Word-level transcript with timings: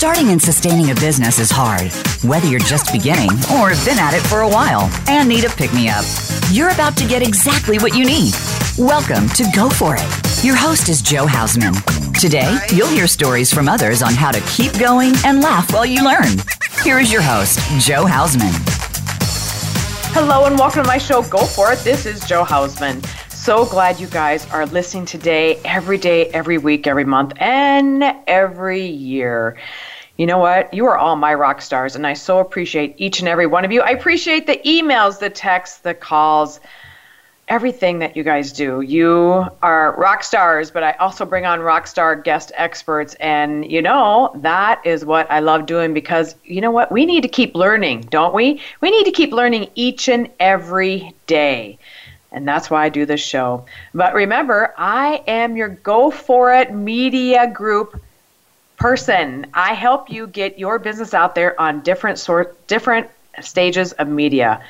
Starting 0.00 0.30
and 0.30 0.40
sustaining 0.40 0.92
a 0.92 0.94
business 0.94 1.38
is 1.38 1.50
hard, 1.50 1.92
whether 2.24 2.46
you're 2.46 2.58
just 2.58 2.90
beginning 2.90 3.28
or 3.52 3.68
have 3.68 3.84
been 3.84 3.98
at 3.98 4.14
it 4.14 4.22
for 4.22 4.40
a 4.40 4.48
while 4.48 4.88
and 5.08 5.28
need 5.28 5.44
a 5.44 5.50
pick 5.50 5.70
me 5.74 5.90
up. 5.90 6.06
You're 6.50 6.70
about 6.70 6.96
to 6.96 7.06
get 7.06 7.20
exactly 7.20 7.76
what 7.76 7.94
you 7.94 8.06
need. 8.06 8.32
Welcome 8.78 9.28
to 9.28 9.44
Go 9.54 9.68
For 9.68 9.96
It. 9.98 10.42
Your 10.42 10.56
host 10.56 10.88
is 10.88 11.02
Joe 11.02 11.26
Hausman. 11.26 11.74
Today, 12.18 12.58
you'll 12.72 12.88
hear 12.88 13.06
stories 13.06 13.52
from 13.52 13.68
others 13.68 14.00
on 14.00 14.14
how 14.14 14.30
to 14.30 14.40
keep 14.48 14.72
going 14.78 15.12
and 15.26 15.42
laugh 15.42 15.70
while 15.70 15.84
you 15.84 16.02
learn. 16.02 16.38
Here 16.82 16.98
is 16.98 17.12
your 17.12 17.20
host, 17.20 17.58
Joe 17.86 18.06
Hausman. 18.06 18.54
Hello 20.14 20.46
and 20.46 20.58
welcome 20.58 20.82
to 20.82 20.88
my 20.88 20.96
show, 20.96 21.20
Go 21.24 21.44
For 21.44 21.74
It. 21.74 21.80
This 21.80 22.06
is 22.06 22.24
Joe 22.24 22.42
Hausman. 22.42 23.04
So 23.28 23.66
glad 23.66 24.00
you 24.00 24.06
guys 24.06 24.46
are 24.50 24.64
listening 24.64 25.04
today, 25.04 25.60
every 25.62 25.98
day, 25.98 26.28
every 26.28 26.56
week, 26.56 26.86
every 26.86 27.04
month, 27.04 27.34
and 27.36 28.02
every 28.26 28.86
year. 28.86 29.58
You 30.20 30.26
know 30.26 30.36
what? 30.36 30.74
You 30.74 30.84
are 30.84 30.98
all 30.98 31.16
my 31.16 31.32
rock 31.32 31.62
stars, 31.62 31.96
and 31.96 32.06
I 32.06 32.12
so 32.12 32.40
appreciate 32.40 32.94
each 32.98 33.20
and 33.20 33.26
every 33.26 33.46
one 33.46 33.64
of 33.64 33.72
you. 33.72 33.80
I 33.80 33.88
appreciate 33.92 34.46
the 34.46 34.60
emails, 34.66 35.18
the 35.18 35.30
texts, 35.30 35.78
the 35.78 35.94
calls, 35.94 36.60
everything 37.48 38.00
that 38.00 38.18
you 38.18 38.22
guys 38.22 38.52
do. 38.52 38.82
You 38.82 39.46
are 39.62 39.96
rock 39.96 40.22
stars, 40.22 40.70
but 40.70 40.82
I 40.82 40.92
also 41.00 41.24
bring 41.24 41.46
on 41.46 41.60
rock 41.60 41.86
star 41.86 42.16
guest 42.16 42.52
experts. 42.54 43.14
And 43.14 43.72
you 43.72 43.80
know, 43.80 44.30
that 44.42 44.82
is 44.84 45.06
what 45.06 45.30
I 45.30 45.40
love 45.40 45.64
doing 45.64 45.94
because 45.94 46.34
you 46.44 46.60
know 46.60 46.70
what? 46.70 46.92
We 46.92 47.06
need 47.06 47.22
to 47.22 47.28
keep 47.28 47.54
learning, 47.54 48.02
don't 48.10 48.34
we? 48.34 48.60
We 48.82 48.90
need 48.90 49.04
to 49.04 49.12
keep 49.12 49.32
learning 49.32 49.70
each 49.74 50.06
and 50.06 50.28
every 50.38 51.14
day. 51.26 51.78
And 52.30 52.46
that's 52.46 52.68
why 52.68 52.84
I 52.84 52.90
do 52.90 53.06
this 53.06 53.22
show. 53.22 53.64
But 53.94 54.12
remember, 54.12 54.74
I 54.76 55.22
am 55.26 55.56
your 55.56 55.70
Go 55.70 56.10
For 56.10 56.52
It 56.52 56.74
Media 56.74 57.50
Group 57.50 57.98
person. 58.80 59.46
I 59.54 59.74
help 59.74 60.10
you 60.10 60.26
get 60.26 60.58
your 60.58 60.78
business 60.78 61.14
out 61.14 61.34
there 61.34 61.60
on 61.60 61.82
different 61.82 62.18
sort 62.18 62.66
different 62.66 63.08
stages 63.40 63.92
of 63.92 64.08
media. 64.08 64.62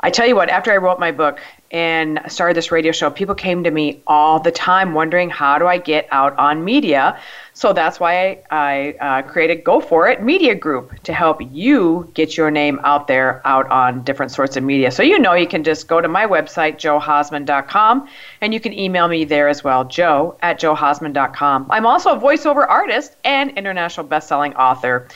I 0.00 0.10
tell 0.10 0.26
you 0.26 0.36
what, 0.36 0.48
after 0.48 0.72
I 0.72 0.76
wrote 0.76 1.00
my 1.00 1.10
book 1.10 1.40
and 1.76 2.22
started 2.26 2.56
this 2.56 2.72
radio 2.72 2.90
show, 2.90 3.10
people 3.10 3.34
came 3.34 3.62
to 3.64 3.70
me 3.70 4.02
all 4.06 4.40
the 4.40 4.50
time 4.50 4.94
wondering 4.94 5.28
how 5.28 5.58
do 5.58 5.66
I 5.66 5.76
get 5.76 6.08
out 6.10 6.34
on 6.38 6.64
media. 6.64 7.20
So 7.52 7.74
that's 7.74 8.00
why 8.00 8.38
I, 8.50 8.94
I 8.98 9.18
uh, 9.18 9.22
created 9.28 9.62
Go 9.62 9.80
For 9.80 10.08
It 10.08 10.22
Media 10.22 10.54
Group 10.54 11.02
to 11.02 11.12
help 11.12 11.42
you 11.52 12.10
get 12.14 12.34
your 12.34 12.50
name 12.50 12.80
out 12.82 13.08
there, 13.08 13.42
out 13.46 13.70
on 13.70 14.02
different 14.04 14.32
sorts 14.32 14.56
of 14.56 14.64
media. 14.64 14.90
So 14.90 15.02
you 15.02 15.18
know 15.18 15.34
you 15.34 15.46
can 15.46 15.64
just 15.64 15.86
go 15.86 16.00
to 16.00 16.08
my 16.08 16.26
website, 16.26 16.76
joehausman.com, 16.76 18.08
and 18.40 18.54
you 18.54 18.60
can 18.60 18.72
email 18.72 19.06
me 19.06 19.26
there 19.26 19.46
as 19.46 19.62
well, 19.62 19.84
joe 19.84 20.38
at 20.40 20.58
joehausman.com. 20.58 21.66
I'm 21.68 21.84
also 21.84 22.16
a 22.16 22.18
voiceover 22.18 22.66
artist 22.66 23.16
and 23.22 23.50
international 23.50 24.06
best-selling 24.06 24.54
author. 24.54 25.08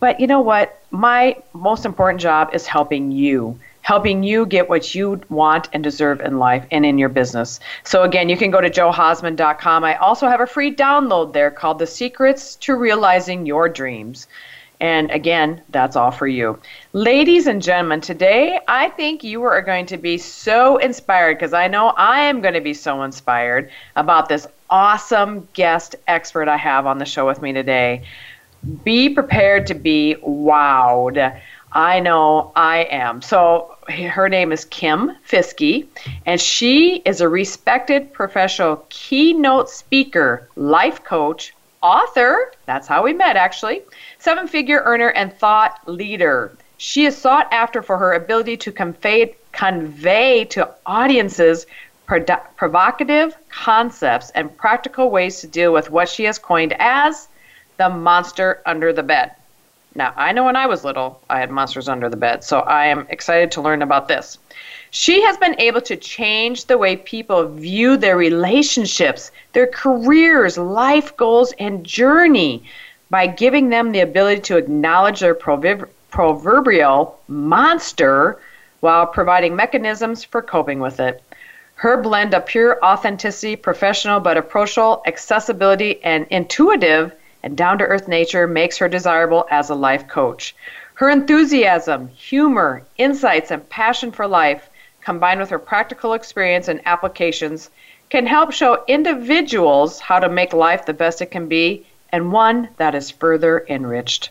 But 0.00 0.20
you 0.20 0.26
know 0.26 0.42
what? 0.42 0.82
My 0.90 1.38
most 1.54 1.86
important 1.86 2.20
job 2.20 2.50
is 2.52 2.66
helping 2.66 3.10
you 3.10 3.58
helping 3.84 4.22
you 4.22 4.46
get 4.46 4.66
what 4.66 4.94
you 4.94 5.20
want 5.28 5.68
and 5.74 5.84
deserve 5.84 6.22
in 6.22 6.38
life 6.38 6.66
and 6.70 6.86
in 6.86 6.96
your 6.96 7.10
business. 7.10 7.60
So, 7.84 8.02
again, 8.02 8.30
you 8.30 8.36
can 8.36 8.50
go 8.50 8.62
to 8.62 8.70
joehausman.com. 8.70 9.84
I 9.84 9.96
also 9.96 10.26
have 10.26 10.40
a 10.40 10.46
free 10.46 10.74
download 10.74 11.34
there 11.34 11.50
called 11.50 11.78
The 11.78 11.86
Secrets 11.86 12.56
to 12.56 12.76
Realizing 12.76 13.44
Your 13.44 13.68
Dreams. 13.68 14.26
And 14.80 15.10
again, 15.10 15.60
that's 15.68 15.96
all 15.96 16.10
for 16.10 16.26
you. 16.26 16.58
Ladies 16.94 17.46
and 17.46 17.60
gentlemen, 17.62 18.00
today 18.00 18.58
I 18.66 18.88
think 18.88 19.22
you 19.22 19.42
are 19.42 19.60
going 19.60 19.86
to 19.86 19.98
be 19.98 20.16
so 20.16 20.78
inspired 20.78 21.34
because 21.34 21.52
I 21.52 21.68
know 21.68 21.88
I 21.88 22.20
am 22.22 22.40
going 22.40 22.54
to 22.54 22.62
be 22.62 22.74
so 22.74 23.02
inspired 23.02 23.70
about 23.96 24.30
this 24.30 24.46
awesome 24.70 25.46
guest 25.52 25.94
expert 26.08 26.48
I 26.48 26.56
have 26.56 26.86
on 26.86 26.98
the 26.98 27.04
show 27.04 27.26
with 27.26 27.42
me 27.42 27.52
today. 27.52 28.02
Be 28.82 29.10
prepared 29.10 29.66
to 29.66 29.74
be 29.74 30.16
wowed. 30.26 31.38
I 31.74 31.98
know 31.98 32.52
I 32.54 32.84
am. 32.90 33.20
So, 33.20 33.76
her 33.88 34.28
name 34.28 34.52
is 34.52 34.64
Kim 34.64 35.16
Fiske, 35.24 35.88
and 36.24 36.40
she 36.40 37.02
is 37.04 37.20
a 37.20 37.28
respected 37.28 38.12
professional 38.12 38.86
keynote 38.90 39.68
speaker, 39.68 40.48
life 40.54 41.02
coach, 41.02 41.52
author. 41.82 42.52
That's 42.66 42.86
how 42.86 43.02
we 43.02 43.12
met, 43.12 43.36
actually. 43.36 43.82
Seven 44.20 44.46
figure 44.46 44.82
earner 44.84 45.08
and 45.08 45.32
thought 45.32 45.80
leader. 45.86 46.56
She 46.76 47.06
is 47.06 47.16
sought 47.16 47.52
after 47.52 47.82
for 47.82 47.98
her 47.98 48.12
ability 48.12 48.56
to 48.58 48.72
convey, 48.72 49.34
convey 49.50 50.44
to 50.46 50.70
audiences 50.86 51.66
provocative 52.06 53.36
concepts 53.48 54.30
and 54.30 54.56
practical 54.56 55.10
ways 55.10 55.40
to 55.40 55.46
deal 55.48 55.72
with 55.72 55.90
what 55.90 56.08
she 56.08 56.24
has 56.24 56.38
coined 56.38 56.74
as 56.78 57.28
the 57.78 57.88
monster 57.88 58.62
under 58.64 58.92
the 58.92 59.02
bed. 59.02 59.32
Now, 59.96 60.12
I 60.16 60.32
know 60.32 60.44
when 60.44 60.56
I 60.56 60.66
was 60.66 60.84
little, 60.84 61.20
I 61.30 61.38
had 61.38 61.52
monsters 61.52 61.88
under 61.88 62.08
the 62.08 62.16
bed, 62.16 62.42
so 62.42 62.60
I 62.60 62.86
am 62.86 63.06
excited 63.10 63.52
to 63.52 63.60
learn 63.60 63.80
about 63.80 64.08
this. 64.08 64.38
She 64.90 65.22
has 65.22 65.36
been 65.36 65.54
able 65.60 65.80
to 65.82 65.96
change 65.96 66.64
the 66.64 66.78
way 66.78 66.96
people 66.96 67.46
view 67.48 67.96
their 67.96 68.16
relationships, 68.16 69.30
their 69.52 69.66
careers, 69.68 70.58
life 70.58 71.16
goals, 71.16 71.52
and 71.58 71.84
journey 71.84 72.64
by 73.10 73.26
giving 73.28 73.68
them 73.68 73.92
the 73.92 74.00
ability 74.00 74.40
to 74.42 74.56
acknowledge 74.56 75.20
their 75.20 75.34
proverbial 75.34 77.18
monster 77.28 78.38
while 78.80 79.06
providing 79.06 79.54
mechanisms 79.54 80.24
for 80.24 80.42
coping 80.42 80.80
with 80.80 80.98
it. 80.98 81.22
Her 81.76 82.00
blend 82.00 82.34
of 82.34 82.46
pure 82.46 82.78
authenticity, 82.84 83.56
professional 83.56 84.20
but 84.20 84.36
approachable, 84.36 85.02
accessibility, 85.06 86.02
and 86.04 86.26
intuitive 86.30 87.12
and 87.44 87.58
down 87.58 87.76
to 87.76 87.84
earth 87.84 88.08
nature 88.08 88.46
makes 88.46 88.78
her 88.78 88.88
desirable 88.88 89.46
as 89.50 89.68
a 89.68 89.74
life 89.74 90.08
coach. 90.08 90.56
Her 90.94 91.10
enthusiasm, 91.10 92.08
humor, 92.08 92.82
insights, 92.96 93.50
and 93.50 93.68
passion 93.68 94.12
for 94.12 94.26
life, 94.26 94.70
combined 95.02 95.40
with 95.40 95.50
her 95.50 95.58
practical 95.58 96.14
experience 96.14 96.68
and 96.68 96.80
applications, 96.86 97.68
can 98.08 98.26
help 98.26 98.50
show 98.50 98.82
individuals 98.88 100.00
how 100.00 100.18
to 100.18 100.28
make 100.30 100.54
life 100.54 100.86
the 100.86 100.94
best 100.94 101.20
it 101.20 101.26
can 101.26 101.46
be 101.46 101.84
and 102.10 102.32
one 102.32 102.70
that 102.78 102.94
is 102.94 103.10
further 103.10 103.66
enriched. 103.68 104.30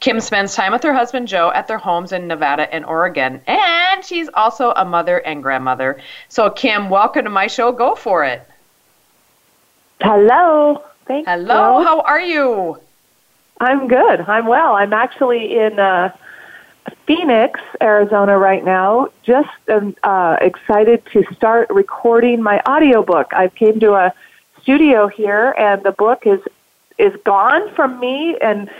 Kim 0.00 0.18
spends 0.18 0.54
time 0.54 0.72
with 0.72 0.82
her 0.84 0.94
husband 0.94 1.28
Joe 1.28 1.52
at 1.54 1.68
their 1.68 1.78
homes 1.78 2.12
in 2.12 2.28
Nevada 2.28 2.72
and 2.74 2.86
Oregon, 2.86 3.42
and 3.46 4.02
she's 4.02 4.30
also 4.32 4.72
a 4.74 4.86
mother 4.86 5.18
and 5.18 5.42
grandmother. 5.42 6.00
So, 6.30 6.48
Kim, 6.48 6.88
welcome 6.88 7.24
to 7.24 7.30
my 7.30 7.46
show. 7.46 7.72
Go 7.72 7.94
for 7.94 8.24
it. 8.24 8.48
Hello. 10.00 10.82
Thanks. 11.06 11.28
Hello, 11.28 11.82
how 11.82 12.00
are 12.00 12.20
you? 12.20 12.78
I'm 13.60 13.88
good. 13.88 14.20
I'm 14.22 14.46
well. 14.46 14.74
I'm 14.74 14.92
actually 14.92 15.58
in 15.58 15.78
uh, 15.78 16.14
Phoenix, 17.06 17.60
Arizona 17.80 18.38
right 18.38 18.64
now. 18.64 19.08
Just 19.22 19.48
um, 19.68 19.94
uh, 20.02 20.36
excited 20.40 21.04
to 21.12 21.24
start 21.34 21.68
recording 21.70 22.42
my 22.42 22.60
audiobook. 22.66 23.32
I 23.32 23.48
came 23.48 23.80
to 23.80 23.94
a 23.94 24.12
studio 24.62 25.08
here, 25.08 25.54
and 25.58 25.82
the 25.82 25.92
book 25.92 26.26
is 26.26 26.40
is 26.98 27.12
gone 27.24 27.74
from 27.74 28.00
me. 28.00 28.36
And 28.40 28.70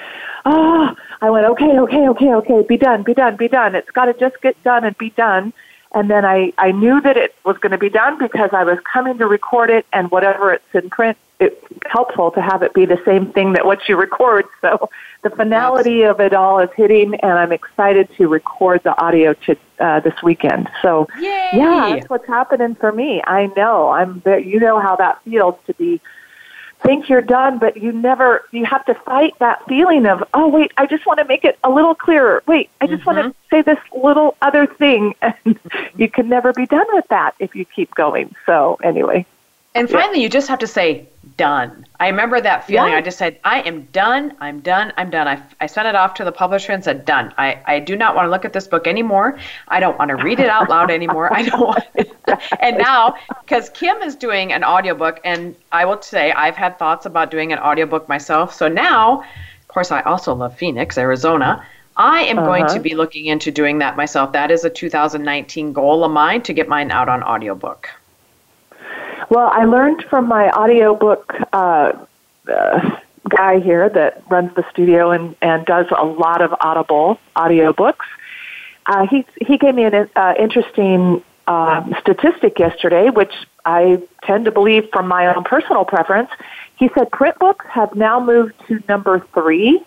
oh, 0.44 0.94
I 1.20 1.30
went, 1.30 1.46
okay, 1.46 1.78
okay, 1.78 2.08
okay, 2.08 2.34
okay, 2.34 2.62
be 2.66 2.76
done, 2.76 3.02
be 3.02 3.14
done, 3.14 3.36
be 3.36 3.48
done. 3.48 3.74
It's 3.74 3.90
got 3.90 4.06
to 4.06 4.14
just 4.14 4.40
get 4.40 4.62
done 4.64 4.84
and 4.84 4.96
be 4.96 5.10
done. 5.10 5.52
And 5.94 6.10
then 6.10 6.24
I, 6.24 6.52
I 6.58 6.72
knew 6.72 7.00
that 7.00 7.16
it 7.16 7.34
was 7.44 7.56
going 7.58 7.72
to 7.72 7.78
be 7.78 7.88
done 7.88 8.18
because 8.18 8.50
I 8.52 8.64
was 8.64 8.78
coming 8.92 9.16
to 9.18 9.26
record 9.26 9.70
it, 9.70 9.86
and 9.92 10.10
whatever 10.10 10.52
it's 10.52 10.74
in 10.74 10.90
print 10.90 11.16
it's 11.40 11.66
helpful 11.86 12.30
to 12.30 12.40
have 12.40 12.62
it 12.62 12.72
be 12.74 12.86
the 12.86 13.00
same 13.04 13.32
thing 13.32 13.52
that 13.54 13.66
what 13.66 13.88
you 13.88 13.96
record. 13.96 14.46
So 14.60 14.88
the 15.22 15.30
finality 15.30 16.02
of 16.02 16.20
it 16.20 16.32
all 16.32 16.58
is 16.58 16.70
hitting, 16.74 17.14
and 17.16 17.32
I'm 17.32 17.52
excited 17.52 18.08
to 18.16 18.28
record 18.28 18.82
the 18.82 18.98
audio 18.98 19.34
to 19.34 19.56
uh, 19.78 20.00
this 20.00 20.14
weekend. 20.22 20.70
So 20.80 21.06
Yay! 21.18 21.50
yeah, 21.52 21.94
that's 21.94 22.08
what's 22.08 22.26
happening 22.26 22.74
for 22.74 22.90
me. 22.90 23.22
I 23.26 23.46
know. 23.56 23.90
I'm. 23.90 24.22
You 24.24 24.58
know 24.58 24.80
how 24.80 24.96
that 24.96 25.22
feels 25.24 25.56
to 25.66 25.74
be 25.74 26.00
think 26.84 27.08
you're 27.08 27.22
done, 27.22 27.58
but 27.58 27.76
you 27.76 27.92
never, 27.92 28.44
you 28.52 28.64
have 28.64 28.84
to 28.86 28.94
fight 28.94 29.34
that 29.40 29.64
feeling 29.66 30.06
of, 30.06 30.22
oh, 30.34 30.48
wait, 30.48 30.72
I 30.76 30.86
just 30.86 31.06
want 31.06 31.18
to 31.18 31.24
make 31.24 31.44
it 31.44 31.58
a 31.64 31.70
little 31.70 31.94
clearer. 31.94 32.42
Wait, 32.46 32.70
I 32.80 32.86
just 32.86 33.02
mm-hmm. 33.02 33.18
want 33.18 33.34
to 33.34 33.48
say 33.50 33.62
this 33.62 33.78
little 33.94 34.36
other 34.42 34.66
thing. 34.66 35.14
And 35.44 35.58
you 35.96 36.08
can 36.08 36.28
never 36.28 36.52
be 36.52 36.66
done 36.66 36.86
with 36.92 37.06
that 37.08 37.34
if 37.38 37.54
you 37.56 37.64
keep 37.64 37.94
going. 37.94 38.34
So, 38.46 38.78
anyway. 38.82 39.26
And 39.74 39.90
finally, 39.90 40.18
yeah. 40.18 40.24
you 40.24 40.28
just 40.28 40.48
have 40.48 40.60
to 40.60 40.66
say, 40.66 41.08
done. 41.36 41.86
I 41.98 42.08
remember 42.08 42.40
that 42.40 42.66
feeling. 42.66 42.92
Yeah. 42.92 42.98
I 42.98 43.02
just 43.02 43.18
said, 43.18 43.38
I 43.44 43.60
am 43.62 43.82
done. 43.92 44.36
I'm 44.40 44.60
done. 44.60 44.92
I'm 44.96 45.10
done. 45.10 45.26
I, 45.26 45.42
I 45.60 45.66
sent 45.66 45.88
it 45.88 45.94
off 45.94 46.14
to 46.14 46.24
the 46.24 46.32
publisher 46.32 46.72
and 46.72 46.84
said, 46.84 47.04
done. 47.04 47.34
I, 47.36 47.60
I 47.66 47.80
do 47.80 47.96
not 47.96 48.14
want 48.14 48.26
to 48.26 48.30
look 48.30 48.44
at 48.44 48.52
this 48.52 48.66
book 48.66 48.86
anymore. 48.86 49.38
I 49.68 49.80
don't 49.80 49.98
want 49.98 50.10
to 50.10 50.16
read 50.16 50.40
it 50.40 50.48
out 50.48 50.68
loud 50.68 50.90
anymore. 50.90 51.32
I 51.32 51.42
don't 51.42 51.60
want 51.60 51.84
And 52.60 52.78
now, 52.78 53.16
because 53.42 53.68
Kim 53.70 53.98
is 54.02 54.16
doing 54.16 54.52
an 54.52 54.64
audiobook, 54.64 55.20
and 55.24 55.54
I 55.72 55.84
will 55.84 56.00
say 56.02 56.32
I've 56.32 56.56
had 56.56 56.78
thoughts 56.78 57.06
about 57.06 57.30
doing 57.30 57.52
an 57.52 57.58
audiobook 57.58 58.08
myself. 58.08 58.54
So 58.54 58.68
now, 58.68 59.20
of 59.20 59.68
course, 59.68 59.90
I 59.90 60.00
also 60.02 60.34
love 60.34 60.56
Phoenix, 60.56 60.96
Arizona. 60.98 61.66
I 61.96 62.22
am 62.22 62.38
uh-huh. 62.38 62.46
going 62.46 62.66
to 62.66 62.72
uh-huh. 62.72 62.82
be 62.82 62.94
looking 62.94 63.26
into 63.26 63.50
doing 63.50 63.78
that 63.78 63.96
myself. 63.96 64.32
That 64.32 64.50
is 64.50 64.64
a 64.64 64.70
2019 64.70 65.72
goal 65.72 66.04
of 66.04 66.10
mine 66.10 66.42
to 66.42 66.52
get 66.52 66.68
mine 66.68 66.90
out 66.90 67.08
on 67.08 67.22
audiobook. 67.22 67.88
Well, 69.28 69.48
I 69.52 69.64
learned 69.64 70.04
from 70.10 70.28
my 70.28 70.50
audiobook 70.50 71.34
uh, 71.52 71.92
uh, 72.48 73.00
guy 73.28 73.60
here 73.60 73.88
that 73.88 74.22
runs 74.28 74.54
the 74.54 74.64
studio 74.70 75.10
and, 75.10 75.34
and 75.40 75.64
does 75.66 75.86
a 75.96 76.04
lot 76.04 76.42
of 76.42 76.54
Audible 76.60 77.18
audiobooks. 77.36 78.04
Uh, 78.86 79.06
he 79.06 79.24
he 79.40 79.56
gave 79.56 79.74
me 79.74 79.84
an 79.84 80.10
uh, 80.14 80.34
interesting 80.38 81.22
uh, 81.46 82.00
statistic 82.00 82.58
yesterday, 82.58 83.08
which 83.10 83.32
I 83.64 84.02
tend 84.22 84.44
to 84.44 84.50
believe 84.50 84.90
from 84.92 85.08
my 85.08 85.34
own 85.34 85.44
personal 85.44 85.84
preference. 85.84 86.30
He 86.76 86.90
said 86.94 87.10
print 87.10 87.38
books 87.38 87.64
have 87.70 87.94
now 87.94 88.20
moved 88.20 88.54
to 88.68 88.82
number 88.88 89.20
three. 89.32 89.82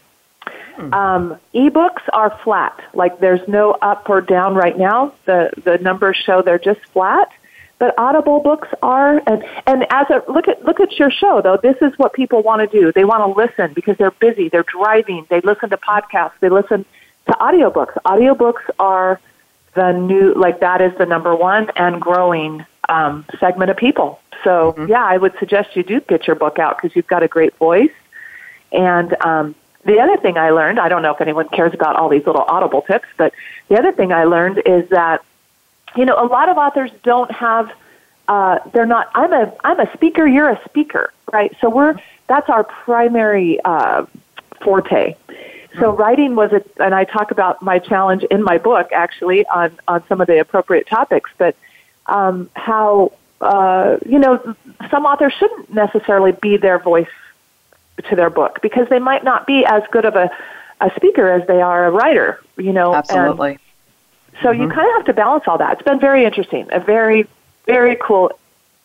Hmm. 0.75 0.94
Um, 0.94 1.39
ebooks 1.53 2.01
are 2.13 2.39
flat, 2.44 2.79
like 2.94 3.19
there's 3.19 3.45
no 3.47 3.71
up 3.71 4.09
or 4.09 4.21
down 4.21 4.56
right 4.56 4.77
now. 4.77 5.13
The 5.25 5.51
the 5.63 5.77
numbers 5.77 6.18
show 6.18 6.41
they're 6.41 6.57
just 6.57 6.81
flat. 6.85 7.29
But 7.79 7.94
Audible 7.97 8.39
books 8.39 8.68
are, 8.81 9.21
and 9.27 9.44
and 9.68 9.85
as 9.91 10.07
a 10.09 10.24
look 10.31 10.47
at 10.47 10.65
look 10.65 10.79
at 10.79 10.97
your 10.97 11.12
show 11.12 11.41
though. 11.41 11.57
This 11.57 11.77
is 11.81 11.94
what 11.97 12.13
people 12.13 12.41
want 12.41 12.69
to 12.69 12.79
do. 12.79 12.91
They 12.91 13.06
want 13.06 13.21
to 13.24 13.39
listen 13.39 13.74
because 13.74 13.97
they're 13.97 14.12
busy. 14.12 14.50
They're 14.50 14.63
driving. 14.63 15.27
They 15.29 15.41
listen 15.41 15.69
to 15.69 15.77
podcasts. 15.77 16.33
They 16.39 16.50
listen 16.50 16.85
to 17.27 17.33
audiobooks. 17.33 17.94
Audiobooks 18.06 18.63
are 18.79 19.19
the 19.75 19.91
new, 19.91 20.33
like 20.33 20.59
that 20.62 20.81
is 20.81 20.97
the 20.97 21.06
number 21.06 21.35
one 21.35 21.69
and 21.75 22.01
growing 22.01 22.65
um, 22.89 23.25
segment 23.39 23.69
of 23.69 23.77
people. 23.77 24.19
So 24.44 24.74
mm-hmm. 24.74 24.88
yeah, 24.88 25.06
I 25.06 25.18
would 25.18 25.38
suggest 25.39 25.75
you 25.75 25.83
do 25.83 26.01
get 26.01 26.25
your 26.25 26.35
book 26.35 26.57
out 26.59 26.77
because 26.77 26.95
you've 26.95 27.07
got 27.07 27.24
a 27.24 27.27
great 27.27 27.56
voice. 27.57 27.91
And 28.71 29.15
um, 29.21 29.56
the 29.85 30.00
other 30.00 30.18
thing 30.18 30.38
I 30.38 30.50
learned, 30.50 30.79
I 30.79 30.89
don't 30.89 31.01
know 31.01 31.13
if 31.13 31.21
anyone 31.21 31.47
cares 31.50 31.74
about 31.74 31.95
all 31.95 32.09
these 32.09 32.25
little 32.25 32.41
audible 32.47 32.81
tips, 32.81 33.07
but 33.18 33.33
the 33.69 33.77
other 33.77 33.91
thing 33.91 34.12
I 34.12 34.25
learned 34.25 34.62
is 34.65 34.89
that, 34.89 35.24
you 35.95 36.06
know, 36.06 36.16
a 36.22 36.28
lot 36.28 36.50
of 36.50 36.57
authors 36.57 36.92
don't 37.04 37.31
have, 37.31 37.72
uh, 38.28 38.60
they're 38.74 38.86
not, 38.86 39.10
I'm 39.13 39.34
a, 39.34 39.54
I'm 39.63 39.80
a 39.80 39.92
speaker, 39.94 40.28
you're 40.28 40.50
a 40.50 40.62
speaker, 40.66 41.13
right? 41.31 41.56
So 41.62 41.69
we're, 41.69 41.95
that's 42.28 42.50
our 42.50 42.63
primary 42.63 43.60
uh, 43.63 44.06
forte. 44.62 45.16
So 45.80 45.92
writing 45.92 46.36
was 46.36 46.51
a, 46.54 46.63
and 46.84 46.95
I 46.95 47.04
talk 47.04 47.31
about 47.31 47.62
my 47.62 47.80
challenge 47.80 48.24
in 48.24 48.42
my 48.44 48.57
book 48.57 48.92
actually 48.92 49.45
on 49.48 49.78
on 49.88 50.04
some 50.07 50.22
of 50.22 50.28
the 50.28 50.39
appropriate 50.39 50.88
topics, 50.88 51.30
but 51.38 51.56
um, 52.07 52.50
how 52.56 53.12
uh, 53.42 53.98
you 54.06 54.18
know 54.18 54.56
some 54.89 55.06
authors 55.06 55.34
shouldn't 55.34 55.72
necessarily 55.74 56.31
be 56.31 56.57
their 56.57 56.80
voice 56.80 57.10
to 58.10 58.16
their 58.16 58.30
book 58.30 58.60
because 58.62 58.88
they 58.89 59.00
might 59.00 59.24
not 59.24 59.45
be 59.45 59.66
as 59.66 59.84
good 59.92 60.06
of 60.06 60.16
a 60.16 60.31
a 60.81 60.92
speaker 60.95 61.30
as 61.31 61.45
they 61.48 61.62
are 61.62 61.86
a 61.86 61.92
writer. 61.92 62.39
You 62.57 62.74
know, 62.74 62.95
absolutely. 62.95 63.51
And 63.51 63.60
so 64.42 64.50
mm-hmm. 64.50 64.63
you 64.63 64.69
kind 64.69 64.88
of 64.89 64.95
have 64.95 65.06
to 65.06 65.13
balance 65.13 65.44
all 65.48 65.57
that. 65.57 65.74
It's 65.74 65.81
been 65.84 66.00
very 66.00 66.25
interesting, 66.25 66.68
a 66.72 66.80
very 66.80 67.28
very 67.66 67.98
cool 68.01 68.31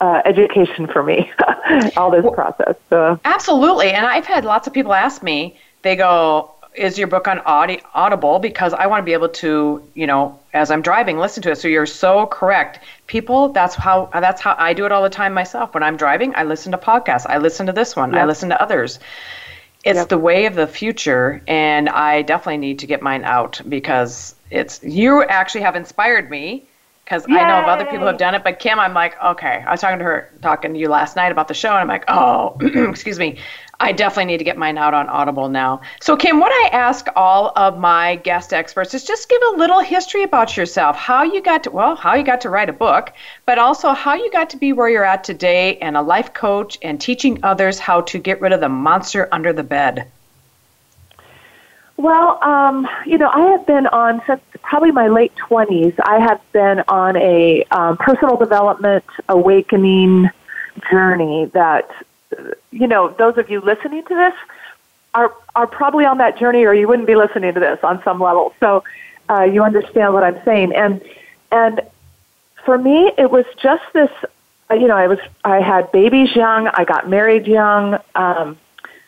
uh, 0.00 0.20
education 0.24 0.88
for 0.88 1.02
me, 1.02 1.30
all 1.96 2.10
this 2.10 2.24
well, 2.24 2.32
process. 2.32 2.76
So. 2.90 3.20
Absolutely, 3.24 3.92
and 3.92 4.04
I've 4.04 4.26
had 4.26 4.44
lots 4.44 4.66
of 4.66 4.72
people 4.72 4.92
ask 4.92 5.22
me. 5.22 5.56
They 5.82 5.96
go, 5.96 6.50
is 6.74 6.98
your 6.98 7.06
book 7.06 7.28
on 7.28 7.40
Audi- 7.44 7.82
Audible 7.94 8.38
because 8.38 8.72
I 8.72 8.86
want 8.86 9.00
to 9.00 9.04
be 9.04 9.12
able 9.12 9.28
to, 9.28 9.88
you 9.94 10.06
know, 10.06 10.38
as 10.52 10.70
I'm 10.70 10.82
driving, 10.82 11.18
listen 11.18 11.42
to 11.44 11.52
it. 11.52 11.58
So 11.58 11.68
you're 11.68 11.86
so 11.86 12.26
correct. 12.26 12.80
People, 13.06 13.50
that's 13.50 13.74
how 13.74 14.10
that's 14.12 14.40
how 14.40 14.54
I 14.58 14.72
do 14.72 14.86
it 14.86 14.92
all 14.92 15.02
the 15.02 15.10
time 15.10 15.34
myself. 15.34 15.74
When 15.74 15.82
I'm 15.82 15.96
driving, 15.96 16.34
I 16.34 16.44
listen 16.44 16.72
to 16.72 16.78
podcasts. 16.78 17.26
I 17.28 17.38
listen 17.38 17.66
to 17.66 17.72
this 17.72 17.94
one. 17.94 18.12
Yep. 18.12 18.22
I 18.22 18.24
listen 18.24 18.48
to 18.50 18.62
others. 18.62 18.98
It's 19.84 19.98
yep. 19.98 20.08
the 20.08 20.18
way 20.18 20.46
of 20.46 20.54
the 20.54 20.66
future, 20.66 21.42
and 21.48 21.88
I 21.88 22.22
definitely 22.22 22.58
need 22.58 22.78
to 22.80 22.86
get 22.86 23.02
mine 23.02 23.24
out 23.24 23.60
because 23.68 24.34
it's 24.52 24.82
you 24.82 25.24
actually 25.24 25.62
have 25.62 25.76
inspired 25.76 26.30
me 26.30 26.66
because 27.04 27.24
I 27.28 27.46
know 27.48 27.60
of 27.60 27.66
other 27.66 27.84
people 27.84 28.00
who 28.00 28.06
have 28.06 28.18
done 28.18 28.34
it. 28.34 28.44
But 28.44 28.58
Kim, 28.58 28.78
I'm 28.78 28.94
like, 28.94 29.22
okay. 29.22 29.64
I 29.66 29.70
was 29.70 29.80
talking 29.80 29.98
to 29.98 30.04
her, 30.04 30.30
talking 30.40 30.72
to 30.72 30.78
you 30.78 30.88
last 30.88 31.16
night 31.16 31.32
about 31.32 31.48
the 31.48 31.54
show, 31.54 31.70
and 31.70 31.78
I'm 31.78 31.88
like, 31.88 32.04
oh, 32.08 32.56
excuse 32.88 33.18
me. 33.18 33.38
I 33.80 33.90
definitely 33.90 34.26
need 34.26 34.38
to 34.38 34.44
get 34.44 34.56
mine 34.56 34.78
out 34.78 34.94
on 34.94 35.08
Audible 35.08 35.48
now. 35.48 35.80
So, 36.00 36.16
Kim, 36.16 36.38
what 36.38 36.52
I 36.52 36.68
ask 36.68 37.08
all 37.16 37.52
of 37.56 37.78
my 37.78 38.14
guest 38.16 38.52
experts 38.52 38.94
is 38.94 39.04
just 39.04 39.28
give 39.28 39.42
a 39.42 39.56
little 39.56 39.80
history 39.80 40.22
about 40.22 40.56
yourself, 40.56 40.94
how 40.94 41.24
you 41.24 41.42
got 41.42 41.64
to, 41.64 41.70
well, 41.72 41.96
how 41.96 42.14
you 42.14 42.22
got 42.22 42.40
to 42.42 42.50
write 42.50 42.68
a 42.68 42.72
book, 42.72 43.12
but 43.44 43.58
also 43.58 43.90
how 43.90 44.14
you 44.14 44.30
got 44.30 44.48
to 44.50 44.56
be 44.56 44.72
where 44.72 44.88
you're 44.88 45.04
at 45.04 45.24
today 45.24 45.78
and 45.78 45.96
a 45.96 46.02
life 46.02 46.32
coach 46.32 46.78
and 46.82 47.00
teaching 47.00 47.40
others 47.42 47.80
how 47.80 48.02
to 48.02 48.18
get 48.18 48.40
rid 48.40 48.52
of 48.52 48.60
the 48.60 48.68
monster 48.68 49.28
under 49.32 49.52
the 49.52 49.64
bed. 49.64 50.06
Well, 51.96 52.42
um, 52.42 52.88
you 53.06 53.18
know, 53.18 53.28
I 53.28 53.50
have 53.50 53.66
been 53.66 53.86
on 53.86 54.22
since 54.26 54.40
probably 54.62 54.90
my 54.90 55.08
late 55.08 55.32
20s. 55.36 55.94
I 56.04 56.18
have 56.18 56.40
been 56.52 56.82
on 56.88 57.16
a 57.16 57.64
um, 57.64 57.96
personal 57.96 58.36
development 58.36 59.04
awakening 59.28 60.30
journey 60.90 61.46
that 61.52 61.90
you 62.70 62.86
know, 62.86 63.08
those 63.08 63.38
of 63.38 63.50
you 63.50 63.60
listening 63.60 64.04
to 64.04 64.14
this 64.14 64.34
are 65.14 65.34
are 65.54 65.66
probably 65.66 66.04
on 66.04 66.18
that 66.18 66.38
journey, 66.38 66.64
or 66.64 66.74
you 66.74 66.88
wouldn't 66.88 67.06
be 67.06 67.16
listening 67.16 67.54
to 67.54 67.60
this 67.60 67.78
on 67.82 68.02
some 68.02 68.20
level. 68.20 68.54
So 68.60 68.84
uh, 69.28 69.42
you 69.42 69.62
understand 69.62 70.14
what 70.14 70.24
I'm 70.24 70.42
saying, 70.44 70.74
and 70.74 71.02
and 71.50 71.80
for 72.64 72.78
me, 72.78 73.12
it 73.18 73.30
was 73.30 73.44
just 73.62 73.84
this. 73.92 74.10
You 74.70 74.88
know, 74.88 74.96
I 74.96 75.06
was 75.06 75.18
I 75.44 75.60
had 75.60 75.92
babies 75.92 76.34
young. 76.34 76.68
I 76.68 76.84
got 76.84 77.08
married 77.08 77.46
young. 77.46 77.98
Um, 78.14 78.58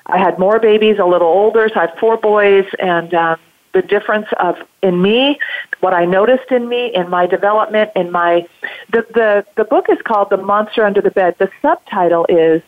I 0.06 0.18
had 0.18 0.38
more 0.38 0.58
babies, 0.58 0.98
a 0.98 1.04
little 1.04 1.28
older. 1.28 1.68
So 1.68 1.76
I 1.76 1.86
had 1.86 1.98
four 1.98 2.16
boys, 2.16 2.66
and 2.78 3.12
um, 3.14 3.38
the 3.72 3.82
difference 3.82 4.26
of 4.38 4.56
in 4.82 5.00
me, 5.00 5.38
what 5.80 5.94
I 5.94 6.04
noticed 6.04 6.50
in 6.50 6.68
me, 6.68 6.94
in 6.94 7.08
my 7.08 7.26
development, 7.26 7.90
in 7.96 8.10
my 8.10 8.46
the 8.90 9.06
the 9.14 9.46
the 9.56 9.64
book 9.64 9.86
is 9.88 9.98
called 10.02 10.30
The 10.30 10.36
Monster 10.36 10.84
Under 10.84 11.00
the 11.00 11.10
Bed. 11.10 11.36
The 11.38 11.50
subtitle 11.62 12.26
is 12.28 12.62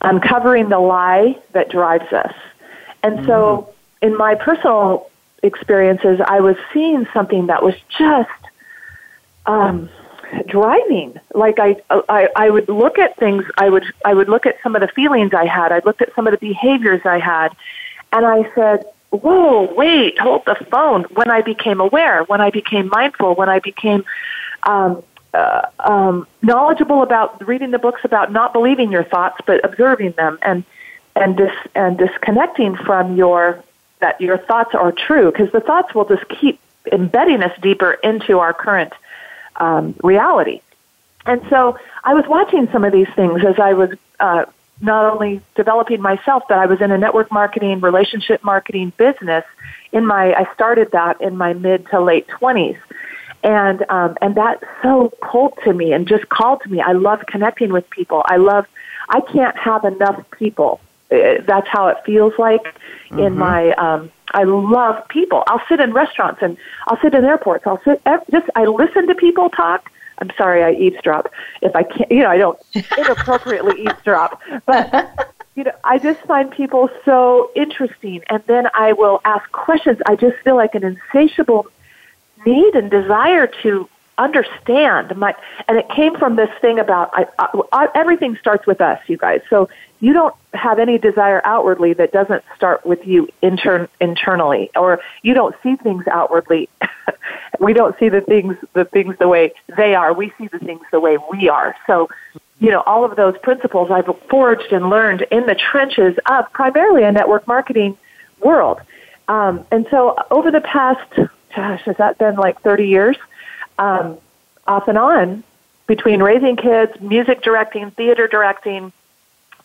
uncovering 0.00 0.68
the 0.68 0.78
lie 0.78 1.36
that 1.52 1.70
drives 1.70 2.12
us. 2.12 2.34
And 3.02 3.24
so, 3.26 3.68
mm-hmm. 4.02 4.06
in 4.06 4.16
my 4.16 4.34
personal 4.34 5.08
experiences, 5.42 6.20
I 6.24 6.40
was 6.40 6.56
seeing 6.72 7.06
something 7.12 7.46
that 7.46 7.62
was 7.62 7.74
just 7.96 8.30
um, 9.46 9.88
driving. 10.46 11.18
Like 11.34 11.58
I, 11.58 11.76
I, 11.90 12.28
I 12.36 12.50
would 12.50 12.68
look 12.68 12.98
at 12.98 13.16
things. 13.16 13.44
I 13.58 13.68
would, 13.68 13.84
I 14.04 14.14
would 14.14 14.28
look 14.28 14.46
at 14.46 14.56
some 14.62 14.74
of 14.74 14.80
the 14.80 14.88
feelings 14.88 15.34
I 15.34 15.46
had. 15.46 15.72
I 15.72 15.80
looked 15.80 16.02
at 16.02 16.14
some 16.14 16.26
of 16.26 16.32
the 16.32 16.38
behaviors 16.38 17.02
I 17.04 17.18
had, 17.18 17.48
and 18.12 18.26
I 18.26 18.50
said, 18.54 18.84
"Whoa, 19.10 19.72
wait, 19.74 20.18
hold 20.18 20.44
the 20.46 20.56
phone." 20.70 21.04
When 21.04 21.30
I 21.30 21.42
became 21.42 21.80
aware, 21.80 22.24
when 22.24 22.40
I 22.40 22.50
became 22.50 22.88
mindful, 22.88 23.34
when 23.34 23.48
I 23.48 23.58
became 23.58 24.04
um, 24.64 25.02
uh, 25.34 25.62
um, 25.80 26.26
knowledgeable 26.42 27.02
about 27.02 27.46
reading 27.46 27.70
the 27.70 27.78
books 27.78 28.00
about 28.04 28.32
not 28.32 28.52
believing 28.52 28.90
your 28.90 29.04
thoughts 29.04 29.36
but 29.46 29.64
observing 29.64 30.12
them 30.12 30.38
and 30.42 30.64
and 31.16 31.36
dis, 31.36 31.52
and 31.74 31.98
disconnecting 31.98 32.76
from 32.76 33.16
your 33.16 33.62
that 34.00 34.20
your 34.20 34.38
thoughts 34.38 34.74
are 34.74 34.92
true 34.92 35.30
because 35.30 35.50
the 35.52 35.60
thoughts 35.60 35.94
will 35.94 36.04
just 36.04 36.26
keep 36.28 36.60
embedding 36.92 37.42
us 37.42 37.52
deeper 37.60 37.92
into 37.92 38.38
our 38.38 38.54
current 38.54 38.92
um, 39.58 39.94
reality. 40.02 40.60
And 41.26 41.42
so 41.50 41.78
I 42.04 42.14
was 42.14 42.24
watching 42.26 42.68
some 42.72 42.84
of 42.84 42.92
these 42.92 43.08
things 43.14 43.44
as 43.44 43.58
I 43.58 43.74
was 43.74 43.90
uh, 44.18 44.46
not 44.80 45.12
only 45.12 45.42
developing 45.54 46.00
myself, 46.00 46.44
but 46.48 46.58
I 46.58 46.66
was 46.66 46.80
in 46.80 46.90
a 46.90 46.98
network 46.98 47.30
marketing, 47.30 47.80
relationship 47.80 48.42
marketing 48.44 48.92
business. 48.96 49.44
In 49.92 50.06
my, 50.06 50.32
I 50.34 50.52
started 50.54 50.92
that 50.92 51.20
in 51.20 51.36
my 51.36 51.52
mid 51.52 51.86
to 51.88 52.00
late 52.00 52.28
twenties, 52.28 52.76
and 53.42 53.84
um, 53.90 54.16
and 54.20 54.36
that 54.36 54.62
so 54.82 55.12
pulled 55.22 55.58
to 55.64 55.72
me 55.72 55.92
and 55.92 56.06
just 56.06 56.28
called 56.28 56.62
to 56.62 56.68
me. 56.68 56.80
I 56.80 56.92
love 56.92 57.24
connecting 57.26 57.72
with 57.72 57.88
people. 57.90 58.22
I 58.24 58.36
love. 58.36 58.66
I 59.08 59.20
can't 59.20 59.56
have 59.56 59.84
enough 59.84 60.22
people. 60.32 60.80
Uh, 61.10 61.40
that's 61.46 61.66
how 61.68 61.88
it 61.88 61.98
feels 62.04 62.34
like 62.38 62.62
mm-hmm. 62.62 63.18
in 63.18 63.36
my. 63.36 63.72
Um, 63.72 64.10
I 64.32 64.44
love 64.44 65.06
people. 65.08 65.42
I'll 65.46 65.62
sit 65.68 65.80
in 65.80 65.92
restaurants 65.92 66.42
and 66.42 66.56
I'll 66.86 67.00
sit 67.00 67.14
in 67.14 67.24
airports. 67.24 67.66
I'll 67.66 67.82
sit 67.82 68.02
just. 68.30 68.46
I 68.54 68.64
listen 68.64 69.06
to 69.06 69.14
people 69.14 69.50
talk. 69.50 69.90
I'm 70.20 70.30
sorry, 70.36 70.64
I 70.64 70.72
eavesdrop. 70.72 71.32
If 71.62 71.74
I 71.76 71.84
can't, 71.84 72.10
you 72.10 72.20
know, 72.20 72.30
I 72.30 72.38
don't 72.38 72.58
inappropriately 72.74 73.82
eavesdrop, 73.82 74.40
but 74.66 75.34
you 75.54 75.64
know, 75.64 75.72
I 75.84 75.98
just 75.98 76.20
find 76.20 76.50
people 76.50 76.88
so 77.04 77.50
interesting, 77.54 78.22
and 78.28 78.42
then 78.46 78.68
I 78.74 78.92
will 78.92 79.20
ask 79.24 79.50
questions. 79.52 79.98
I 80.06 80.16
just 80.16 80.36
feel 80.38 80.56
like 80.56 80.74
an 80.74 80.84
insatiable 80.84 81.66
need 82.44 82.74
and 82.74 82.90
desire 82.90 83.46
to 83.62 83.88
understand 84.18 85.16
my 85.16 85.34
and 85.68 85.78
it 85.78 85.88
came 85.90 86.16
from 86.16 86.34
this 86.34 86.50
thing 86.60 86.78
about 86.80 87.08
I, 87.12 87.26
I, 87.72 87.88
everything 87.94 88.36
starts 88.36 88.66
with 88.66 88.80
us 88.80 88.98
you 89.06 89.16
guys 89.16 89.40
so 89.48 89.68
you 90.00 90.12
don't 90.12 90.34
have 90.54 90.78
any 90.78 90.98
desire 90.98 91.40
outwardly 91.44 91.92
that 91.94 92.12
doesn't 92.12 92.44
start 92.56 92.84
with 92.86 93.06
you 93.06 93.28
intern, 93.42 93.88
internally 94.00 94.70
or 94.76 95.00
you 95.22 95.34
don't 95.34 95.54
see 95.62 95.76
things 95.76 96.06
outwardly. 96.08 96.68
We 97.60 97.72
don't 97.72 97.98
see 97.98 98.08
the 98.08 98.20
things 98.20 98.56
the 98.74 98.84
things 98.84 99.16
the 99.18 99.28
way 99.28 99.52
they 99.76 99.94
are. 99.94 100.12
We 100.12 100.32
see 100.38 100.46
the 100.46 100.58
things 100.58 100.82
the 100.92 101.00
way 101.00 101.18
we 101.30 101.48
are. 101.48 101.74
So 101.86 102.08
you 102.60 102.70
know 102.70 102.82
all 102.86 103.04
of 103.04 103.16
those 103.16 103.36
principles 103.38 103.90
i've 103.90 104.08
forged 104.30 104.72
and 104.72 104.88
learned 104.90 105.22
in 105.30 105.46
the 105.46 105.54
trenches 105.54 106.16
of 106.26 106.50
primarily 106.52 107.02
a 107.04 107.12
network 107.12 107.46
marketing 107.46 107.98
world. 108.40 108.80
Um, 109.26 109.66
and 109.70 109.86
so 109.90 110.16
over 110.30 110.50
the 110.50 110.60
past 110.60 111.10
gosh, 111.54 111.82
has 111.82 111.96
that 111.96 112.18
been 112.18 112.36
like 112.36 112.60
30 112.62 112.86
years? 112.86 113.16
Um, 113.78 114.18
off 114.66 114.88
and 114.88 114.98
on 114.98 115.44
between 115.86 116.22
raising 116.22 116.56
kids, 116.56 116.92
music 117.00 117.42
directing, 117.42 117.90
theater 117.92 118.28
directing, 118.28 118.92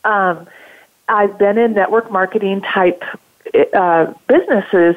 um, 0.04 0.48
I've 1.08 1.38
been 1.38 1.58
in 1.58 1.74
network 1.74 2.12
marketing 2.12 2.62
type 2.62 3.04
uh, 3.74 4.14
businesses 4.28 4.96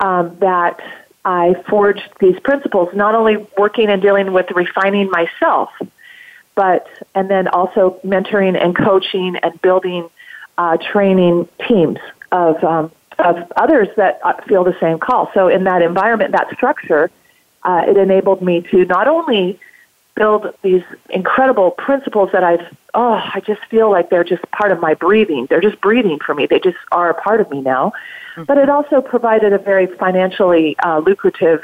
um, 0.00 0.36
that 0.40 0.80
I 1.24 1.54
forged 1.68 2.08
these 2.18 2.38
principles, 2.40 2.90
not 2.94 3.14
only 3.14 3.46
working 3.58 3.88
and 3.88 4.00
dealing 4.00 4.32
with 4.32 4.50
refining 4.52 5.10
myself, 5.10 5.70
but 6.54 6.86
and 7.14 7.30
then 7.30 7.48
also 7.48 8.00
mentoring 8.04 8.62
and 8.62 8.76
coaching 8.76 9.36
and 9.36 9.60
building 9.62 10.08
uh, 10.58 10.76
training 10.76 11.48
teams 11.66 11.98
of 12.32 12.62
um, 12.64 12.90
of 13.18 13.52
others 13.56 13.88
that 13.96 14.20
uh, 14.24 14.40
feel 14.42 14.64
the 14.64 14.76
same 14.80 14.98
call. 14.98 15.30
So 15.34 15.48
in 15.48 15.64
that 15.64 15.82
environment, 15.82 16.32
that 16.32 16.50
structure, 16.54 17.10
uh, 17.62 17.84
it 17.86 17.96
enabled 17.96 18.40
me 18.42 18.62
to 18.70 18.84
not 18.86 19.08
only 19.08 19.60
build 20.20 20.54
these 20.60 20.82
incredible 21.08 21.70
principles 21.70 22.28
that 22.32 22.44
I've 22.44 22.60
oh 22.92 23.14
I 23.14 23.40
just 23.40 23.62
feel 23.70 23.90
like 23.90 24.10
they're 24.10 24.30
just 24.34 24.42
part 24.50 24.70
of 24.70 24.78
my 24.78 24.92
breathing. 24.92 25.46
They're 25.48 25.62
just 25.62 25.80
breathing 25.80 26.18
for 26.18 26.34
me. 26.34 26.44
They 26.44 26.60
just 26.60 26.76
are 26.92 27.08
a 27.08 27.14
part 27.14 27.40
of 27.40 27.50
me 27.50 27.62
now. 27.62 27.92
Mm-hmm. 28.34 28.44
But 28.44 28.58
it 28.58 28.68
also 28.68 29.00
provided 29.00 29.54
a 29.54 29.58
very 29.58 29.86
financially 29.86 30.76
uh, 30.84 30.98
lucrative. 30.98 31.62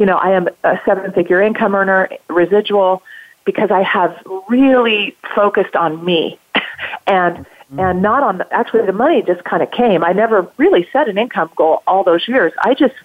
You 0.00 0.06
know, 0.06 0.16
I 0.16 0.30
am 0.32 0.48
a 0.64 0.80
seven-figure 0.84 1.40
income 1.42 1.76
earner, 1.76 2.08
residual, 2.28 3.04
because 3.44 3.70
I 3.70 3.82
have 3.82 4.20
really 4.48 5.16
focused 5.36 5.76
on 5.76 6.04
me, 6.04 6.40
and 7.06 7.36
mm-hmm. 7.36 7.78
and 7.78 8.02
not 8.02 8.24
on 8.24 8.38
the, 8.38 8.52
actually 8.52 8.84
the 8.84 8.98
money 9.04 9.22
just 9.22 9.44
kind 9.44 9.62
of 9.62 9.70
came. 9.70 10.02
I 10.02 10.12
never 10.12 10.50
really 10.56 10.88
set 10.92 11.08
an 11.08 11.18
income 11.18 11.50
goal 11.54 11.84
all 11.86 12.02
those 12.02 12.26
years. 12.26 12.52
I 12.64 12.74
just 12.74 12.96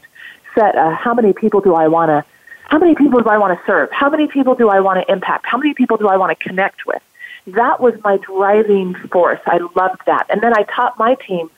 set 0.56 0.76
uh, 0.76 0.96
how 0.96 1.14
many 1.14 1.34
people 1.34 1.62
do 1.62 1.76
I 1.76 1.88
want 1.88 2.10
to 2.10 2.26
how 2.68 2.80
many 2.80 2.96
people 2.96 3.22
do 3.22 3.30
I 3.30 3.38
want 3.38 3.58
to 3.58 3.66
serve? 3.66 3.90
How 3.92 4.10
many 4.10 4.28
people 4.28 4.56
do 4.56 4.70
I 4.70 4.82
want 4.82 5.06
to 5.06 5.12
impact? 5.12 5.46
How 5.46 5.58
many 5.58 5.74
people 5.74 5.98
do 5.98 6.08
I 6.08 6.18
want 6.18 6.38
to 6.38 6.44
connect 6.48 6.86
with? 6.86 7.02
That 7.48 7.80
was 7.80 7.94
my 8.04 8.18
driving 8.18 8.94
force. 9.12 9.40
I 9.46 9.60
loved 9.76 10.02
that. 10.06 10.28
And 10.30 10.42
then 10.42 10.54
I 10.54 10.64
taught 10.64 11.00
my 11.00 11.16
team 11.16 11.50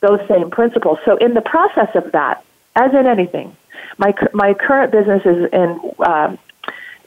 those 0.00 0.20
same 0.28 0.50
principles. 0.50 0.98
So 1.04 1.16
in 1.16 1.34
the 1.34 1.40
process 1.40 1.88
of 1.94 2.12
that, 2.12 2.44
as 2.76 2.92
in 2.94 3.06
anything, 3.06 3.56
my 3.98 4.14
my 4.32 4.54
current 4.54 4.92
business 4.92 5.22
is 5.26 5.50
in 5.52 5.80
uh, 5.98 6.36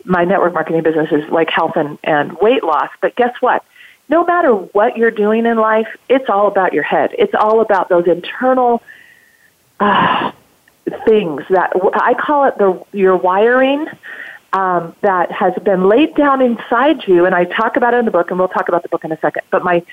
my 0.03 0.25
network 0.25 0.53
marketing 0.53 0.83
business 0.83 1.11
is 1.11 1.27
like 1.29 1.49
health 1.49 1.73
and, 1.75 1.97
and 2.03 2.33
weight 2.33 2.63
loss. 2.63 2.89
But 3.01 3.15
guess 3.15 3.35
what? 3.39 3.63
No 4.09 4.23
matter 4.25 4.51
what 4.51 4.97
you're 4.97 5.11
doing 5.11 5.45
in 5.45 5.57
life, 5.57 5.87
it's 6.09 6.29
all 6.29 6.47
about 6.47 6.73
your 6.73 6.83
head. 6.83 7.11
It's 7.17 7.33
all 7.33 7.61
about 7.61 7.89
those 7.89 8.05
internal 8.05 8.83
uh, 9.79 10.31
things 11.05 11.43
that 11.49 11.71
I 11.93 12.13
call 12.13 12.45
it 12.45 12.57
the 12.57 12.83
your 12.91 13.17
wiring 13.17 13.87
um, 14.53 14.95
that 15.01 15.31
has 15.31 15.53
been 15.63 15.89
laid 15.89 16.15
down 16.15 16.41
inside 16.41 17.07
you, 17.07 17.25
and 17.25 17.35
I 17.35 17.45
talk 17.45 17.75
about 17.75 17.93
it 17.93 17.97
in 17.97 18.05
the 18.05 18.11
book, 18.11 18.29
and 18.29 18.39
we'll 18.39 18.47
talk 18.47 18.69
about 18.69 18.83
the 18.83 18.89
book 18.89 19.03
in 19.03 19.11
a 19.11 19.19
second. 19.19 19.43
But 19.51 19.63
my 19.63 19.83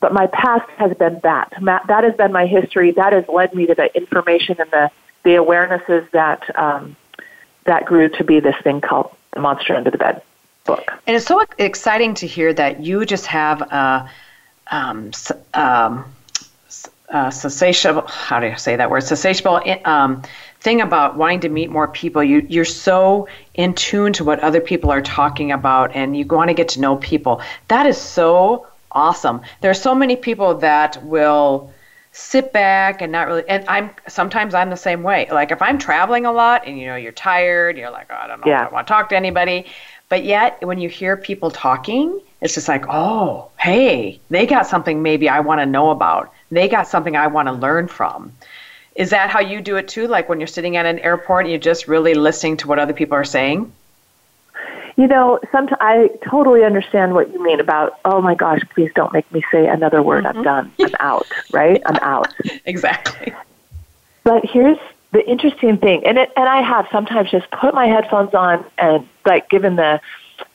but 0.00 0.12
my 0.12 0.26
past 0.26 0.68
has 0.78 0.94
been 0.96 1.20
that. 1.22 1.52
That 1.62 2.04
has 2.04 2.14
been 2.14 2.32
my 2.32 2.46
history. 2.46 2.90
That 2.92 3.12
has 3.12 3.24
led 3.28 3.54
me 3.54 3.66
to 3.66 3.74
the 3.74 3.94
information 3.96 4.56
and 4.60 4.70
the 4.70 4.90
the 5.24 5.30
awarenesses 5.30 6.10
that 6.10 6.42
um, 6.58 6.96
that 7.64 7.84
grew 7.84 8.08
to 8.08 8.24
be 8.24 8.40
this 8.40 8.56
thing 8.62 8.80
called 8.80 9.14
the 9.32 9.40
monster 9.40 9.74
under 9.74 9.90
the 9.90 9.98
bed 9.98 10.22
book. 10.64 10.92
And 11.06 11.16
it's 11.16 11.26
so 11.26 11.44
exciting 11.58 12.14
to 12.14 12.26
hear 12.26 12.52
that 12.52 12.80
you 12.80 13.04
just 13.06 13.26
have 13.26 13.62
a 13.62 14.10
um, 14.68 15.10
um, 15.54 16.04
uh. 17.08 17.30
How 18.06 18.40
do 18.40 18.46
you 18.46 18.56
say 18.56 18.76
that 18.76 18.90
word? 18.90 19.02
Sensatiable 19.02 19.60
um, 19.84 20.22
thing 20.62 20.80
about 20.80 21.16
wanting 21.16 21.40
to 21.40 21.48
meet 21.48 21.70
more 21.70 21.88
people. 21.88 22.22
You 22.22 22.46
you're 22.48 22.64
so 22.64 23.28
in 23.54 23.74
tune 23.74 24.12
to 24.14 24.24
what 24.24 24.40
other 24.40 24.60
people 24.60 24.90
are 24.90 25.02
talking 25.02 25.52
about, 25.52 25.94
and 25.94 26.16
you 26.16 26.24
want 26.24 26.48
to 26.48 26.54
get 26.54 26.68
to 26.70 26.80
know 26.80 26.96
people. 26.96 27.42
That 27.68 27.86
is 27.86 27.98
so 27.98 28.66
awesome. 28.92 29.40
There 29.60 29.70
are 29.70 29.82
so 29.88 29.94
many 29.94 30.16
people 30.16 30.54
that 30.58 31.02
will 31.04 31.72
sit 32.14 32.52
back 32.52 33.00
and 33.00 33.10
not 33.10 33.26
really 33.26 33.42
and 33.48 33.64
I'm 33.68 33.90
sometimes 34.06 34.54
I'm 34.54 34.70
the 34.70 34.76
same 34.76 35.02
way. 35.02 35.28
Like 35.30 35.50
if 35.50 35.60
I'm 35.62 35.78
traveling 35.78 36.26
a 36.26 36.32
lot 36.32 36.66
and 36.66 36.78
you 36.78 36.86
know 36.86 36.96
you're 36.96 37.12
tired, 37.12 37.76
you're 37.76 37.90
like, 37.90 38.08
oh, 38.10 38.14
I 38.14 38.26
don't 38.26 38.40
know 38.40 38.46
yeah. 38.46 38.66
I 38.66 38.72
want 38.72 38.86
to 38.86 38.92
talk 38.92 39.08
to 39.10 39.16
anybody. 39.16 39.66
But 40.08 40.24
yet 40.24 40.62
when 40.64 40.78
you 40.78 40.90
hear 40.90 41.16
people 41.16 41.50
talking, 41.50 42.20
it's 42.42 42.54
just 42.54 42.68
like, 42.68 42.84
oh, 42.90 43.50
hey, 43.58 44.20
they 44.28 44.46
got 44.46 44.66
something 44.66 45.02
maybe 45.02 45.26
I 45.28 45.40
want 45.40 45.60
to 45.60 45.66
know 45.66 45.90
about 45.90 46.32
they 46.52 46.68
got 46.68 46.86
something 46.86 47.16
I 47.16 47.26
want 47.26 47.48
to 47.48 47.52
learn 47.52 47.88
from. 47.88 48.32
Is 48.94 49.10
that 49.10 49.30
how 49.30 49.40
you 49.40 49.60
do 49.60 49.76
it 49.76 49.88
too? 49.88 50.06
Like 50.06 50.28
when 50.28 50.40
you're 50.40 50.46
sitting 50.46 50.76
at 50.76 50.86
an 50.86 50.98
airport 50.98 51.44
and 51.44 51.50
you're 51.50 51.60
just 51.60 51.88
really 51.88 52.14
listening 52.14 52.56
to 52.58 52.68
what 52.68 52.78
other 52.78 52.92
people 52.92 53.16
are 53.16 53.24
saying? 53.24 53.72
You 54.96 55.06
know, 55.06 55.40
sometimes 55.50 55.78
I 55.80 56.10
totally 56.28 56.64
understand 56.64 57.14
what 57.14 57.32
you 57.32 57.42
mean 57.42 57.60
about, 57.60 57.98
oh 58.04 58.20
my 58.20 58.34
gosh, 58.34 58.60
please 58.74 58.90
don't 58.94 59.12
make 59.12 59.30
me 59.32 59.42
say 59.50 59.66
another 59.66 60.02
word. 60.02 60.24
Mm-hmm. 60.24 60.38
I'm 60.38 60.44
done. 60.44 60.72
I'm 60.80 60.94
out, 61.00 61.26
right? 61.50 61.80
I'm 61.86 61.96
out. 62.02 62.34
exactly. 62.66 63.32
But 64.24 64.44
here's 64.44 64.78
the 65.12 65.26
interesting 65.28 65.78
thing, 65.78 66.06
and 66.06 66.18
it, 66.18 66.30
and 66.36 66.48
I 66.48 66.62
have 66.62 66.88
sometimes 66.92 67.30
just 67.30 67.50
put 67.50 67.74
my 67.74 67.86
headphones 67.86 68.34
on 68.34 68.64
and 68.78 69.06
like 69.26 69.48
given 69.48 69.76
the 69.76 70.00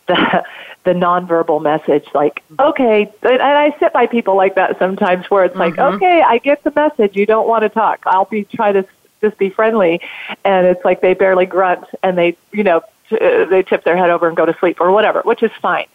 the 0.07 0.43
the 0.87 0.93
nonverbal 0.93 1.61
message 1.61 2.05
like 2.13 2.41
okay 2.59 3.11
and 3.23 3.41
i 3.41 3.75
sit 3.77 3.91
by 3.91 4.07
people 4.07 4.37
like 4.37 4.55
that 4.55 4.79
sometimes 4.79 5.29
where 5.29 5.43
it's 5.43 5.55
like 5.57 5.73
mm-hmm. 5.73 5.95
okay 5.95 6.21
i 6.21 6.37
get 6.37 6.63
the 6.63 6.71
message 6.75 7.13
you 7.13 7.25
don't 7.25 7.47
want 7.47 7.61
to 7.61 7.67
talk 7.69 8.01
i'll 8.05 8.23
be 8.23 8.45
try 8.45 8.71
to 8.71 8.87
just 9.21 9.37
be 9.37 9.49
friendly. 9.49 10.01
And 10.43 10.67
it's 10.67 10.83
like 10.83 11.01
they 11.01 11.13
barely 11.13 11.45
grunt 11.45 11.85
and 12.03 12.17
they 12.17 12.37
you 12.51 12.63
know 12.63 12.81
t- 13.09 13.17
uh, 13.19 13.45
they 13.45 13.63
tip 13.63 13.83
their 13.83 13.97
head 13.97 14.09
over 14.09 14.27
and 14.27 14.37
go 14.37 14.45
to 14.45 14.55
sleep 14.59 14.79
or 14.79 14.91
whatever 14.91 15.21
which 15.21 15.43
is 15.43 15.51
fine. 15.61 15.87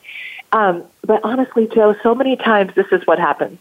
Um, 0.52 0.84
but 1.04 1.20
honestly 1.24 1.66
joe 1.66 1.94
so 2.02 2.14
many 2.14 2.36
times 2.36 2.74
this 2.74 2.86
is 2.92 3.06
what 3.06 3.18
happens. 3.18 3.58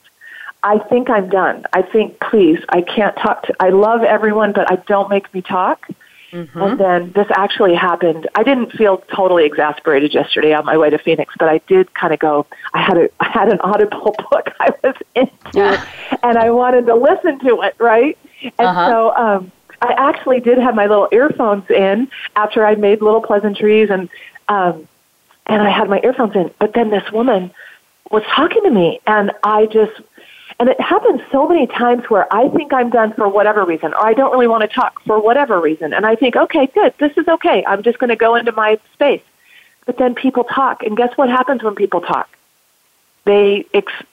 I 0.63 0.77
think 0.77 1.09
i'm 1.09 1.29
done. 1.29 1.65
I 1.73 1.81
think 1.81 2.19
please 2.19 2.59
i 2.69 2.81
can't 2.81 3.15
talk 3.17 3.43
to 3.43 3.55
i 3.59 3.69
love 3.69 4.03
everyone 4.03 4.51
but 4.53 4.71
i 4.71 4.75
don't 4.75 5.09
make 5.09 5.33
me 5.33 5.41
talk 5.41 5.87
Mm-hmm. 6.31 6.61
And 6.61 6.79
then 6.79 7.11
this 7.11 7.27
actually 7.35 7.75
happened. 7.75 8.29
I 8.35 8.43
didn't 8.43 8.71
feel 8.71 9.03
totally 9.13 9.45
exasperated 9.45 10.13
yesterday 10.13 10.53
on 10.53 10.65
my 10.65 10.77
way 10.77 10.89
to 10.89 10.97
Phoenix, 10.97 11.33
but 11.37 11.49
I 11.49 11.57
did 11.67 11.93
kind 11.93 12.13
of 12.13 12.19
go. 12.19 12.45
I 12.73 12.81
had 12.81 12.97
a 12.97 13.09
I 13.19 13.29
had 13.29 13.49
an 13.49 13.59
Audible 13.61 14.15
book 14.31 14.49
I 14.59 14.69
was 14.81 14.95
into, 15.15 15.31
yeah. 15.53 15.85
and 16.23 16.37
I 16.37 16.49
wanted 16.51 16.85
to 16.85 16.95
listen 16.95 17.39
to 17.39 17.61
it, 17.61 17.75
right? 17.79 18.17
And 18.43 18.67
uh-huh. 18.67 18.89
so 18.89 19.15
um, 19.15 19.51
I 19.81 19.93
actually 19.97 20.39
did 20.39 20.57
have 20.57 20.73
my 20.73 20.87
little 20.87 21.09
earphones 21.11 21.69
in 21.69 22.09
after 22.35 22.65
I 22.65 22.75
made 22.75 23.01
little 23.01 23.21
pleasantries, 23.21 23.89
and 23.89 24.09
um, 24.47 24.87
and 25.47 25.61
I 25.61 25.69
had 25.69 25.89
my 25.89 25.99
earphones 26.01 26.35
in. 26.35 26.51
But 26.59 26.73
then 26.73 26.91
this 26.91 27.11
woman 27.11 27.51
was 28.09 28.23
talking 28.33 28.63
to 28.63 28.71
me, 28.71 29.01
and 29.05 29.31
I 29.43 29.65
just 29.65 29.99
and 30.61 30.69
it 30.69 30.79
happens 30.79 31.21
so 31.31 31.47
many 31.47 31.65
times 31.65 32.07
where 32.07 32.31
I 32.31 32.47
think 32.49 32.71
I'm 32.71 32.91
done 32.91 33.13
for 33.13 33.27
whatever 33.27 33.65
reason, 33.65 33.95
or 33.95 34.05
I 34.05 34.13
don't 34.13 34.31
really 34.31 34.45
want 34.45 34.61
to 34.61 34.67
talk 34.67 35.01
for 35.05 35.19
whatever 35.19 35.59
reason. 35.59 35.91
And 35.91 36.05
I 36.05 36.13
think, 36.13 36.35
okay, 36.35 36.67
good, 36.67 36.93
this 36.99 37.17
is 37.17 37.27
okay. 37.27 37.65
I'm 37.65 37.81
just 37.81 37.97
going 37.97 38.11
to 38.11 38.15
go 38.15 38.35
into 38.35 38.51
my 38.51 38.79
space. 38.93 39.23
But 39.87 39.97
then 39.97 40.13
people 40.13 40.43
talk, 40.43 40.83
and 40.83 40.95
guess 40.95 41.17
what 41.17 41.29
happens 41.29 41.63
when 41.63 41.73
people 41.73 42.01
talk? 42.01 42.29
They, 43.25 43.65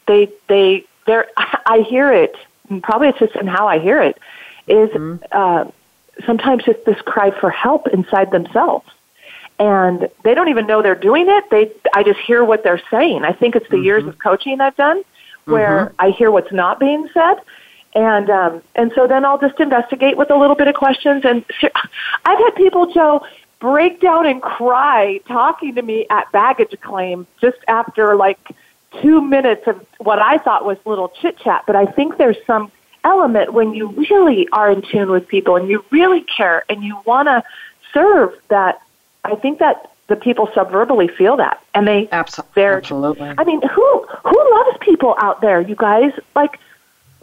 they, 0.06 0.32
they, 0.48 0.86
they're, 1.06 1.26
I 1.36 1.80
hear 1.86 2.10
it, 2.10 2.34
and 2.70 2.82
probably 2.82 3.08
it's 3.08 3.18
just 3.18 3.36
in 3.36 3.46
how 3.46 3.68
I 3.68 3.78
hear 3.78 4.00
it, 4.00 4.18
is 4.66 4.88
mm-hmm. 4.88 5.22
uh, 5.30 5.70
sometimes 6.24 6.62
it's 6.66 6.82
this 6.86 7.00
cry 7.02 7.30
for 7.30 7.50
help 7.50 7.88
inside 7.88 8.30
themselves 8.30 8.88
and 9.60 10.08
they 10.22 10.34
don't 10.34 10.48
even 10.48 10.66
know 10.66 10.80
they're 10.80 10.94
doing 10.94 11.26
it. 11.28 11.50
They, 11.50 11.72
I 11.92 12.04
just 12.04 12.20
hear 12.20 12.44
what 12.44 12.62
they're 12.62 12.80
saying. 12.90 13.24
I 13.24 13.32
think 13.32 13.54
it's 13.56 13.68
the 13.68 13.76
mm-hmm. 13.76 13.84
years 13.84 14.06
of 14.06 14.18
coaching 14.18 14.60
I've 14.62 14.76
done 14.76 15.04
where 15.48 15.86
mm-hmm. 15.86 15.94
I 15.98 16.10
hear 16.10 16.30
what's 16.30 16.52
not 16.52 16.78
being 16.78 17.08
said. 17.12 17.36
And 17.94 18.30
um, 18.30 18.62
and 18.74 18.92
so 18.94 19.06
then 19.06 19.24
I'll 19.24 19.40
just 19.40 19.58
investigate 19.60 20.16
with 20.16 20.30
a 20.30 20.36
little 20.36 20.56
bit 20.56 20.68
of 20.68 20.74
questions. 20.74 21.24
And 21.24 21.44
I've 22.24 22.38
had 22.38 22.54
people, 22.54 22.92
Joe, 22.92 23.24
break 23.60 24.00
down 24.00 24.26
and 24.26 24.40
cry 24.42 25.20
talking 25.26 25.74
to 25.74 25.82
me 25.82 26.06
at 26.10 26.30
baggage 26.30 26.78
claim 26.80 27.26
just 27.40 27.58
after 27.66 28.14
like 28.14 28.38
two 29.00 29.20
minutes 29.20 29.66
of 29.66 29.84
what 29.98 30.18
I 30.18 30.38
thought 30.38 30.64
was 30.64 30.78
little 30.84 31.08
chit 31.08 31.38
chat. 31.38 31.64
But 31.66 31.76
I 31.76 31.86
think 31.86 32.18
there's 32.18 32.36
some 32.46 32.70
element 33.04 33.52
when 33.52 33.74
you 33.74 33.88
really 33.88 34.48
are 34.52 34.70
in 34.70 34.82
tune 34.82 35.10
with 35.10 35.26
people 35.26 35.56
and 35.56 35.68
you 35.68 35.84
really 35.90 36.22
care 36.22 36.64
and 36.68 36.82
you 36.82 37.00
want 37.04 37.26
to 37.28 37.42
serve 37.92 38.34
that. 38.48 38.80
I 39.24 39.34
think 39.34 39.58
that 39.58 39.90
the 40.08 40.16
people 40.16 40.46
subverbally 40.48 41.14
feel 41.14 41.36
that, 41.36 41.62
and 41.74 41.86
they 41.86 42.08
absolutely. 42.10 42.62
absolutely. 42.62 43.34
I 43.36 43.44
mean, 43.44 43.60
who 43.62 44.06
who 44.24 44.50
loves 44.56 44.78
people 44.80 45.14
out 45.18 45.40
there? 45.40 45.60
You 45.60 45.76
guys 45.76 46.12
like, 46.34 46.58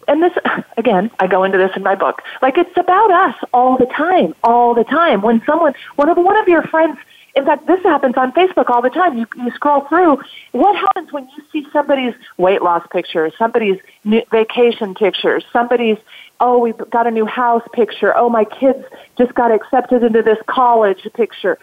and 0.08 0.22
this 0.22 0.34
again, 0.78 1.12
I 1.20 1.28
go 1.28 1.44
into 1.44 1.58
this 1.58 1.72
in 1.76 1.84
my 1.84 1.96
book. 1.96 2.22
Like 2.42 2.58
it's 2.58 2.78
about 2.78 3.12
us 3.12 3.36
all 3.54 3.78
the 3.78 3.88
time, 3.88 4.36
all 4.44 4.74
the 4.76 4.84
time. 4.84 5.22
When 5.22 5.44
someone, 5.46 5.74
one 5.96 6.10
of 6.10 6.18
one 6.18 6.38
of 6.38 6.48
your 6.48 6.62
friends, 6.62 7.00
in 7.36 7.44
fact, 7.44 7.66
this 7.66 7.82
happens 7.82 8.16
on 8.18 8.32
Facebook 8.34 8.70
all 8.70 8.84
the 8.84 8.92
time. 8.92 9.18
You 9.18 9.26
you 9.36 9.50
scroll 9.52 9.82
through. 9.82 10.20
What 10.52 10.76
happens 10.76 11.12
when 11.12 11.28
you 11.36 11.44
see 11.52 11.68
somebody's 11.74 12.14
weight 12.38 12.62
loss 12.62 12.86
pictures, 12.92 13.34
somebody's 13.36 13.80
new 14.04 14.22
vacation 14.30 14.94
pictures, 14.94 15.44
somebody's 15.52 15.98
oh, 16.40 16.60
we've 16.60 16.78
got 16.92 17.08
a 17.08 17.12
new 17.12 17.26
house 17.26 17.64
picture. 17.74 18.16
Oh, 18.16 18.30
my 18.30 18.44
kids 18.44 18.84
just 19.18 19.34
got 19.34 19.52
accepted 19.52 20.04
into 20.04 20.22
this 20.22 20.38
college 20.48 21.08
picture 21.14 21.58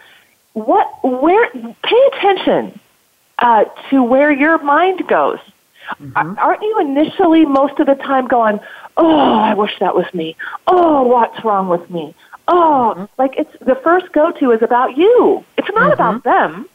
what 0.53 0.87
where 1.03 1.49
pay 1.51 2.09
attention 2.13 2.79
uh, 3.39 3.65
to 3.89 4.03
where 4.03 4.31
your 4.31 4.57
mind 4.63 5.07
goes 5.07 5.39
Mm-hmm. 5.99 6.39
Aren't 6.39 6.61
you 6.61 6.79
initially 6.79 7.45
most 7.45 7.79
of 7.79 7.87
the 7.87 7.95
time 7.95 8.27
going, 8.27 8.59
"Oh, 8.97 9.33
I 9.33 9.53
wish 9.53 9.77
that 9.79 9.95
was 9.95 10.11
me. 10.13 10.35
Oh, 10.67 11.03
what's 11.03 11.43
wrong 11.43 11.67
with 11.67 11.89
me? 11.89 12.15
Oh, 12.47 12.93
mm-hmm. 12.95 13.05
like 13.17 13.35
it's 13.37 13.51
the 13.61 13.75
first 13.75 14.11
go-to 14.11 14.51
is 14.51 14.61
about 14.61 14.97
you. 14.97 15.43
It's 15.57 15.69
not 15.73 15.91
mm-hmm. 15.91 15.93
about 15.93 16.23
them 16.23 16.69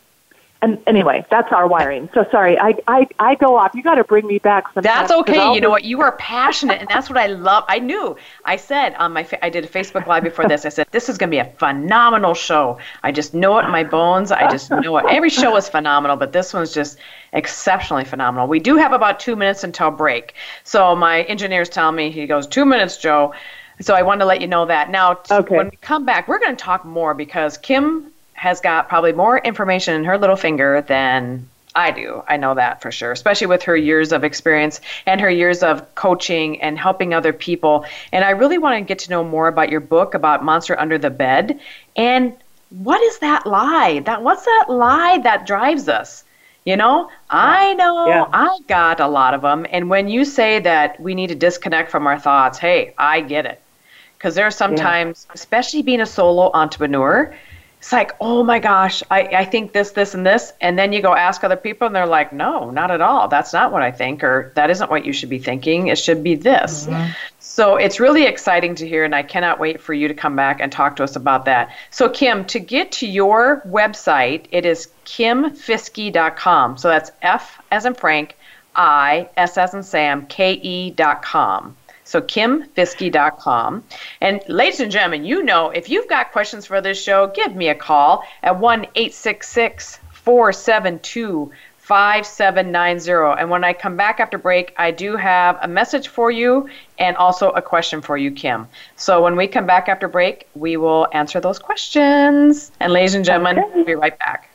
and 0.61 0.79
anyway, 0.89 1.25
that's 1.31 1.53
our 1.53 1.69
wiring. 1.69 2.09
So 2.15 2.27
sorry, 2.33 2.59
I 2.59 2.75
I, 2.89 3.07
I 3.21 3.35
go 3.37 3.57
off. 3.57 3.73
You 3.75 3.83
got 3.83 3.95
to 3.95 4.05
bring 4.05 4.27
me 4.27 4.39
back. 4.39 4.65
That's 4.75 5.13
okay. 5.13 5.55
You 5.55 5.61
know 5.61 5.71
what? 5.71 5.85
You 5.85 6.01
are 6.01 6.13
passionate, 6.13 6.81
and 6.81 6.89
that's 6.89 7.09
what 7.09 7.17
I 7.17 7.27
love. 7.27 7.65
I 7.69 7.79
knew. 7.79 8.17
I 8.45 8.57
said 8.57 8.95
on 8.95 9.13
my 9.13 9.29
I 9.41 9.51
did 9.51 9.65
a 9.65 9.69
Facebook 9.69 10.07
live 10.07 10.25
before 10.25 10.49
this. 10.49 10.67
I 10.67 10.71
said 10.71 10.89
this 10.91 11.09
is 11.09 11.17
going 11.17 11.31
to 11.31 11.35
be 11.35 11.39
a 11.39 11.53
phenomenal 11.59 12.35
show. 12.35 12.79
I 13.05 13.13
just 13.13 13.35
know 13.35 13.59
it 13.59 13.67
in 13.67 13.71
my 13.71 13.85
bones. 13.85 14.33
I 14.33 14.51
just 14.51 14.71
know 14.71 14.97
it. 14.99 15.05
Every 15.09 15.31
show 15.31 15.57
is 15.57 15.69
phenomenal, 15.69 16.17
but 16.17 16.33
this 16.33 16.53
one's 16.53 16.75
just 16.75 16.99
exceptionally 17.33 18.05
phenomenal. 18.05 18.49
We 18.49 18.59
do 18.59 18.77
have 18.77 18.93
about 18.93 19.21
two 19.21 19.37
minutes 19.37 19.63
until 19.63 19.93
break. 19.93 20.35
So 20.65 20.97
my 20.97 21.23
engineer's 21.23 21.69
telling 21.69 21.95
me 21.95 22.11
he 22.11 22.27
goes 22.27 22.49
two 22.49 22.65
minutes, 22.65 22.97
Joe. 22.97 23.33
So 23.81 23.95
I 23.95 24.03
wanted 24.03 24.21
to 24.21 24.25
let 24.25 24.41
you 24.41 24.49
know 24.49 24.67
that. 24.67 24.91
Now, 24.91 25.21
okay. 25.31 25.57
when 25.57 25.71
we 25.71 25.77
come 25.77 26.05
back, 26.05 26.27
we're 26.27 26.41
going 26.41 26.57
to 26.57 26.61
talk 26.61 26.85
more 26.85 27.15
because 27.15 27.57
Kim 27.59 28.13
has 28.39 28.61
got 28.61 28.89
probably 28.89 29.13
more 29.13 29.37
information 29.39 29.95
in 29.95 30.05
her 30.05 30.17
little 30.17 30.37
finger 30.37 30.81
than 30.83 31.49
I 31.75 31.91
do. 31.91 32.23
I 32.27 32.37
know 32.37 32.55
that 32.55 32.81
for 32.81 32.91
sure, 32.91 33.13
especially 33.13 33.49
with 33.49 33.65
her 33.65 33.77
years 33.77 34.13
of 34.13 34.25
experience 34.25 34.81
and 35.07 35.21
her 35.21 35.31
years 35.31 35.63
of 35.63 35.95
coaching 35.95 36.63
and 36.63 36.79
helping 36.79 37.15
other 37.15 37.33
people. 37.33 37.85
And 38.13 38.25
I 38.25 38.31
really 38.31 38.59
want 38.59 38.79
to 38.79 38.85
get 38.85 39.01
to 39.01 39.11
know 39.11 39.25
more 39.25 39.49
about 39.49 39.71
your 39.71 39.81
book 39.81 40.15
about 40.15 40.45
Monster 40.45 40.79
Under 40.79 40.99
the 40.99 41.11
Bed 41.11 41.61
and 41.97 42.35
what 42.71 43.01
is 43.03 43.19
that 43.21 43.47
lie? 43.47 44.01
That 44.01 44.23
what's 44.23 44.45
that 44.45 44.67
lie 44.69 45.19
that 45.25 45.47
drives 45.47 45.89
us? 45.89 46.25
You 46.65 46.77
know, 46.77 47.09
I 47.31 47.75
know 47.75 48.07
yeah. 48.07 48.27
I 48.31 48.59
got 48.69 49.01
a 49.01 49.09
lot 49.09 49.33
of 49.33 49.41
them. 49.41 49.67
And 49.71 49.89
when 49.89 50.09
you 50.09 50.25
say 50.25 50.61
that 50.61 51.01
we 51.01 51.15
need 51.15 51.29
to 51.29 51.35
disconnect 51.35 51.91
from 51.91 52.07
our 52.07 52.19
thoughts, 52.19 52.59
hey, 52.59 52.95
I 52.99 53.23
get 53.23 53.47
it. 53.47 53.61
Because 54.19 54.35
there 54.35 54.47
are 54.47 54.51
sometimes, 54.51 55.27
yeah. 55.29 55.35
especially 55.35 55.83
being 55.83 56.01
a 56.01 56.07
solo 56.07 56.51
entrepreneur, 56.53 57.35
it's 57.79 57.93
like, 57.93 58.13
oh 58.21 58.43
my 58.43 58.59
gosh, 58.59 59.05
I, 59.11 59.21
I 59.23 59.45
think 59.45 59.73
this, 59.73 59.93
this, 59.93 60.13
and 60.13 60.27
this. 60.27 60.53
And 60.61 60.77
then 60.77 60.93
you 60.93 61.01
go 61.01 61.15
ask 61.15 61.45
other 61.45 61.57
people, 61.57 61.87
and 61.87 61.95
they're 61.95 62.07
like, 62.07 62.33
no, 62.33 62.71
not 62.71 62.91
at 62.91 63.01
all. 63.01 63.29
That's 63.29 63.53
not 63.53 63.71
what 63.71 63.83
I 63.83 63.93
think, 63.93 64.25
or 64.25 64.53
that 64.57 64.69
isn't 64.69 64.91
what 64.91 65.05
you 65.05 65.13
should 65.13 65.29
be 65.29 65.39
thinking. 65.39 65.87
It 65.87 65.97
should 65.97 66.25
be 66.25 66.35
this. 66.35 66.87
Mm-hmm. 66.87 67.13
So 67.39 67.77
it's 67.77 68.01
really 68.01 68.27
exciting 68.27 68.75
to 68.77 68.89
hear, 68.89 69.05
and 69.05 69.15
I 69.15 69.23
cannot 69.23 69.61
wait 69.61 69.81
for 69.81 69.95
you 69.95 70.09
to 70.09 70.15
come 70.15 70.35
back 70.35 70.61
and 70.61 70.73
talk 70.73 70.97
to 70.97 71.05
us 71.05 71.15
about 71.15 71.45
that. 71.45 71.71
So, 71.91 72.09
Kim, 72.09 72.45
to 72.47 72.59
get 72.59 72.93
to 72.93 73.07
your 73.07 73.63
website, 73.67 74.47
it 74.51 74.67
is 74.67 74.89
kimfiske.com. 75.07 76.79
So 76.79 76.89
that's 76.89 77.13
F 77.23 77.63
as 77.71 77.87
in 77.87 77.95
Frank, 77.95 78.37
I, 78.75 79.29
S 79.37 79.57
as 79.57 79.73
in 79.73 79.83
Sam, 79.83 80.27
K 80.27 80.53
E.com. 80.55 81.77
So 82.09 82.23
kimfiske.com. 82.23 83.85
And 84.23 84.41
ladies 84.49 84.81
and 84.81 84.91
gentlemen, 84.91 85.27
you 85.27 85.43
know 85.43 85.69
if 85.69 85.91
you've 85.91 86.09
got 86.09 86.33
questions 86.33 86.65
for 86.65 86.81
this 86.81 87.03
show, 87.03 87.27
give 87.27 87.55
me 87.55 87.69
a 87.69 87.75
call 87.75 88.25
at 88.43 88.59
1 88.59 88.87
866 88.95 90.01
472 90.13 91.53
5790. 91.77 93.41
And 93.41 93.51
when 93.51 93.63
I 93.63 93.75
come 93.75 93.97
back 93.97 94.21
after 94.21 94.39
break, 94.39 94.73
I 94.79 94.91
do 94.91 95.17
have 95.17 95.59
a 95.61 95.69
message 95.69 96.09
for 96.09 96.31
you 96.31 96.71
and 96.99 97.15
also 97.19 97.51
a 97.51 97.61
question 97.61 98.01
for 98.01 98.17
you, 98.17 98.31
Kim. 98.31 98.69
So 98.97 99.23
when 99.23 99.37
we 99.37 99.47
come 99.47 99.67
back 99.67 99.91
after 99.91 100.09
break, 100.09 100.49
we 100.55 100.79
will 100.79 101.09
answer 101.13 101.41
those 101.41 101.59
questions. 101.59 102.73
And 102.81 102.91
ladies 102.91 103.15
and 103.15 103.25
gentlemen, 103.25 103.59
okay. 103.59 103.71
we'll 103.75 103.85
be 103.85 103.95
right 103.95 104.19
back. 104.19 104.49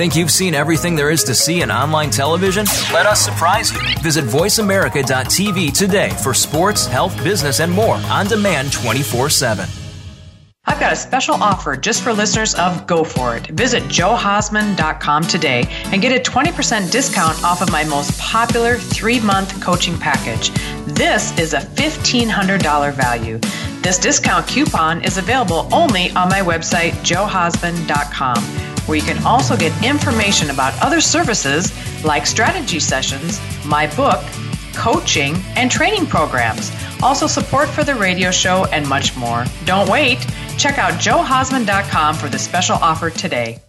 Think 0.00 0.16
you've 0.16 0.30
seen 0.30 0.54
everything 0.54 0.94
there 0.94 1.10
is 1.10 1.22
to 1.24 1.34
see 1.34 1.60
in 1.60 1.70
online 1.70 2.08
television? 2.08 2.64
Let 2.90 3.04
us 3.04 3.20
surprise 3.20 3.70
you. 3.70 3.80
Visit 4.00 4.24
VoiceAmerica.tv 4.24 5.76
today 5.76 6.08
for 6.22 6.32
sports, 6.32 6.86
health, 6.86 7.22
business, 7.22 7.60
and 7.60 7.70
more 7.70 7.96
on 7.96 8.26
demand 8.26 8.72
24 8.72 9.28
7. 9.28 9.68
I've 10.64 10.80
got 10.80 10.94
a 10.94 10.96
special 10.96 11.34
offer 11.34 11.76
just 11.76 12.02
for 12.02 12.14
listeners 12.14 12.54
of 12.54 12.86
Go 12.86 13.04
For 13.04 13.36
It. 13.36 13.48
Visit 13.48 13.82
joehausman.com 13.82 15.24
today 15.24 15.64
and 15.92 16.00
get 16.00 16.18
a 16.18 16.30
20% 16.30 16.90
discount 16.90 17.44
off 17.44 17.60
of 17.60 17.70
my 17.70 17.84
most 17.84 18.18
popular 18.18 18.76
three 18.76 19.20
month 19.20 19.62
coaching 19.62 19.98
package. 19.98 20.48
This 20.94 21.38
is 21.38 21.52
a 21.52 21.58
$1,500 21.58 22.94
value. 22.94 23.36
This 23.82 23.98
discount 23.98 24.48
coupon 24.48 25.04
is 25.04 25.18
available 25.18 25.68
only 25.70 26.08
on 26.12 26.30
my 26.30 26.40
website, 26.40 26.92
joehausman.com 27.04 28.69
where 28.90 28.98
you 28.98 29.04
can 29.04 29.24
also 29.24 29.56
get 29.56 29.72
information 29.84 30.50
about 30.50 30.76
other 30.82 31.00
services 31.00 31.72
like 32.04 32.26
strategy 32.26 32.80
sessions, 32.80 33.40
my 33.64 33.86
book, 33.94 34.20
coaching, 34.74 35.36
and 35.54 35.70
training 35.70 36.06
programs. 36.06 36.72
Also, 37.00 37.28
support 37.28 37.68
for 37.68 37.84
the 37.84 37.94
radio 37.94 38.32
show 38.32 38.64
and 38.72 38.86
much 38.88 39.16
more. 39.16 39.44
Don't 39.64 39.88
wait. 39.88 40.18
Check 40.58 40.76
out 40.78 40.94
joehausman.com 40.94 42.16
for 42.16 42.28
the 42.28 42.38
special 42.38 42.76
offer 42.82 43.10
today. 43.10 43.60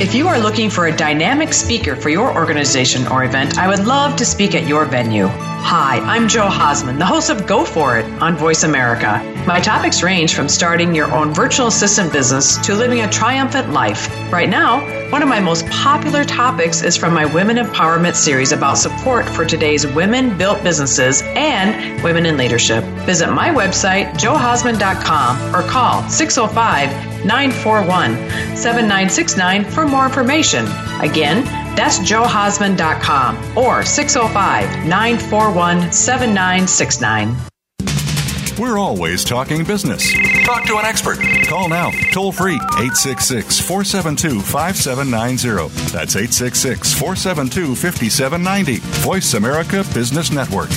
If 0.00 0.14
you 0.14 0.28
are 0.28 0.38
looking 0.38 0.70
for 0.70 0.86
a 0.86 0.96
dynamic 0.96 1.52
speaker 1.52 1.96
for 1.96 2.10
your 2.10 2.32
organization 2.32 3.08
or 3.08 3.24
event, 3.24 3.58
I 3.58 3.66
would 3.66 3.84
love 3.84 4.14
to 4.16 4.24
speak 4.24 4.54
at 4.54 4.68
your 4.68 4.84
venue. 4.84 5.28
Hi, 5.64 6.00
I'm 6.00 6.28
Joe 6.28 6.48
Hausman, 6.50 6.98
the 6.98 7.06
host 7.06 7.30
of 7.30 7.46
Go 7.46 7.64
For 7.64 7.96
It 7.96 8.04
on 8.20 8.36
Voice 8.36 8.62
America. 8.62 9.22
My 9.46 9.58
topics 9.58 10.02
range 10.02 10.34
from 10.34 10.48
starting 10.48 10.94
your 10.94 11.10
own 11.10 11.32
virtual 11.32 11.68
assistant 11.68 12.12
business 12.12 12.58
to 12.66 12.74
living 12.74 13.00
a 13.00 13.08
triumphant 13.10 13.70
life. 13.72 14.10
Right 14.30 14.50
now, 14.50 14.80
one 15.10 15.22
of 15.22 15.28
my 15.28 15.40
most 15.40 15.64
popular 15.68 16.24
topics 16.24 16.82
is 16.82 16.96
from 16.96 17.14
my 17.14 17.24
Women 17.24 17.56
Empowerment 17.56 18.16
series 18.16 18.52
about 18.52 18.76
support 18.76 19.26
for 19.26 19.46
today's 19.46 19.86
women 19.86 20.36
built 20.36 20.62
businesses 20.62 21.22
and 21.22 22.02
women 22.02 22.26
in 22.26 22.36
leadership. 22.36 22.84
Visit 23.06 23.30
my 23.30 23.48
website, 23.48 24.12
joehausman.com, 24.14 25.54
or 25.54 25.62
call 25.66 26.06
605 26.08 27.24
941 27.24 28.14
7969 28.56 29.64
for 29.64 29.86
more 29.86 30.04
information. 30.04 30.66
Again, 31.00 31.61
that's 31.76 31.98
joehausman.com 31.98 33.58
or 33.58 33.84
605 33.84 34.86
941 34.86 35.92
7969. 35.92 37.36
We're 38.58 38.78
always 38.78 39.24
talking 39.24 39.64
business. 39.64 40.12
Talk 40.44 40.66
to 40.66 40.76
an 40.76 40.84
expert. 40.84 41.18
Call 41.46 41.68
now, 41.68 41.90
toll 42.12 42.32
free, 42.32 42.56
866 42.56 43.60
472 43.60 44.40
5790. 44.40 45.68
That's 45.90 46.16
866 46.16 46.92
472 46.92 47.74
5790. 47.74 48.76
Voice 49.02 49.34
America 49.34 49.84
Business 49.94 50.30
Network. 50.30 50.68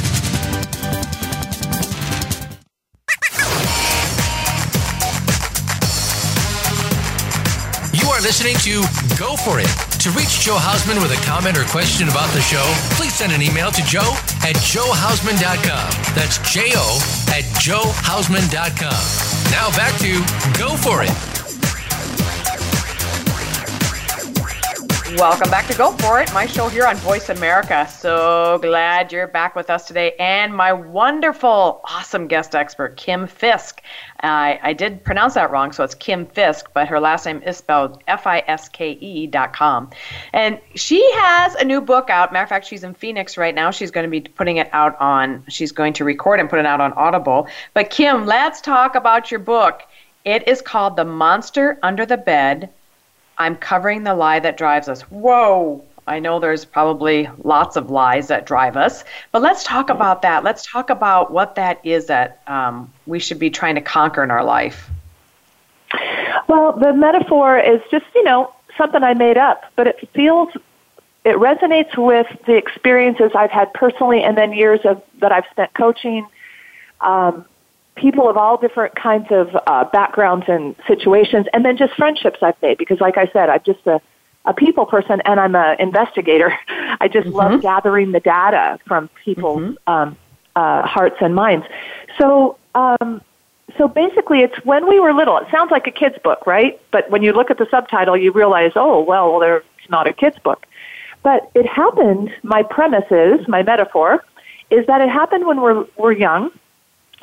Listening 8.26 8.56
to 8.58 8.82
Go 9.20 9.36
For 9.36 9.60
It 9.60 9.70
to 10.02 10.10
reach 10.18 10.40
Joe 10.40 10.58
Hausman 10.58 11.00
with 11.00 11.12
a 11.12 11.26
comment 11.28 11.60
or 11.60 11.64
question 11.66 12.10
about 12.10 12.28
the 12.34 12.42
show, 12.42 12.64
please 12.98 13.14
send 13.14 13.32
an 13.32 13.44
email 13.44 13.70
to 13.70 13.86
joe 13.86 14.16
at 14.42 14.56
joehausman.com. 14.66 16.16
That's 16.16 16.40
J-O 16.52 16.98
at 17.30 17.44
joehausman.com. 17.62 19.52
Now 19.52 19.70
back 19.78 19.94
to 20.00 20.24
Go 20.58 20.76
For 20.76 21.04
It. 21.04 21.35
Welcome 25.18 25.50
back 25.50 25.66
to 25.68 25.78
Go 25.78 25.94
For 25.94 26.20
It, 26.20 26.34
my 26.34 26.46
show 26.46 26.68
here 26.68 26.86
on 26.86 26.98
Voice 26.98 27.30
America. 27.30 27.88
So 27.90 28.60
glad 28.62 29.14
you're 29.14 29.28
back 29.28 29.56
with 29.56 29.70
us 29.70 29.88
today. 29.88 30.14
And 30.20 30.54
my 30.54 30.74
wonderful, 30.74 31.80
awesome 31.86 32.28
guest 32.28 32.54
expert, 32.54 32.98
Kim 32.98 33.26
Fisk. 33.26 33.82
I, 34.20 34.60
I 34.62 34.74
did 34.74 35.06
pronounce 35.06 35.36
that 35.36 35.52
wrong, 35.52 35.72
so 35.72 35.86
it's 35.86 35.96
Kim 35.96 36.26
Fisk, 36.26 36.70
but 36.74 36.90
her 36.90 37.00
last 37.00 37.26
name 37.26 37.42
is 37.44 37.56
spelled 37.56 38.04
F 38.10 38.28
I 38.28 38.44
S 38.46 38.68
K 38.68 38.92
E 38.92 39.26
dot 39.26 39.54
com. 39.54 39.90
And 40.34 40.60
she 40.76 41.02
has 41.14 41.56
a 41.56 41.64
new 41.64 41.80
book 41.80 42.10
out. 42.10 42.34
Matter 42.34 42.44
of 42.44 42.50
fact, 42.50 42.66
she's 42.66 42.84
in 42.84 42.94
Phoenix 42.94 43.38
right 43.38 43.56
now. 43.56 43.72
She's 43.72 43.92
going 43.92 44.06
to 44.06 44.12
be 44.12 44.20
putting 44.20 44.58
it 44.58 44.70
out 44.74 45.00
on, 45.00 45.46
she's 45.48 45.72
going 45.72 45.94
to 45.94 46.04
record 46.04 46.42
and 46.42 46.50
put 46.50 46.60
it 46.60 46.66
out 46.66 46.82
on 46.82 46.92
Audible. 46.94 47.48
But 47.74 47.90
Kim, 47.90 48.26
let's 48.26 48.60
talk 48.60 48.96
about 48.96 49.32
your 49.32 49.40
book. 49.40 49.84
It 50.26 50.46
is 50.46 50.62
called 50.62 50.98
The 50.98 51.06
Monster 51.06 51.80
Under 51.84 52.06
the 52.06 52.18
Bed. 52.18 52.70
I'm 53.38 53.56
covering 53.56 54.04
the 54.04 54.16
lie 54.16 54.40
that 54.40 54.58
drives 54.58 54.88
us. 54.88 55.02
Whoa! 55.04 55.84
I 56.08 56.20
know 56.20 56.40
there's 56.40 56.66
probably 56.66 57.30
lots 57.44 57.76
of 57.76 57.90
lies 57.90 58.28
that 58.28 58.46
drive 58.46 58.78
us, 58.78 59.04
but 59.32 59.42
let's 59.42 59.64
talk 59.64 59.90
about 59.90 60.22
that. 60.22 60.44
Let's 60.44 60.66
talk 60.66 60.90
about 60.90 61.32
what 61.32 61.56
that 61.56 61.84
is 61.84 62.06
that 62.08 62.42
um, 62.48 62.94
we 63.08 63.20
should 63.20 63.40
be 63.40 63.50
trying 63.50 63.76
to 63.76 63.82
conquer 63.82 64.24
in 64.24 64.30
our 64.30 64.44
life. 64.44 64.90
Well, 66.48 66.74
the 66.74 66.94
metaphor 66.94 67.58
is 67.58 67.82
just, 67.90 68.06
you 68.14 68.24
know, 68.24 68.54
something 68.78 69.02
I 69.02 69.16
made 69.16 69.38
up, 69.38 69.64
but 69.76 69.88
it 69.88 70.10
feels 70.14 70.50
it 71.24 71.38
resonates 71.38 71.98
with 71.98 72.28
the 72.46 72.56
experiences 72.56 73.32
I've 73.34 73.50
had 73.50 73.74
personally, 73.74 74.24
and 74.24 74.38
then 74.38 74.54
years 74.54 74.82
of 74.84 75.02
that 75.22 75.32
I've 75.32 75.46
spent 75.50 75.74
coaching 75.74 76.28
um, 77.02 77.46
people 77.96 78.30
of 78.30 78.38
all 78.38 78.58
different 78.58 78.96
kinds 78.96 79.28
of 79.32 79.56
uh, 79.68 79.86
backgrounds 79.86 80.46
and 80.48 80.76
situations, 80.88 81.48
and 81.54 81.66
then 81.66 81.78
just 81.78 81.94
friendships 81.96 82.40
I've 82.42 82.62
made. 82.62 82.78
Because, 82.78 83.00
like 83.00 83.18
I 83.18 83.28
said, 83.32 83.50
I'm 83.50 83.62
just 83.66 83.86
a, 83.88 84.02
a 84.46 84.54
people 84.54 84.86
person, 84.86 85.22
and 85.26 85.40
I'm 85.40 85.56
an 85.56 85.78
investigator. 85.80 86.54
I 87.00 87.08
just 87.08 87.28
mm-hmm. 87.28 87.36
love 87.36 87.62
gathering 87.62 88.12
the 88.12 88.20
data 88.20 88.80
from 88.86 89.10
people's 89.24 89.62
mm-hmm. 89.62 89.92
um, 89.92 90.18
uh, 90.56 90.84
hearts 90.84 91.18
and 91.22 91.36
minds. 91.36 91.66
So. 92.18 92.58
Um, 92.76 93.22
so 93.78 93.88
basically, 93.88 94.40
it's 94.40 94.56
when 94.64 94.88
we 94.88 95.00
were 95.00 95.12
little. 95.12 95.38
It 95.38 95.48
sounds 95.52 95.72
like 95.72 95.88
a 95.88 95.92
kid's 95.92 96.18
book, 96.24 96.46
right? 96.46 96.80
But 96.92 97.10
when 97.10 97.24
you 97.24 97.34
look 97.34 97.50
at 97.50 97.58
the 97.58 97.68
subtitle, 97.72 98.16
you 98.16 98.32
realize, 98.32 98.72
oh, 98.76 99.02
well, 99.02 99.34
well 99.34 99.62
it's 99.80 99.90
not 99.90 100.08
a 100.08 100.14
kid's 100.14 100.38
book. 100.40 100.66
But 101.24 101.50
it 101.56 101.66
happened, 101.66 102.32
my 102.44 102.62
premise 102.62 103.10
is, 103.10 103.48
my 103.48 103.64
metaphor, 103.64 104.24
is 104.70 104.86
that 104.86 105.02
it 105.02 105.10
happened 105.10 105.48
when 105.48 105.60
we're, 105.60 105.86
we're 105.98 106.12
young, 106.12 106.52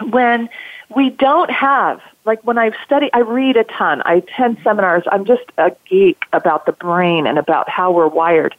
when 0.01 0.49
we 0.95 1.11
don't 1.11 1.51
have, 1.51 2.01
like 2.25 2.43
when 2.45 2.59
I've 2.59 2.75
studied, 2.85 3.11
I 3.13 3.21
read 3.21 3.57
a 3.57 3.65
ton, 3.65 4.03
I 4.05 4.15
attend 4.15 4.59
seminars, 4.63 5.05
I'm 5.11 5.25
just 5.25 5.45
a 5.59 5.75
geek 5.89 6.23
about 6.33 6.67
the 6.67 6.73
brain 6.73 7.27
and 7.27 7.39
about 7.39 7.69
how 7.69 7.93
we're 7.93 8.09
wired. 8.09 8.55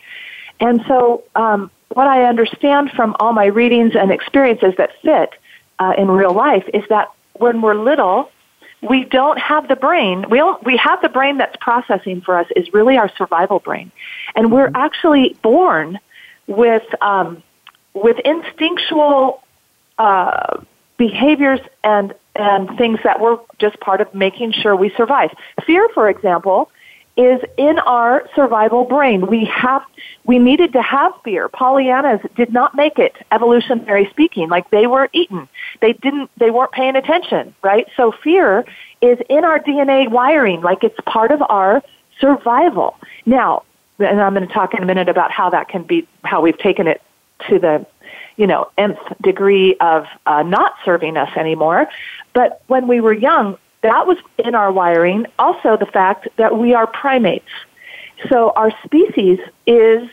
And 0.60 0.84
so, 0.88 1.24
um, 1.36 1.72
what 1.90 2.08
I 2.08 2.24
understand 2.24 2.92
from 2.92 3.16
all 3.20 3.34
my 3.34 3.46
readings 3.46 3.96
and 3.96 4.12
experiences 4.12 4.74
that 4.78 4.92
fit 5.02 5.34
uh, 5.80 5.94
in 5.98 6.10
real 6.10 6.34
life 6.34 6.68
is 6.74 6.84
that 6.90 7.12
when 7.34 7.62
we're 7.62 7.76
little, 7.76 8.32
we 8.82 9.04
don't 9.04 9.40
have 9.40 9.68
the 9.68 9.76
brain. 9.76 10.26
We 10.30 10.40
don't, 10.40 10.64
we 10.64 10.76
have 10.78 11.02
the 11.02 11.10
brain 11.10 11.38
that's 11.38 11.56
processing 11.58 12.22
for 12.22 12.38
us 12.38 12.48
is 12.56 12.74
really 12.74 12.98
our 12.98 13.10
survival 13.16 13.60
brain, 13.60 13.92
and 14.36 14.52
we're 14.52 14.68
mm-hmm. 14.68 14.76
actually 14.76 15.38
born 15.42 16.00
with 16.48 16.84
um, 17.02 17.44
with 17.94 18.18
instinctual 18.20 19.44
uh, 19.98 20.62
behaviors 20.98 21.60
and 21.84 22.14
and 22.36 22.76
things 22.78 23.00
that 23.04 23.20
were 23.20 23.40
just 23.60 23.80
part 23.80 24.02
of 24.02 24.14
making 24.14 24.52
sure 24.52 24.76
we 24.76 24.90
survive. 24.98 25.30
Fear, 25.66 25.88
for 25.94 26.10
example, 26.10 26.72
is 27.16 27.42
in 27.58 27.78
our 27.80 28.28
survival 28.36 28.86
brain. 28.86 29.28
We 29.28 29.46
have, 29.46 29.84
we 30.24 30.40
needed 30.40 30.74
to 30.74 30.82
have 30.82 31.14
fear. 31.24 31.48
Pollyannas 31.48 32.28
did 32.36 32.52
not 32.52 32.74
make 32.74 32.98
it, 32.98 33.16
evolutionary 33.32 34.10
speaking, 34.10 34.50
like 34.50 34.70
they 34.72 34.88
were 34.88 35.10
eaten. 35.14 35.48
They 35.80 35.94
didn't, 35.94 36.32
they 36.38 36.50
weren't 36.50 36.72
paying 36.72 36.96
attention, 36.96 37.54
right? 37.62 37.88
So 37.96 38.12
fear 38.12 38.66
is 39.02 39.20
in 39.30 39.46
our 39.46 39.60
DNA 39.60 40.10
wiring, 40.10 40.62
like 40.62 40.84
it's 40.84 40.98
part 41.06 41.32
of 41.32 41.44
our 41.50 41.84
survival. 42.20 42.98
Now, 43.28 43.64
and 44.00 44.20
I'm 44.20 44.34
going 44.34 44.48
to 44.48 44.54
talk 44.54 44.74
in 44.74 44.82
a 44.82 44.86
minute 44.88 45.08
about 45.08 45.30
how 45.30 45.52
that 45.52 45.68
can 45.68 45.84
be, 45.84 46.08
how 46.24 46.42
we've 46.42 46.58
taken 46.58 46.88
it 46.88 47.02
to 47.48 47.60
the, 47.60 47.86
you 48.36 48.48
know, 48.48 48.70
nth 48.78 49.00
degree 49.22 49.76
of 49.80 50.06
uh, 50.26 50.44
not 50.44 50.74
serving 50.84 51.18
us 51.18 51.30
anymore. 51.38 51.88
But 52.34 52.62
when 52.68 52.88
we 52.88 53.02
were 53.02 53.14
young, 53.14 53.58
that 53.82 54.08
was 54.08 54.18
in 54.40 54.56
our 54.56 54.72
wiring. 54.72 55.26
Also, 55.38 55.78
the 55.78 55.86
fact 55.86 56.28
that 56.38 56.58
we 56.58 56.74
are 56.74 56.88
primates. 56.88 57.50
So 58.30 58.52
our 58.52 58.72
species 58.86 59.40
is 59.68 60.10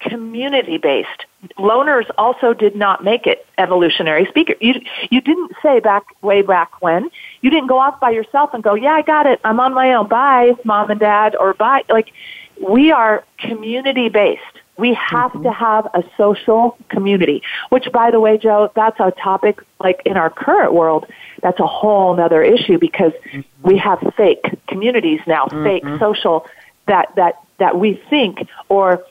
community 0.00 0.78
based. 0.78 1.26
Loners 1.58 2.10
also 2.18 2.52
did 2.52 2.74
not 2.74 3.04
make 3.04 3.26
it 3.26 3.46
evolutionary 3.58 4.26
speaker. 4.26 4.54
You 4.60 4.74
you 5.10 5.20
didn't 5.20 5.52
say 5.62 5.80
back 5.80 6.04
way 6.22 6.42
back 6.42 6.82
when 6.82 7.10
you 7.40 7.50
didn't 7.50 7.68
go 7.68 7.78
off 7.78 8.00
by 8.00 8.10
yourself 8.10 8.54
and 8.54 8.62
go, 8.62 8.74
yeah, 8.74 8.92
I 8.92 9.02
got 9.02 9.26
it. 9.26 9.40
I'm 9.44 9.60
on 9.60 9.74
my 9.74 9.94
own. 9.94 10.08
Bye, 10.08 10.54
mom 10.64 10.90
and 10.90 11.00
dad, 11.00 11.36
or 11.36 11.54
bye. 11.54 11.82
Like 11.88 12.12
we 12.60 12.90
are 12.90 13.24
community 13.38 14.08
based. 14.08 14.42
We 14.78 14.94
have 14.94 15.32
mm-hmm. 15.32 15.42
to 15.44 15.52
have 15.52 15.86
a 15.94 16.02
social 16.16 16.78
community, 16.88 17.42
which 17.68 17.90
by 17.92 18.10
the 18.10 18.20
way, 18.20 18.38
Joe, 18.38 18.70
that's 18.74 18.98
a 19.00 19.10
topic 19.10 19.60
like 19.80 20.00
in 20.06 20.16
our 20.16 20.30
current 20.30 20.72
world, 20.72 21.06
that's 21.42 21.60
a 21.60 21.66
whole 21.66 22.18
other 22.18 22.42
issue 22.42 22.78
because 22.78 23.12
mm-hmm. 23.12 23.40
we 23.62 23.76
have 23.78 23.98
fake 24.16 24.44
communities 24.68 25.20
now, 25.26 25.46
mm-hmm. 25.46 25.64
fake 25.64 25.84
social 26.00 26.46
that, 26.86 27.14
that, 27.16 27.40
that 27.58 27.78
we 27.78 28.02
think 28.08 28.48
or 28.68 29.04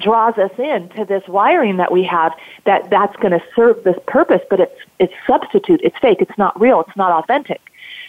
draws 0.00 0.38
us 0.38 0.52
into 0.58 1.04
this 1.04 1.22
wiring 1.28 1.76
that 1.76 1.92
we 1.92 2.02
have 2.04 2.32
that 2.64 2.88
that's 2.88 3.14
going 3.16 3.32
to 3.32 3.42
serve 3.54 3.82
this 3.84 3.96
purpose, 4.06 4.40
but 4.48 4.60
it's, 4.60 4.80
it's 4.98 5.12
substitute. 5.26 5.80
It's 5.82 5.98
fake. 5.98 6.18
It's 6.20 6.38
not 6.38 6.58
real. 6.60 6.80
It's 6.80 6.96
not 6.96 7.10
authentic. 7.12 7.60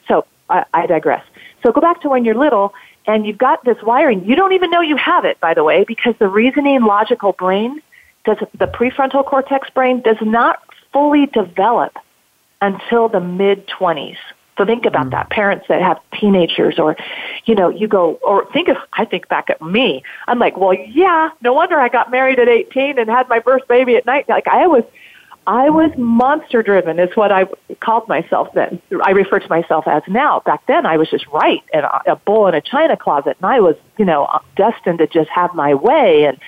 So 0.07 0.25
I, 0.49 0.65
I 0.73 0.85
digress. 0.85 1.25
So 1.61 1.71
go 1.71 1.81
back 1.81 2.01
to 2.01 2.09
when 2.09 2.23
you're 2.25 2.35
little 2.35 2.73
and 3.05 3.25
you've 3.25 3.37
got 3.37 3.63
this 3.65 3.77
wiring. 3.83 4.25
You 4.25 4.35
don't 4.35 4.53
even 4.53 4.71
know 4.71 4.81
you 4.81 4.97
have 4.97 5.25
it, 5.25 5.39
by 5.39 5.53
the 5.53 5.63
way, 5.63 5.83
because 5.83 6.15
the 6.19 6.27
reasoning 6.27 6.83
logical 6.83 7.33
brain 7.33 7.81
does 8.25 8.37
the 8.57 8.67
prefrontal 8.67 9.25
cortex 9.25 9.69
brain 9.69 10.01
does 10.01 10.17
not 10.21 10.59
fully 10.91 11.25
develop 11.27 11.97
until 12.61 13.09
the 13.09 13.19
mid 13.19 13.67
20s. 13.67 14.17
So 14.57 14.65
think 14.65 14.85
about 14.85 15.07
mm. 15.07 15.11
that. 15.11 15.29
Parents 15.29 15.65
that 15.67 15.81
have 15.81 15.99
teenagers 16.19 16.77
or, 16.77 16.95
you 17.45 17.55
know, 17.55 17.69
you 17.69 17.87
go, 17.87 18.19
or 18.23 18.49
think 18.53 18.67
of, 18.67 18.77
I 18.93 19.05
think 19.05 19.27
back 19.27 19.49
at 19.49 19.61
me. 19.61 20.03
I'm 20.27 20.39
like, 20.39 20.57
well, 20.57 20.73
yeah, 20.73 21.29
no 21.41 21.53
wonder 21.53 21.79
I 21.79 21.89
got 21.89 22.11
married 22.11 22.39
at 22.39 22.47
18 22.47 22.99
and 22.99 23.09
had 23.09 23.27
my 23.29 23.39
first 23.39 23.67
baby 23.67 23.95
at 23.95 24.05
night. 24.05 24.29
Like 24.29 24.47
I 24.47 24.67
was, 24.67 24.83
I 25.45 25.69
was 25.69 25.91
monster 25.97 26.63
driven 26.63 26.99
is 26.99 27.15
what 27.15 27.31
I 27.31 27.45
called 27.81 28.07
myself 28.07 28.49
then. 28.53 28.81
I 29.03 29.11
refer 29.11 29.39
to 29.39 29.49
myself 29.49 29.87
as 29.87 30.03
now. 30.07 30.41
Back 30.45 30.65
then 30.67 30.85
I 30.85 30.97
was 30.97 31.09
just 31.09 31.27
right 31.27 31.61
and 31.73 31.85
a 32.05 32.15
bull 32.15 32.47
in 32.47 32.55
a 32.55 32.61
china 32.61 32.95
closet 32.95 33.37
and 33.41 33.45
I 33.45 33.59
was, 33.59 33.75
you 33.97 34.05
know, 34.05 34.25
uh, 34.25 34.39
destined 34.55 34.99
to 34.99 35.07
just 35.07 35.29
have 35.29 35.53
my 35.53 35.73
way 35.73 36.25
and 36.25 36.39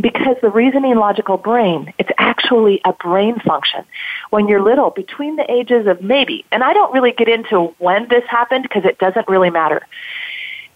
because 0.00 0.36
the 0.42 0.50
reasoning 0.50 0.96
logical 0.96 1.36
brain, 1.36 1.92
it's 1.98 2.10
actually 2.18 2.80
a 2.84 2.92
brain 2.92 3.38
function. 3.40 3.84
When 4.30 4.48
you're 4.48 4.62
little, 4.62 4.90
between 4.90 5.36
the 5.36 5.50
ages 5.50 5.86
of 5.86 6.02
maybe, 6.02 6.44
and 6.50 6.64
I 6.64 6.72
don't 6.72 6.92
really 6.92 7.12
get 7.12 7.28
into 7.28 7.74
when 7.78 8.08
this 8.08 8.24
happened 8.28 8.64
because 8.64 8.84
it 8.84 8.98
doesn't 8.98 9.28
really 9.28 9.50
matter. 9.50 9.86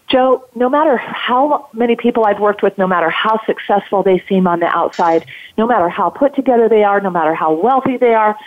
Joe, 0.07 0.45
no 0.55 0.69
matter 0.69 0.95
how 0.97 1.67
many 1.73 1.95
people 1.95 2.25
I've 2.25 2.39
worked 2.39 2.63
with, 2.63 2.77
no 2.77 2.87
matter 2.87 3.09
how 3.09 3.43
successful 3.45 4.03
they 4.03 4.23
seem 4.29 4.47
on 4.47 4.61
the 4.61 4.67
outside, 4.67 5.25
no 5.57 5.67
matter 5.67 5.89
how 5.89 6.09
put 6.09 6.33
together 6.33 6.69
they 6.69 6.83
are, 6.83 7.01
no 7.01 7.09
matter 7.09 7.33
how 7.33 7.53
wealthy 7.53 7.97
they 7.97 8.13
are, 8.13 8.37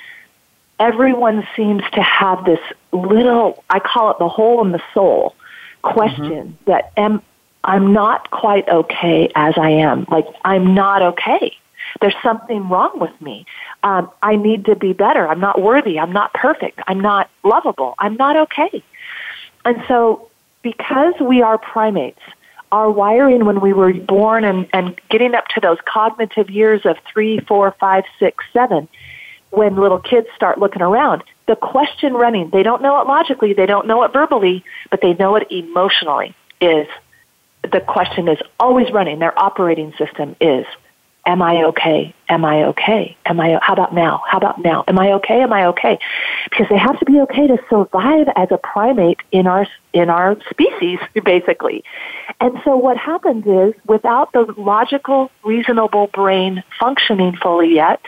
everyone 0.78 1.46
seems 1.54 1.82
to 1.92 2.02
have 2.02 2.44
this 2.46 2.60
little, 2.92 3.62
I 3.68 3.78
call 3.78 4.10
it 4.10 4.18
the 4.18 4.28
hole 4.28 4.64
in 4.64 4.72
the 4.72 4.82
soul 4.94 5.36
question 5.82 6.24
mm-hmm. 6.24 6.70
that 6.70 6.92
am, 6.96 7.22
I'm 7.62 7.92
not 7.92 8.30
quite 8.30 8.66
okay 8.68 9.30
as 9.34 9.54
I 9.58 9.70
am. 9.70 10.06
Like, 10.10 10.26
I'm 10.42 10.74
not 10.74 11.02
okay. 11.02 11.54
There's 12.00 12.14
something 12.22 12.70
wrong 12.70 12.98
with 12.98 13.20
me. 13.20 13.44
Um, 13.82 14.10
I 14.22 14.36
need 14.36 14.64
to 14.66 14.76
be 14.76 14.94
better. 14.94 15.28
I'm 15.28 15.40
not 15.40 15.60
worthy. 15.60 15.98
I'm 15.98 16.12
not 16.12 16.32
perfect. 16.32 16.80
I'm 16.86 17.00
not 17.00 17.28
lovable. 17.44 17.94
I'm 17.98 18.16
not 18.16 18.36
okay. 18.36 18.82
And 19.64 19.82
so 19.88 20.29
because 20.62 21.14
we 21.20 21.42
are 21.42 21.58
primates, 21.58 22.20
our 22.72 22.90
wiring 22.90 23.44
when 23.44 23.60
we 23.60 23.72
were 23.72 23.92
born 23.92 24.44
and, 24.44 24.68
and 24.72 24.98
getting 25.08 25.34
up 25.34 25.48
to 25.48 25.60
those 25.60 25.78
cognitive 25.84 26.50
years 26.50 26.82
of 26.84 26.96
three, 27.12 27.40
four, 27.40 27.74
five, 27.80 28.04
six, 28.18 28.44
seven, 28.52 28.88
when 29.50 29.76
little 29.76 29.98
kids 29.98 30.28
start 30.36 30.58
looking 30.58 30.82
around, 30.82 31.24
the 31.46 31.56
question 31.56 32.14
running, 32.14 32.50
they 32.50 32.62
don't 32.62 32.82
know 32.82 33.00
it 33.00 33.08
logically, 33.08 33.52
they 33.52 33.66
don't 33.66 33.86
know 33.86 34.02
it 34.04 34.12
verbally, 34.12 34.64
but 34.90 35.00
they 35.02 35.14
know 35.14 35.34
it 35.34 35.50
emotionally, 35.50 36.34
is 36.60 36.86
the 37.72 37.80
question 37.80 38.28
is 38.28 38.38
always 38.60 38.90
running. 38.92 39.18
Their 39.18 39.36
operating 39.38 39.92
system 39.98 40.36
is, 40.40 40.64
Am 41.30 41.42
I 41.42 41.62
okay? 41.66 42.12
Am 42.28 42.44
I 42.44 42.64
okay? 42.64 43.16
Am 43.24 43.38
I, 43.38 43.56
how 43.62 43.74
about 43.74 43.94
now? 43.94 44.20
How 44.26 44.38
about 44.38 44.60
now? 44.60 44.82
Am 44.88 44.98
I 44.98 45.12
okay? 45.12 45.42
Am 45.42 45.52
I 45.52 45.66
okay? 45.66 45.96
Because 46.50 46.66
they 46.68 46.76
have 46.76 46.98
to 46.98 47.04
be 47.04 47.20
okay 47.20 47.46
to 47.46 47.56
survive 47.70 48.26
as 48.34 48.48
a 48.50 48.58
primate 48.58 49.20
in 49.30 49.46
our, 49.46 49.64
in 49.92 50.10
our 50.10 50.36
species, 50.50 50.98
basically. 51.24 51.84
And 52.40 52.60
so 52.64 52.76
what 52.76 52.96
happens 52.96 53.46
is, 53.46 53.80
without 53.86 54.32
the 54.32 54.52
logical, 54.58 55.30
reasonable 55.44 56.08
brain 56.08 56.64
functioning 56.80 57.36
fully 57.36 57.76
yet, 57.76 58.00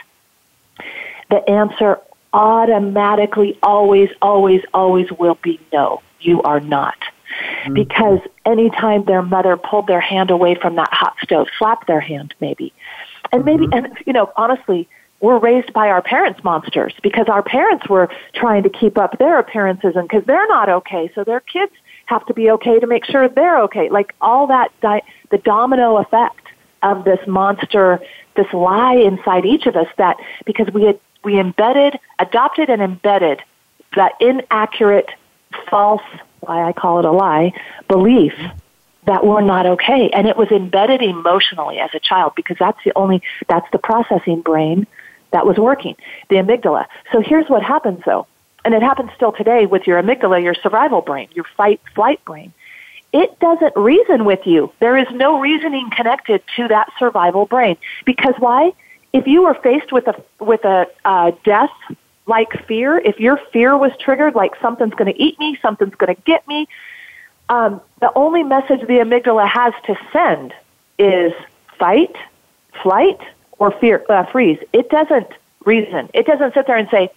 the 1.29 1.49
answer 1.49 2.01
automatically 2.33 3.57
always, 3.63 4.09
always, 4.21 4.63
always 4.73 5.09
will 5.13 5.37
be 5.41 5.61
no. 5.71 6.01
You 6.19 6.41
are 6.41 6.59
not. 6.59 6.97
Mm-hmm. 7.63 7.73
Because 7.73 8.19
anytime 8.45 9.05
their 9.05 9.21
mother 9.21 9.55
pulled 9.55 9.87
their 9.87 10.01
hand 10.01 10.29
away 10.29 10.55
from 10.55 10.75
that 10.75 10.89
hot 10.91 11.15
stove, 11.23 11.47
slapped 11.57 11.87
their 11.87 12.01
hand 12.01 12.35
maybe, 12.41 12.73
and 13.33 13.43
maybe, 13.43 13.65
mm-hmm. 13.67 13.85
and 13.85 13.97
you 14.05 14.13
know, 14.13 14.31
honestly, 14.37 14.87
we're 15.19 15.39
raised 15.39 15.73
by 15.73 15.89
our 15.89 16.01
parents 16.01 16.43
monsters 16.43 16.93
because 17.01 17.27
our 17.27 17.41
parents 17.41 17.89
were 17.89 18.09
trying 18.35 18.63
to 18.63 18.69
keep 18.69 18.97
up 18.97 19.17
their 19.17 19.39
appearances 19.39 19.95
and 19.95 20.07
because 20.07 20.23
they're 20.25 20.47
not 20.47 20.69
okay, 20.69 21.11
so 21.15 21.23
their 21.23 21.39
kids 21.39 21.71
have 22.05 22.25
to 22.27 22.33
be 22.33 22.51
okay 22.51 22.79
to 22.79 22.87
make 22.87 23.05
sure 23.05 23.27
they're 23.27 23.61
okay. 23.61 23.89
Like 23.89 24.13
all 24.21 24.47
that, 24.47 24.71
di- 24.81 25.01
the 25.31 25.39
domino 25.39 25.97
effect 25.97 26.47
of 26.83 27.05
this 27.05 27.19
monster, 27.25 27.99
this 28.35 28.51
lie 28.53 28.95
inside 28.95 29.45
each 29.45 29.65
of 29.65 29.75
us 29.75 29.87
that 29.97 30.17
because 30.45 30.67
we 30.73 30.83
had, 30.83 30.99
we 31.23 31.39
embedded, 31.39 31.97
adopted 32.19 32.69
and 32.69 32.81
embedded 32.81 33.41
that 33.95 34.13
inaccurate, 34.19 35.09
false, 35.69 36.01
why 36.41 36.67
I 36.67 36.73
call 36.73 36.99
it 36.99 37.05
a 37.05 37.11
lie, 37.11 37.53
belief 37.87 38.33
that 39.05 39.25
were 39.25 39.41
not 39.41 39.65
okay. 39.65 40.09
And 40.11 40.27
it 40.27 40.37
was 40.37 40.49
embedded 40.49 41.01
emotionally 41.01 41.79
as 41.79 41.89
a 41.93 41.99
child 41.99 42.33
because 42.35 42.57
that's 42.59 42.79
the 42.85 42.93
only, 42.95 43.21
that's 43.47 43.69
the 43.71 43.77
processing 43.77 44.41
brain 44.41 44.87
that 45.31 45.45
was 45.45 45.57
working, 45.57 45.95
the 46.29 46.37
amygdala. 46.37 46.85
So 47.11 47.21
here's 47.21 47.49
what 47.49 47.63
happens 47.63 48.01
though, 48.05 48.27
and 48.63 48.73
it 48.73 48.81
happens 48.81 49.11
still 49.15 49.31
today 49.31 49.65
with 49.65 49.85
your 49.87 50.01
amygdala, 50.01 50.41
your 50.41 50.53
survival 50.53 51.01
brain, 51.01 51.27
your 51.33 51.45
fight 51.57 51.81
flight 51.95 52.23
brain. 52.23 52.53
It 53.11 53.37
doesn't 53.39 53.75
reason 53.75 54.25
with 54.25 54.45
you. 54.45 54.71
There 54.79 54.97
is 54.97 55.07
no 55.11 55.39
reasoning 55.39 55.89
connected 55.91 56.41
to 56.55 56.67
that 56.69 56.89
survival 56.97 57.45
brain. 57.45 57.77
Because 58.05 58.33
why? 58.39 58.73
If 59.11 59.27
you 59.27 59.43
were 59.43 59.53
faced 59.53 59.91
with 59.91 60.07
a, 60.07 60.15
with 60.39 60.65
a 60.65 60.87
uh, 61.05 61.31
death 61.43 61.69
like 62.25 62.65
fear, 62.67 62.97
if 62.97 63.19
your 63.19 63.39
fear 63.51 63.77
was 63.77 63.91
triggered, 63.99 64.33
like 64.33 64.53
something's 64.61 64.95
going 64.95 65.13
to 65.13 65.21
eat 65.21 65.37
me, 65.39 65.59
something's 65.61 65.93
going 65.93 66.15
to 66.15 66.21
get 66.23 66.47
me, 66.47 66.67
um, 67.49 67.81
the 67.99 68.11
only 68.15 68.43
message 68.43 68.81
the 68.81 68.99
amygdala 68.99 69.47
has 69.47 69.73
to 69.85 69.95
send 70.11 70.53
is 70.97 71.33
fight, 71.77 72.15
flight, 72.81 73.19
or 73.59 73.71
fear, 73.71 74.03
uh, 74.09 74.25
freeze. 74.25 74.59
It 74.73 74.89
doesn't 74.89 75.27
reason. 75.65 76.09
It 76.13 76.25
doesn't 76.25 76.53
sit 76.53 76.67
there 76.67 76.77
and 76.77 76.89
say, 76.89 77.09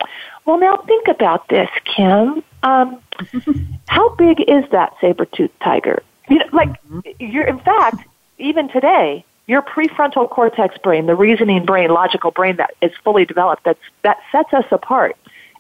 well, 0.45 0.59
now 0.59 0.77
think 0.79 1.09
about 1.09 1.49
this, 1.49 1.69
Kim. 1.85 2.43
Um, 2.63 3.01
how 3.89 4.11
big 4.11 4.41
is 4.41 4.65
that 4.71 4.95
saber-toothed 5.01 5.61
tiger? 5.61 6.03
You 6.29 6.39
know, 6.39 6.47
like, 6.53 6.69
mm-hmm. 6.85 7.01
you're, 7.19 7.47
in 7.47 7.59
fact, 7.59 8.07
even 8.39 8.69
today, 8.69 9.25
your 9.47 9.63
prefrontal 9.63 10.29
cortex 10.29 10.77
brain, 10.79 11.07
the 11.07 11.15
reasoning 11.15 11.65
brain, 11.65 11.91
logical 11.91 12.31
brain 12.31 12.57
that 12.57 12.75
is 12.83 12.93
fully 13.05 13.25
developed, 13.25 13.65
that's, 13.65 13.81
that 14.03 14.19
sets 14.33 14.53
us 14.53 14.65
apart 14.71 15.17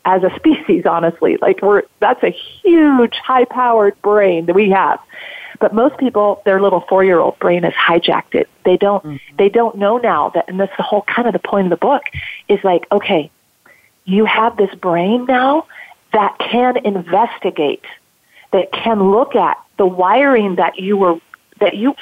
as 0.06 0.22
a 0.22 0.34
species, 0.36 0.86
honestly. 0.86 1.36
Like 1.42 1.60
we're, 1.60 1.82
that's 2.00 2.22
a 2.22 2.30
huge 2.62 3.14
high 3.16 3.44
powered 3.44 4.00
brain 4.00 4.46
that 4.46 4.54
we 4.54 4.70
have. 4.70 5.00
But 5.60 5.74
most 5.74 5.98
people, 5.98 6.42
their 6.44 6.60
little 6.60 6.80
four 6.88 7.04
year 7.04 7.18
old 7.18 7.38
brain 7.38 7.62
has 7.64 7.74
hijacked 7.74 8.34
it. 8.34 8.48
They 8.64 8.76
don't, 8.76 9.04
mm-hmm. 9.04 9.36
they 9.36 9.48
don't 9.48 9.76
know 9.76 9.98
now 9.98 10.30
that, 10.30 10.48
and 10.48 10.58
that's 10.58 10.76
the 10.76 10.82
whole 10.82 11.02
kind 11.02 11.26
of 11.26 11.32
the 11.32 11.38
point 11.38 11.66
of 11.66 11.70
the 11.70 11.76
book 11.76 12.02
is 12.48 12.62
like, 12.62 12.86
okay, 12.90 13.30
you 14.04 14.24
have 14.24 14.56
this 14.56 14.74
brain 14.76 15.26
now 15.26 15.66
that 16.12 16.38
can 16.38 16.76
investigate, 16.78 17.84
that 18.52 18.70
can 18.72 19.10
look 19.10 19.34
at 19.34 19.58
the 19.76 19.86
wiring 19.86 20.56
that 20.56 20.78
you 20.78 20.96
were 20.96 21.20
that 21.58 21.74
you 21.74 21.94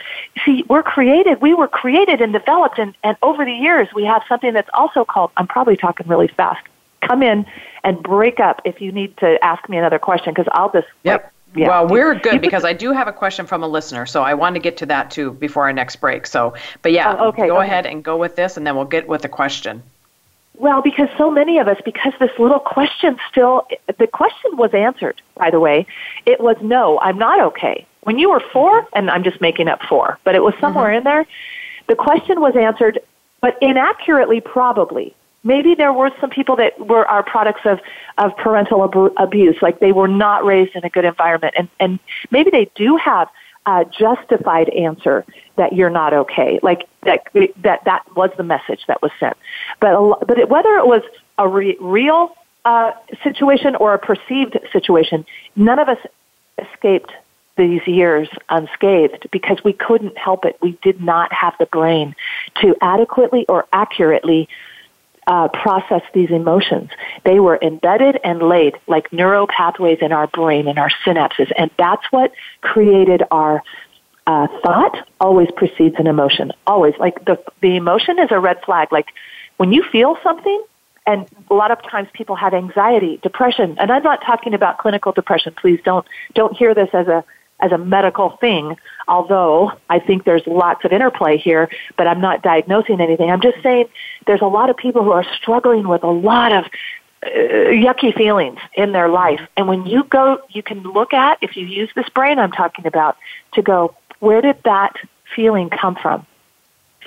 see 0.44 0.64
we're 0.68 0.82
created 0.82 1.40
we 1.40 1.54
were 1.54 1.68
created 1.68 2.20
and 2.20 2.32
developed 2.32 2.78
and, 2.78 2.96
and 3.04 3.16
over 3.22 3.44
the 3.44 3.52
years 3.52 3.86
we 3.94 4.04
have 4.04 4.22
something 4.28 4.52
that's 4.52 4.68
also 4.74 5.04
called 5.04 5.30
i'm 5.36 5.46
probably 5.46 5.76
talking 5.76 6.06
really 6.08 6.26
fast 6.26 6.64
come 7.00 7.22
in 7.22 7.46
and 7.84 8.02
break 8.02 8.40
up 8.40 8.62
if 8.64 8.80
you 8.80 8.90
need 8.90 9.16
to 9.18 9.42
ask 9.44 9.68
me 9.68 9.76
another 9.76 9.98
question 9.98 10.32
because 10.34 10.50
I'll 10.52 10.72
just. 10.72 10.88
Yep. 11.04 11.22
Like, 11.22 11.30
yeah. 11.56 11.68
Well, 11.68 11.86
we're 11.86 12.16
good 12.16 12.40
because 12.40 12.64
I 12.64 12.72
do 12.72 12.90
have 12.90 13.06
a 13.06 13.12
question 13.12 13.46
from 13.46 13.62
a 13.62 13.68
listener, 13.68 14.06
so 14.06 14.24
I 14.24 14.34
want 14.34 14.56
to 14.56 14.60
get 14.60 14.76
to 14.78 14.86
that 14.86 15.12
too 15.12 15.30
before 15.30 15.62
our 15.62 15.72
next 15.72 15.96
break. 15.96 16.26
So, 16.26 16.54
but 16.82 16.90
yeah, 16.90 17.14
oh, 17.16 17.28
okay, 17.28 17.46
go 17.46 17.58
okay. 17.58 17.66
ahead 17.66 17.86
and 17.86 18.02
go 18.02 18.16
with 18.16 18.34
this, 18.34 18.56
and 18.56 18.66
then 18.66 18.74
we'll 18.74 18.86
get 18.86 19.06
with 19.06 19.22
the 19.22 19.28
question. 19.28 19.80
Well, 20.56 20.82
because 20.82 21.08
so 21.16 21.30
many 21.30 21.58
of 21.58 21.68
us, 21.68 21.76
because 21.84 22.12
this 22.18 22.30
little 22.38 22.58
question 22.58 23.18
still, 23.30 23.68
the 23.98 24.08
question 24.08 24.56
was 24.56 24.72
answered, 24.74 25.20
by 25.36 25.50
the 25.50 25.60
way. 25.60 25.86
It 26.26 26.40
was 26.40 26.56
no, 26.60 26.98
I'm 27.00 27.18
not 27.18 27.40
okay. 27.40 27.86
When 28.02 28.18
you 28.18 28.30
were 28.30 28.42
four, 28.52 28.86
and 28.92 29.10
I'm 29.10 29.22
just 29.22 29.40
making 29.40 29.68
up 29.68 29.80
four, 29.82 30.18
but 30.24 30.34
it 30.34 30.42
was 30.42 30.54
somewhere 30.60 30.88
mm-hmm. 30.88 30.98
in 30.98 31.04
there, 31.04 31.26
the 31.88 31.94
question 31.94 32.40
was 32.40 32.56
answered, 32.56 33.00
but 33.40 33.56
inaccurately, 33.60 34.40
probably 34.40 35.14
maybe 35.44 35.74
there 35.74 35.92
were 35.92 36.10
some 36.20 36.30
people 36.30 36.56
that 36.56 36.78
were 36.80 37.06
our 37.06 37.22
products 37.22 37.60
of, 37.64 37.80
of 38.18 38.36
parental 38.36 38.82
ab- 38.84 39.12
abuse, 39.18 39.56
like 39.62 39.78
they 39.78 39.92
were 39.92 40.08
not 40.08 40.44
raised 40.44 40.74
in 40.74 40.84
a 40.84 40.90
good 40.90 41.04
environment, 41.04 41.54
and, 41.56 41.68
and 41.78 42.00
maybe 42.30 42.50
they 42.50 42.70
do 42.74 42.96
have 42.96 43.28
a 43.66 43.84
justified 43.84 44.68
answer 44.70 45.24
that 45.56 45.72
you're 45.72 45.90
not 45.90 46.12
okay, 46.12 46.58
like 46.62 46.86
that 47.04 47.22
that 47.62 47.84
that 47.84 48.02
was 48.14 48.30
the 48.36 48.42
message 48.42 48.80
that 48.88 49.00
was 49.00 49.10
sent. 49.18 49.36
But 49.80 49.94
a, 49.94 50.24
but 50.26 50.38
it, 50.38 50.48
whether 50.48 50.76
it 50.76 50.86
was 50.86 51.02
a 51.38 51.48
re- 51.48 51.76
real 51.80 52.36
uh, 52.64 52.92
situation 53.22 53.74
or 53.76 53.94
a 53.94 53.98
perceived 53.98 54.58
situation, 54.72 55.24
none 55.56 55.78
of 55.78 55.88
us 55.88 55.98
escaped 56.58 57.10
these 57.56 57.86
years 57.86 58.28
unscathed 58.50 59.28
because 59.30 59.62
we 59.64 59.72
couldn't 59.72 60.18
help 60.18 60.44
it. 60.44 60.58
We 60.60 60.72
did 60.82 61.00
not 61.00 61.32
have 61.32 61.54
the 61.58 61.66
brain 61.66 62.14
to 62.60 62.76
adequately 62.80 63.46
or 63.48 63.66
accurately 63.72 64.48
uh, 65.26 65.48
process 65.48 66.02
these 66.12 66.30
emotions. 66.30 66.90
They 67.24 67.40
were 67.40 67.58
embedded 67.62 68.18
and 68.24 68.42
laid 68.42 68.74
like 68.86 69.12
neural 69.12 69.46
pathways 69.46 69.98
in 70.00 70.12
our 70.12 70.26
brain 70.26 70.68
and 70.68 70.78
our 70.78 70.90
synapses, 71.04 71.50
and 71.56 71.70
that's 71.78 72.04
what 72.10 72.32
created 72.60 73.22
our 73.30 73.62
uh, 74.26 74.46
thought. 74.62 75.08
Always 75.20 75.48
precedes 75.56 75.96
an 75.98 76.06
emotion. 76.06 76.52
Always, 76.66 76.94
like 76.98 77.24
the 77.24 77.42
the 77.62 77.76
emotion 77.76 78.18
is 78.18 78.28
a 78.30 78.40
red 78.40 78.62
flag. 78.64 78.92
Like 78.92 79.06
when 79.56 79.72
you 79.72 79.82
feel 79.90 80.16
something, 80.22 80.64
and 81.06 81.26
a 81.50 81.54
lot 81.54 81.70
of 81.70 81.82
times 81.82 82.08
people 82.12 82.36
have 82.36 82.54
anxiety, 82.54 83.18
depression, 83.22 83.76
and 83.78 83.90
I'm 83.90 84.02
not 84.02 84.22
talking 84.24 84.54
about 84.54 84.78
clinical 84.78 85.12
depression. 85.12 85.54
Please 85.60 85.80
don't 85.84 86.06
don't 86.34 86.56
hear 86.56 86.74
this 86.74 86.88
as 86.92 87.08
a 87.08 87.24
as 87.64 87.72
a 87.72 87.78
medical 87.78 88.36
thing, 88.36 88.76
although 89.08 89.72
I 89.88 89.98
think 89.98 90.24
there's 90.24 90.46
lots 90.46 90.84
of 90.84 90.92
interplay 90.92 91.38
here, 91.38 91.70
but 91.96 92.06
I'm 92.06 92.20
not 92.20 92.42
diagnosing 92.42 93.00
anything. 93.00 93.30
I'm 93.30 93.40
just 93.40 93.62
saying 93.62 93.86
there's 94.26 94.42
a 94.42 94.52
lot 94.58 94.68
of 94.70 94.76
people 94.76 95.02
who 95.02 95.12
are 95.12 95.26
struggling 95.40 95.88
with 95.88 96.02
a 96.04 96.14
lot 96.30 96.52
of 96.52 96.64
uh, 97.24 97.28
yucky 97.86 98.14
feelings 98.14 98.58
in 98.74 98.92
their 98.92 99.08
life. 99.08 99.40
And 99.56 99.66
when 99.66 99.86
you 99.86 100.04
go, 100.04 100.42
you 100.50 100.62
can 100.62 100.82
look 100.82 101.14
at, 101.14 101.38
if 101.40 101.56
you 101.56 101.64
use 101.64 101.90
this 101.96 102.08
brain 102.10 102.38
I'm 102.38 102.52
talking 102.52 102.86
about, 102.86 103.16
to 103.54 103.62
go, 103.62 103.96
where 104.20 104.42
did 104.42 104.58
that 104.64 104.94
feeling 105.34 105.70
come 105.70 105.96
from? 105.96 106.26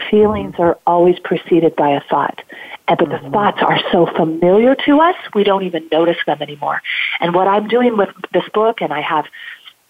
Feelings 0.10 0.56
are 0.58 0.78
always 0.88 1.20
preceded 1.20 1.76
by 1.76 1.90
a 1.90 2.02
thought. 2.02 2.42
And, 2.88 2.98
but 2.98 3.10
the 3.10 3.16
mm-hmm. 3.18 3.32
thoughts 3.32 3.60
are 3.62 3.80
so 3.92 4.08
familiar 4.08 4.74
to 4.88 5.02
us, 5.02 5.16
we 5.36 5.44
don't 5.44 5.64
even 5.64 5.88
notice 5.92 6.18
them 6.26 6.42
anymore. 6.42 6.82
And 7.20 7.36
what 7.36 7.48
I'm 7.48 7.68
doing 7.68 7.96
with 7.98 8.10
this 8.34 8.48
book, 8.54 8.82
and 8.82 8.92
I 8.92 9.02
have 9.02 9.26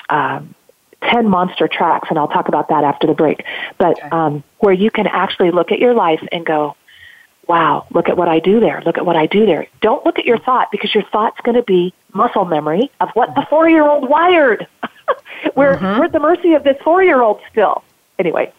um, 0.10 0.56
10 1.08 1.28
monster 1.28 1.68
tracks, 1.68 2.10
and 2.10 2.18
I'll 2.20 2.28
talk 2.28 2.48
about 2.48 2.70
that 2.70 2.84
after 2.84 3.08
the 3.08 3.14
break, 3.14 3.44
but 3.78 3.98
okay. 3.98 4.10
um, 4.10 4.44
where 4.60 4.74
you 4.74 4.92
can 4.92 5.08
actually 5.08 5.52
look 5.52 5.72
at 5.72 5.80
your 5.80 5.94
life 5.94 6.22
and 6.32 6.46
go, 6.46 6.76
wow, 7.48 7.88
look 7.92 8.10
at 8.10 8.18
what 8.18 8.28
I 8.28 8.40
do 8.40 8.60
there. 8.60 8.82
Look 8.86 8.98
at 8.98 9.06
what 9.06 9.16
I 9.16 9.26
do 9.26 9.46
there. 9.46 9.68
Don't 9.82 10.06
look 10.06 10.20
at 10.20 10.26
your 10.26 10.38
thought 10.38 10.70
because 10.72 10.94
your 10.94 11.04
thought's 11.04 11.40
going 11.42 11.56
to 11.56 11.64
be 11.64 11.94
muscle 12.14 12.46
memory 12.46 12.92
of 13.00 13.10
what 13.14 13.34
the 13.36 13.46
four 13.50 13.70
year 13.70 13.88
old 13.88 14.10
wired. 14.10 14.68
we're, 15.56 15.76
mm-hmm. 15.76 16.00
we're 16.00 16.06
at 16.06 16.12
the 16.12 16.20
mercy 16.20 16.54
of 16.54 16.64
this 16.64 16.78
four 16.84 17.04
year 17.04 17.22
old 17.22 17.40
still. 17.50 17.84
Anyway, 18.20 18.52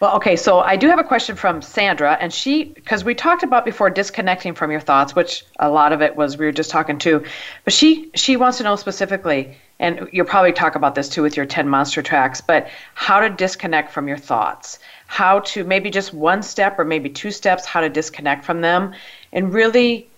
well, 0.00 0.14
okay, 0.16 0.36
so 0.36 0.60
I 0.60 0.76
do 0.76 0.88
have 0.88 1.00
a 1.00 1.04
question 1.04 1.34
from 1.34 1.60
Sandra, 1.60 2.16
and 2.20 2.32
she, 2.32 2.64
because 2.64 3.04
we 3.04 3.16
talked 3.16 3.42
about 3.42 3.64
before 3.64 3.90
disconnecting 3.90 4.54
from 4.54 4.70
your 4.70 4.80
thoughts, 4.80 5.16
which 5.16 5.44
a 5.58 5.68
lot 5.68 5.92
of 5.92 6.02
it 6.02 6.14
was 6.14 6.38
we 6.38 6.46
were 6.46 6.52
just 6.52 6.70
talking 6.70 6.98
to, 7.00 7.24
but 7.64 7.72
she 7.72 8.10
she 8.14 8.36
wants 8.36 8.58
to 8.58 8.64
know 8.64 8.76
specifically, 8.76 9.56
and 9.80 10.08
you'll 10.12 10.26
probably 10.26 10.52
talk 10.52 10.74
about 10.74 10.94
this 10.94 11.08
too 11.08 11.22
with 11.22 11.36
your 11.36 11.46
10 11.46 11.68
monster 11.68 12.02
tracks, 12.02 12.40
but 12.40 12.68
how 12.94 13.20
to 13.20 13.28
disconnect 13.28 13.92
from 13.92 14.08
your 14.08 14.16
thoughts, 14.16 14.78
how 15.06 15.40
to 15.40 15.64
maybe 15.64 15.90
just 15.90 16.12
one 16.12 16.42
step 16.42 16.78
or 16.78 16.84
maybe 16.84 17.08
two 17.08 17.30
steps, 17.30 17.64
how 17.64 17.80
to 17.80 17.88
disconnect 17.88 18.44
from 18.44 18.60
them, 18.60 18.92
and 19.32 19.52
really 19.52 20.08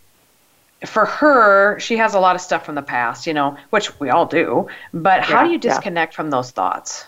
for 0.85 1.05
her, 1.05 1.79
she 1.79 1.96
has 1.99 2.14
a 2.14 2.20
lot 2.20 2.35
of 2.35 2.40
stuff 2.40 2.64
from 2.64 2.75
the 2.75 2.83
past, 2.83 3.27
you 3.27 3.35
know, 3.35 3.57
which 3.70 3.99
we 4.01 4.09
all 4.09 4.27
do, 4.27 4.66
but 4.94 5.23
how 5.23 5.44
do 5.44 5.51
you 5.51 5.59
disconnect 5.59 6.12
yeah. 6.12 6.16
from 6.16 6.31
those 6.31 6.51
thoughts? 6.51 7.05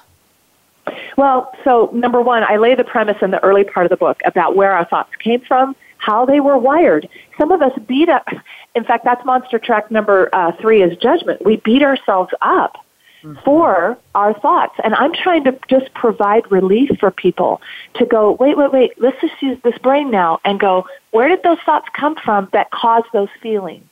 Well, 1.17 1.53
so 1.65 1.91
number 1.93 2.21
one, 2.21 2.43
I 2.43 2.57
lay 2.57 2.75
the 2.75 2.85
premise 2.85 3.17
in 3.23 3.31
the 3.31 3.43
early 3.43 3.65
part 3.65 3.87
of 3.87 3.91
the 3.91 3.97
book 3.97 4.21
about 4.25 4.57
where 4.57 4.73
our 4.73 4.85
thoughts 4.85 5.11
came 5.23 5.41
from, 5.41 5.77
how 6.03 6.27
they 6.27 6.41
were 6.41 6.59
wired. 6.59 7.09
Some 7.38 7.53
of 7.53 7.62
us 7.62 7.73
beat 7.87 8.09
up. 8.09 8.27
In 8.75 8.85
fact, 8.85 9.05
that's 9.05 9.25
monster 9.25 9.59
track 9.59 9.91
number 9.91 10.29
uh, 10.33 10.53
three 10.61 10.83
is 10.83 10.97
judgment. 10.99 11.45
We 11.45 11.57
beat 11.57 11.83
ourselves 11.83 12.33
up 12.43 12.77
mm-hmm. 13.23 13.41
for 13.45 13.97
our 14.17 14.35
thoughts, 14.41 14.75
and 14.83 14.95
I'm 14.95 15.15
trying 15.15 15.45
to 15.45 15.57
just 15.69 15.95
provide 15.95 16.51
relief 16.51 16.91
for 16.99 17.12
people 17.12 17.61
to 17.95 18.05
go. 18.05 18.33
Wait, 18.33 18.57
wait, 18.57 18.73
wait. 18.73 18.93
Let's 18.99 19.21
just 19.21 19.41
use 19.41 19.59
this 19.62 19.79
brain 19.79 20.11
now 20.11 20.41
and 20.45 20.59
go. 20.59 20.87
Where 21.12 21.29
did 21.29 21.45
those 21.45 21.61
thoughts 21.65 21.87
come 21.93 22.17
from 22.17 22.49
that 22.53 22.73
caused 22.73 23.07
those 23.12 23.31
feelings? 23.41 23.88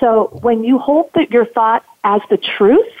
So 0.00 0.38
when 0.42 0.64
you 0.64 0.78
hold 0.78 1.10
the, 1.14 1.26
your 1.30 1.46
thought 1.46 1.82
as 2.04 2.20
the 2.28 2.36
truth, 2.36 2.92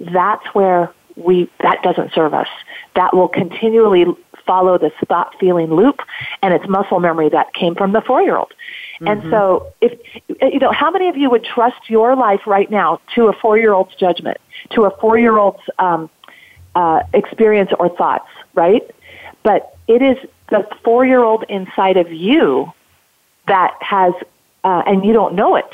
that's 0.00 0.46
where 0.54 0.90
we 1.16 1.50
that 1.60 1.82
doesn't 1.82 2.12
serve 2.14 2.32
us. 2.32 2.48
That 2.94 3.14
will 3.14 3.28
continually 3.28 4.06
follow 4.46 4.78
this 4.78 4.92
thought 5.08 5.34
feeling 5.38 5.72
loop 5.72 6.00
and 6.42 6.54
it's 6.54 6.66
muscle 6.68 7.00
memory 7.00 7.28
that 7.28 7.52
came 7.54 7.74
from 7.74 7.92
the 7.92 8.00
four 8.00 8.22
year 8.22 8.36
old. 8.36 8.52
Mm-hmm. 8.94 9.08
And 9.08 9.30
so 9.30 9.72
if 9.80 9.98
you 10.40 10.58
know 10.58 10.72
how 10.72 10.90
many 10.90 11.08
of 11.08 11.16
you 11.16 11.30
would 11.30 11.44
trust 11.44 11.88
your 11.88 12.14
life 12.16 12.46
right 12.46 12.70
now 12.70 13.00
to 13.14 13.28
a 13.28 13.32
four 13.32 13.58
year 13.58 13.72
old's 13.72 13.94
judgment, 13.96 14.38
to 14.70 14.84
a 14.84 14.96
four 14.98 15.18
year 15.18 15.36
old's 15.36 15.62
um, 15.78 16.10
uh, 16.74 17.00
experience 17.12 17.70
or 17.78 17.88
thoughts, 17.88 18.28
right? 18.54 18.82
But 19.42 19.76
it 19.88 20.02
is 20.02 20.16
the 20.50 20.66
four 20.82 21.04
year 21.04 21.22
old 21.22 21.44
inside 21.48 21.96
of 21.96 22.12
you 22.12 22.72
that 23.46 23.76
has, 23.80 24.14
uh, 24.62 24.82
and 24.86 25.04
you 25.04 25.12
don't 25.12 25.34
know 25.34 25.56
it. 25.56 25.68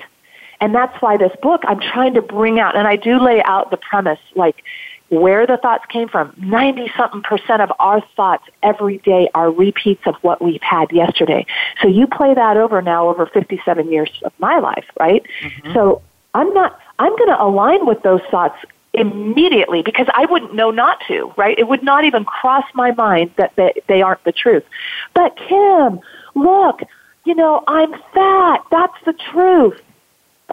And 0.60 0.74
that's 0.74 1.00
why 1.00 1.16
this 1.16 1.32
book, 1.40 1.62
I'm 1.66 1.80
trying 1.80 2.14
to 2.14 2.22
bring 2.22 2.60
out, 2.60 2.76
and 2.76 2.86
I 2.86 2.96
do 2.96 3.18
lay 3.18 3.42
out 3.42 3.70
the 3.70 3.78
premise 3.78 4.18
like 4.34 4.62
where 5.10 5.44
the 5.46 5.56
thoughts 5.56 5.84
came 5.86 6.08
from. 6.08 6.32
90 6.38 6.90
something 6.96 7.22
percent 7.22 7.60
of 7.60 7.70
our 7.78 8.00
thoughts 8.16 8.44
every 8.62 8.98
day 8.98 9.28
are 9.34 9.50
repeats 9.50 10.02
of 10.06 10.14
what 10.22 10.40
we've 10.40 10.62
had 10.62 10.90
yesterday. 10.92 11.44
So 11.82 11.88
you 11.88 12.06
play 12.06 12.32
that 12.32 12.56
over 12.56 12.80
now 12.80 13.08
over 13.08 13.26
57 13.26 13.90
years 13.90 14.10
of 14.24 14.32
my 14.38 14.60
life, 14.60 14.86
right? 14.98 15.24
Mm-hmm. 15.42 15.74
So 15.74 16.00
I'm 16.32 16.54
not, 16.54 16.78
I'm 16.98 17.14
going 17.16 17.28
to 17.28 17.42
align 17.42 17.86
with 17.86 18.02
those 18.02 18.20
thoughts 18.30 18.56
immediately 18.92 19.82
because 19.82 20.06
I 20.14 20.26
wouldn't 20.26 20.54
know 20.54 20.70
not 20.70 21.00
to, 21.08 21.32
right? 21.36 21.58
It 21.58 21.66
would 21.66 21.82
not 21.82 22.04
even 22.04 22.24
cross 22.24 22.64
my 22.74 22.92
mind 22.92 23.32
that 23.36 23.52
they, 23.56 23.82
they 23.88 24.02
aren't 24.02 24.22
the 24.22 24.32
truth. 24.32 24.64
But 25.12 25.36
Kim, 25.36 26.00
look, 26.36 26.82
you 27.24 27.34
know, 27.34 27.64
I'm 27.66 27.92
fat. 28.14 28.62
That's 28.70 29.04
the 29.04 29.12
truth, 29.32 29.80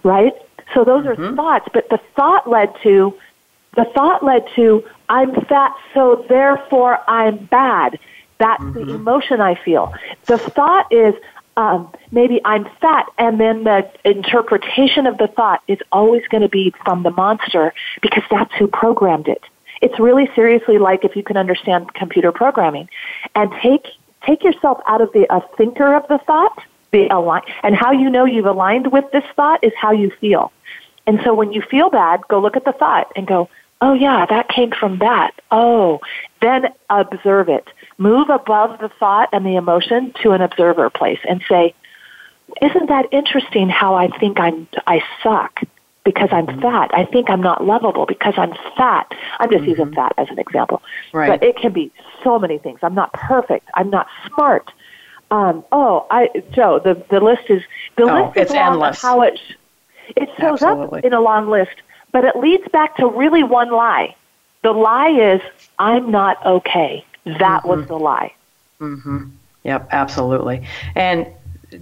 right? 0.03 0.33
So 0.73 0.83
those 0.83 1.05
mm-hmm. 1.05 1.21
are 1.21 1.35
thoughts, 1.35 1.67
but 1.73 1.89
the 1.89 1.99
thought 2.15 2.49
led 2.49 2.73
to 2.81 3.15
the 3.77 3.85
thought 3.93 4.25
led 4.25 4.45
to 4.55 4.83
I'm 5.07 5.33
fat, 5.45 5.73
so 5.93 6.25
therefore 6.27 6.99
I'm 7.07 7.45
bad. 7.45 7.97
That's 8.39 8.61
mm-hmm. 8.61 8.85
the 8.85 8.95
emotion 8.95 9.39
I 9.39 9.55
feel. 9.55 9.93
The 10.25 10.37
thought 10.37 10.91
is 10.91 11.13
um, 11.55 11.91
maybe 12.11 12.41
I'm 12.43 12.67
fat, 12.81 13.05
and 13.17 13.39
then 13.39 13.63
the 13.63 13.89
interpretation 14.03 15.07
of 15.07 15.17
the 15.17 15.27
thought 15.27 15.61
is 15.67 15.77
always 15.91 16.23
going 16.27 16.41
to 16.41 16.49
be 16.49 16.73
from 16.83 17.03
the 17.03 17.11
monster 17.11 17.73
because 18.01 18.23
that's 18.29 18.53
who 18.55 18.67
programmed 18.67 19.27
it. 19.27 19.43
It's 19.81 19.99
really 19.99 20.27
seriously 20.35 20.79
like 20.79 21.05
if 21.05 21.15
you 21.15 21.23
can 21.23 21.37
understand 21.37 21.93
computer 21.93 22.31
programming, 22.31 22.89
and 23.35 23.51
take 23.61 23.87
take 24.25 24.43
yourself 24.43 24.79
out 24.87 25.01
of 25.01 25.11
the 25.13 25.31
a 25.33 25.41
thinker 25.55 25.95
of 25.95 26.07
the 26.07 26.17
thought, 26.25 26.63
the 26.91 27.07
align, 27.07 27.43
and 27.61 27.75
how 27.75 27.91
you 27.91 28.09
know 28.09 28.25
you've 28.25 28.47
aligned 28.47 28.91
with 28.91 29.05
this 29.11 29.23
thought 29.35 29.63
is 29.63 29.71
how 29.79 29.91
you 29.91 30.11
feel. 30.19 30.51
And 31.07 31.21
so 31.23 31.33
when 31.33 31.53
you 31.53 31.61
feel 31.61 31.89
bad, 31.89 32.21
go 32.27 32.39
look 32.39 32.57
at 32.57 32.65
the 32.65 32.73
thought 32.73 33.11
and 33.15 33.25
go, 33.25 33.49
oh 33.81 33.93
yeah, 33.93 34.25
that 34.25 34.49
came 34.49 34.71
from 34.71 34.99
that. 34.99 35.31
Oh, 35.51 35.99
then 36.41 36.65
observe 36.89 37.49
it. 37.49 37.67
Move 37.97 38.29
above 38.29 38.79
the 38.79 38.89
thought 38.99 39.29
and 39.31 39.45
the 39.45 39.55
emotion 39.55 40.13
to 40.21 40.31
an 40.31 40.41
observer 40.41 40.89
place 40.89 41.19
and 41.27 41.41
say, 41.49 41.73
isn't 42.61 42.87
that 42.87 43.05
interesting 43.11 43.69
how 43.69 43.95
I 43.95 44.07
think 44.19 44.39
I'm, 44.39 44.67
I 44.85 45.01
suck 45.21 45.61
because 46.03 46.29
I'm 46.31 46.47
mm-hmm. 46.47 46.61
fat. 46.61 46.91
I 46.93 47.03
think 47.05 47.29
I'm 47.29 47.41
not 47.41 47.65
lovable 47.65 48.05
because 48.05 48.33
I'm 48.37 48.53
fat. 48.77 49.11
I'm 49.39 49.49
just 49.49 49.63
mm-hmm. 49.63 49.71
using 49.71 49.93
fat 49.93 50.13
as 50.17 50.29
an 50.29 50.39
example. 50.39 50.81
Right. 51.11 51.27
But 51.27 51.43
it 51.43 51.57
can 51.57 51.73
be 51.73 51.91
so 52.23 52.39
many 52.39 52.57
things. 52.59 52.79
I'm 52.81 52.95
not 52.95 53.11
perfect. 53.11 53.67
I'm 53.73 53.89
not 53.89 54.07
smart. 54.27 54.71
Um, 55.31 55.65
oh, 55.73 56.07
I, 56.09 56.29
Joe, 56.51 56.79
the, 56.79 57.03
the 57.09 57.19
list 57.19 57.49
is, 57.49 57.61
the 57.97 58.03
oh, 58.03 58.27
list 58.27 58.37
is 58.37 58.41
it's 58.43 58.53
endless. 58.53 59.01
how 59.01 59.21
it, 59.21 59.37
it 60.15 60.29
shows 60.39 60.63
Absolutely. 60.63 60.99
up 60.99 61.05
in 61.05 61.11
a 61.11 61.19
long 61.19 61.49
list, 61.49 61.75
but 62.17 62.25
it 62.25 62.35
leads 62.35 62.67
back 62.69 62.97
to 62.97 63.05
really 63.05 63.43
one 63.43 63.69
lie. 63.69 64.15
The 64.63 64.71
lie 64.71 65.09
is, 65.09 65.39
I'm 65.77 66.09
not 66.09 66.43
okay. 66.43 67.05
That 67.25 67.61
mm-hmm. 67.61 67.67
was 67.67 67.85
the 67.85 67.99
lie. 67.99 68.33
Mm-hmm. 68.81 69.25
Yep, 69.63 69.89
absolutely. 69.91 70.65
And 70.95 71.27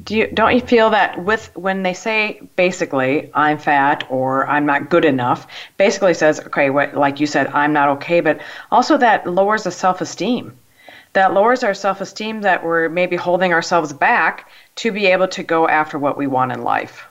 do 0.04 0.13
you 0.13 0.28
don't 0.28 0.54
you 0.54 0.60
feel 0.60 0.89
that 0.89 1.24
with 1.24 1.56
when 1.56 1.84
they 1.84 1.93
say 1.93 2.41
basically 2.58 3.32
I'm 3.34 3.58
fat 3.58 4.06
or 4.10 4.45
I'm 4.48 4.65
not 4.65 4.89
good 4.89 5.06
enough, 5.06 5.48
basically 5.78 6.13
says 6.13 6.41
okay, 6.48 6.69
what 6.69 6.98
like 6.98 7.21
you 7.21 7.28
said 7.28 7.48
I'm 7.54 7.71
not 7.71 7.88
okay, 7.95 8.19
but 8.19 8.41
also 8.71 8.98
that 8.98 9.26
lowers 9.26 9.63
the 9.63 9.71
self-esteem. 9.71 10.52
That 11.13 11.34
lowers 11.34 11.63
our 11.63 11.74
self-esteem 11.74 12.41
that 12.41 12.62
we're 12.62 12.89
maybe 12.89 13.15
holding 13.15 13.54
ourselves 13.54 13.93
back 13.93 14.50
to 14.84 14.91
be 14.91 15.06
able 15.06 15.30
to 15.30 15.43
go 15.43 15.65
after 15.65 15.98
what 15.98 16.17
we 16.17 16.28
want 16.28 16.52
in 16.52 16.62
life. 16.62 17.08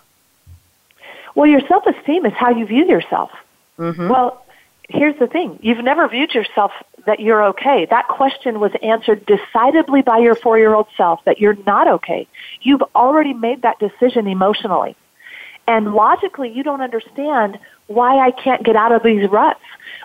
Well, 1.34 1.46
your 1.46 1.60
self 1.68 1.84
esteem 1.86 2.26
is 2.26 2.32
how 2.34 2.50
you 2.50 2.66
view 2.66 2.86
yourself. 2.86 3.30
Mm-hmm. 3.78 4.08
Well, 4.08 4.44
here's 4.88 5.18
the 5.18 5.26
thing 5.26 5.58
you've 5.62 5.82
never 5.82 6.08
viewed 6.08 6.34
yourself 6.34 6.72
that 7.06 7.20
you're 7.20 7.44
okay. 7.44 7.86
That 7.90 8.08
question 8.08 8.60
was 8.60 8.72
answered 8.82 9.26
decidedly 9.26 10.02
by 10.02 10.18
your 10.18 10.34
four 10.34 10.58
year 10.58 10.74
old 10.74 10.86
self 10.96 11.24
that 11.24 11.40
you're 11.40 11.56
not 11.66 11.88
okay. 11.88 12.26
You've 12.62 12.82
already 12.94 13.34
made 13.34 13.62
that 13.62 13.78
decision 13.78 14.26
emotionally. 14.26 14.96
And 15.66 15.94
logically, 15.94 16.50
you 16.50 16.62
don't 16.62 16.82
understand 16.82 17.58
why 17.86 18.18
I 18.18 18.30
can't 18.30 18.62
get 18.62 18.76
out 18.76 18.92
of 18.92 19.02
these 19.02 19.28
ruts. 19.30 19.60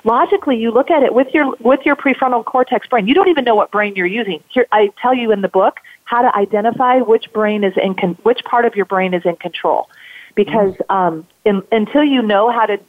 Logically, 0.05 0.57
you 0.57 0.71
look 0.71 0.89
at 0.89 1.03
it 1.03 1.13
with 1.13 1.27
your 1.33 1.53
with 1.59 1.81
your 1.85 1.97
prefrontal 1.97 2.45
cortex 2.45 2.87
brain. 2.87 3.07
You 3.07 3.13
don't 3.13 3.27
even 3.27 3.43
know 3.43 3.55
what 3.55 3.69
brain 3.69 3.93
you're 3.95 4.07
using. 4.07 4.41
Here, 4.49 4.65
I 4.71 4.91
tell 5.01 5.13
you 5.13 5.31
in 5.31 5.41
the 5.41 5.49
book 5.49 5.79
how 6.05 6.21
to 6.21 6.35
identify 6.35 6.99
which 6.99 7.31
brain 7.33 7.63
is 7.63 7.73
in 7.81 7.93
con- 7.93 8.17
which 8.23 8.43
part 8.45 8.65
of 8.65 8.75
your 8.75 8.85
brain 8.85 9.13
is 9.13 9.25
in 9.25 9.35
control 9.35 9.89
because 10.35 10.75
um, 10.89 11.25
in, 11.45 11.63
until 11.71 12.03
you 12.03 12.21
know 12.21 12.51
how 12.51 12.65
to 12.65 12.79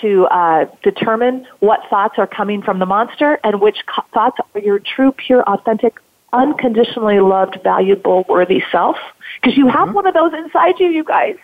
to 0.00 0.24
uh, 0.26 0.66
determine 0.82 1.46
what 1.60 1.80
thoughts 1.90 2.14
are 2.18 2.26
coming 2.26 2.62
from 2.62 2.78
the 2.78 2.86
monster 2.86 3.38
and 3.44 3.60
which 3.60 3.84
co- 3.86 4.04
thoughts 4.14 4.38
are 4.54 4.60
your 4.60 4.78
true, 4.78 5.12
pure, 5.12 5.42
authentic, 5.42 5.98
unconditionally 6.32 7.20
loved, 7.20 7.58
valuable, 7.62 8.24
worthy 8.28 8.64
self, 8.72 8.96
because 9.40 9.56
you 9.56 9.68
have 9.68 9.88
mm-hmm. 9.88 9.94
one 9.94 10.06
of 10.06 10.14
those 10.14 10.32
inside 10.32 10.80
you, 10.80 10.86
you 10.86 11.04
guys. 11.04 11.36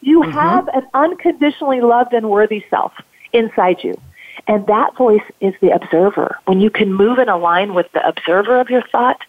You 0.00 0.22
mm-hmm. 0.22 0.32
have 0.32 0.68
an 0.68 0.86
unconditionally 0.94 1.80
loved 1.80 2.12
and 2.12 2.28
worthy 2.28 2.64
self 2.68 2.92
inside 3.32 3.84
you. 3.84 4.00
And 4.46 4.66
that 4.66 4.96
voice 4.96 5.22
is 5.40 5.54
the 5.60 5.70
observer. 5.70 6.38
When 6.46 6.60
you 6.60 6.70
can 6.70 6.92
move 6.92 7.18
and 7.18 7.30
align 7.30 7.74
with 7.74 7.90
the 7.92 8.06
observer 8.06 8.58
of 8.60 8.68
your 8.70 8.82
thought, 8.82 9.20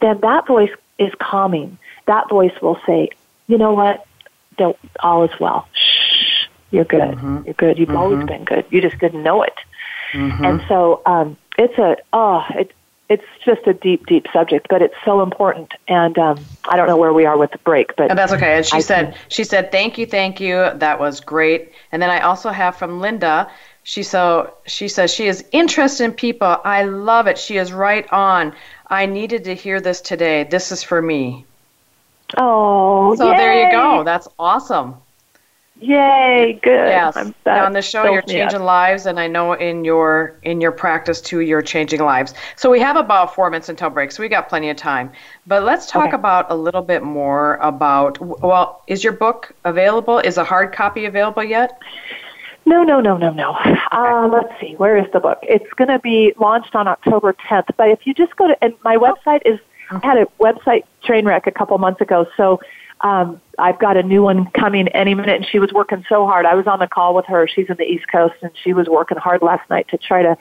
then 0.00 0.20
that 0.20 0.46
voice 0.46 0.70
is 0.98 1.12
calming. 1.18 1.78
That 2.06 2.28
voice 2.28 2.52
will 2.62 2.78
say, 2.86 3.10
you 3.48 3.58
know 3.58 3.72
what? 3.72 4.06
Don't 4.56 4.76
all 5.00 5.24
is 5.24 5.40
well. 5.40 5.68
Shh, 5.72 6.46
you're 6.70 6.84
good. 6.84 7.00
Mm-hmm. 7.00 7.42
You're 7.44 7.54
good. 7.54 7.78
You've 7.78 7.88
mm-hmm. 7.88 7.96
always 7.96 8.26
been 8.26 8.44
good. 8.44 8.64
You 8.70 8.80
just 8.80 8.98
didn't 8.98 9.22
know 9.22 9.42
it. 9.42 9.54
Mm-hmm. 10.12 10.44
And 10.44 10.64
so 10.68 11.02
um, 11.06 11.36
it's 11.58 11.78
a 11.78 11.96
oh 12.12 12.44
it 12.50 12.72
it's 13.08 13.24
just 13.44 13.66
a 13.66 13.74
deep 13.74 14.06
deep 14.06 14.26
subject, 14.32 14.66
but 14.70 14.80
it's 14.80 14.94
so 15.04 15.22
important. 15.22 15.72
And 15.88 16.18
um, 16.18 16.44
I 16.68 16.76
don't 16.76 16.86
know 16.86 16.96
where 16.96 17.12
we 17.12 17.26
are 17.26 17.36
with 17.36 17.50
the 17.50 17.58
break, 17.58 17.94
but 17.96 18.10
and 18.10 18.18
that's 18.18 18.32
okay. 18.32 18.56
And 18.56 18.66
she 18.66 18.78
I 18.78 18.80
said 18.80 19.16
she 19.28 19.44
said 19.44 19.70
thank 19.70 19.98
you, 19.98 20.06
thank 20.06 20.40
you. 20.40 20.70
That 20.74 20.98
was 20.98 21.20
great. 21.20 21.72
And 21.92 22.00
then 22.00 22.10
I 22.10 22.20
also 22.20 22.50
have 22.50 22.76
from 22.76 23.00
Linda. 23.00 23.50
She 23.82 24.02
so 24.02 24.54
she 24.66 24.88
says 24.88 25.12
she 25.12 25.26
is 25.26 25.44
interested 25.52 26.04
in 26.04 26.12
people. 26.12 26.56
I 26.64 26.84
love 26.84 27.26
it. 27.26 27.38
She 27.38 27.58
is 27.58 27.72
right 27.72 28.10
on. 28.12 28.54
I 28.88 29.06
needed 29.06 29.44
to 29.44 29.54
hear 29.54 29.80
this 29.80 30.00
today. 30.00 30.44
This 30.44 30.72
is 30.72 30.82
for 30.82 31.02
me. 31.02 31.44
Oh, 32.36 33.14
so 33.16 33.30
yay. 33.30 33.36
there 33.36 33.66
you 33.66 33.70
go. 33.72 34.04
That's 34.04 34.28
awesome. 34.38 34.96
Yay, 35.80 36.60
good. 36.62 36.70
Yes. 36.70 37.16
On 37.46 37.72
the 37.72 37.82
show 37.82 38.04
you're 38.04 38.22
changing 38.22 38.62
lives 38.62 39.06
and 39.06 39.18
I 39.18 39.26
know 39.26 39.54
in 39.54 39.84
your 39.84 40.38
in 40.42 40.60
your 40.60 40.70
practice 40.70 41.20
too 41.20 41.40
you're 41.40 41.62
changing 41.62 42.00
lives. 42.00 42.32
So 42.56 42.70
we 42.70 42.78
have 42.80 42.96
about 42.96 43.34
4 43.34 43.50
minutes 43.50 43.68
until 43.68 43.90
break. 43.90 44.12
So 44.12 44.22
we 44.22 44.28
got 44.28 44.48
plenty 44.48 44.70
of 44.70 44.76
time. 44.76 45.10
But 45.46 45.64
let's 45.64 45.86
talk 45.86 46.08
okay. 46.08 46.14
about 46.14 46.46
a 46.48 46.54
little 46.54 46.82
bit 46.82 47.02
more 47.02 47.56
about 47.56 48.18
well, 48.20 48.82
is 48.86 49.02
your 49.02 49.12
book 49.12 49.52
available? 49.64 50.18
Is 50.20 50.38
a 50.38 50.44
hard 50.44 50.72
copy 50.72 51.06
available 51.06 51.42
yet? 51.42 51.78
No, 52.66 52.82
no, 52.82 53.00
no, 53.00 53.18
no, 53.18 53.30
no. 53.30 53.56
Okay. 53.60 53.74
Uh, 53.92 54.28
let's 54.28 54.58
see. 54.60 54.74
Where 54.76 54.96
is 54.96 55.06
the 55.12 55.20
book? 55.20 55.38
It's 55.42 55.70
going 55.76 55.88
to 55.88 55.98
be 55.98 56.32
launched 56.38 56.74
on 56.74 56.88
October 56.88 57.34
10th. 57.34 57.68
But 57.76 57.90
if 57.90 58.06
you 58.06 58.14
just 58.14 58.34
go 58.36 58.48
to, 58.48 58.64
and 58.64 58.72
my 58.82 58.96
website 58.96 59.42
is 59.44 59.60
I 59.90 60.00
had 60.02 60.18
a 60.18 60.26
website 60.40 60.84
train 61.02 61.26
wreck 61.26 61.46
a 61.46 61.52
couple 61.52 61.76
months 61.78 62.00
ago, 62.00 62.26
so 62.36 62.60
um, 63.00 63.40
I've 63.58 63.78
got 63.78 63.96
a 63.96 64.02
new 64.02 64.22
one 64.22 64.46
coming 64.52 64.88
any 64.88 65.14
minute. 65.14 65.36
And 65.36 65.46
she 65.46 65.58
was 65.58 65.72
working 65.72 66.04
so 66.08 66.26
hard. 66.26 66.46
I 66.46 66.54
was 66.54 66.66
on 66.66 66.78
the 66.78 66.86
call 66.86 67.14
with 67.14 67.26
her. 67.26 67.46
She's 67.46 67.68
in 67.68 67.76
the 67.76 67.84
East 67.84 68.08
Coast, 68.10 68.34
and 68.42 68.50
she 68.62 68.72
was 68.72 68.88
working 68.88 69.18
hard 69.18 69.42
last 69.42 69.68
night 69.70 69.88
to 69.88 69.98
try 69.98 70.22
to 70.22 70.36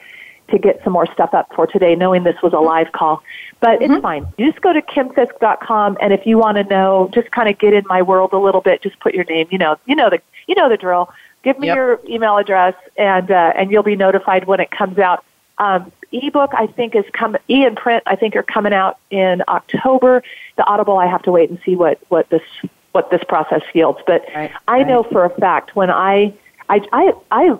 to 0.49 0.59
get 0.59 0.83
some 0.83 0.91
more 0.91 1.07
stuff 1.13 1.33
up 1.33 1.49
for 1.55 1.65
today, 1.65 1.95
knowing 1.95 2.23
this 2.23 2.35
was 2.43 2.51
a 2.51 2.59
live 2.59 2.91
call. 2.91 3.23
But 3.59 3.79
mm-hmm. 3.79 3.93
it's 3.93 4.01
fine. 4.01 4.27
You 4.37 4.51
just 4.51 4.61
go 4.61 4.73
to 4.73 4.81
kimfisk.com, 4.81 5.97
and 6.01 6.13
if 6.13 6.25
you 6.25 6.37
want 6.37 6.57
to 6.57 6.63
know, 6.65 7.09
just 7.13 7.31
kind 7.31 7.47
of 7.47 7.57
get 7.57 7.73
in 7.73 7.83
my 7.87 8.01
world 8.01 8.33
a 8.33 8.37
little 8.37 8.61
bit. 8.61 8.81
Just 8.81 8.99
put 8.99 9.13
your 9.13 9.23
name. 9.25 9.47
You 9.51 9.57
know, 9.57 9.77
you 9.85 9.95
know 9.95 10.09
the 10.09 10.21
you 10.47 10.55
know 10.55 10.69
the 10.69 10.77
drill. 10.77 11.11
Give 11.43 11.59
me 11.59 11.67
yep. 11.67 11.75
your 11.75 11.99
email 12.07 12.37
address, 12.37 12.75
and 12.97 13.29
uh, 13.31 13.53
and 13.55 13.71
you'll 13.71 13.83
be 13.83 13.95
notified 13.95 14.45
when 14.45 14.59
it 14.59 14.71
comes 14.71 14.97
out. 14.97 15.23
Um, 15.57 15.91
ebook 16.13 16.51
I 16.53 16.67
think 16.67 16.95
is 16.95 17.05
come 17.13 17.35
e 17.49 17.65
and 17.65 17.75
print 17.75 18.03
I 18.05 18.15
think 18.15 18.35
are 18.35 18.43
coming 18.43 18.73
out 18.73 18.97
in 19.09 19.43
October. 19.47 20.23
The 20.55 20.65
Audible 20.65 20.97
I 20.97 21.07
have 21.07 21.23
to 21.23 21.31
wait 21.31 21.49
and 21.49 21.59
see 21.65 21.75
what 21.75 21.99
what 22.09 22.29
this 22.29 22.43
what 22.91 23.09
this 23.09 23.23
process 23.27 23.61
yields. 23.73 23.99
But 24.05 24.23
right, 24.33 24.51
I 24.67 24.77
right. 24.77 24.87
know 24.87 25.03
for 25.03 25.25
a 25.25 25.29
fact 25.29 25.75
when 25.75 25.89
I 25.89 26.33
I 26.69 26.81
I 26.91 27.13
I, 27.31 27.57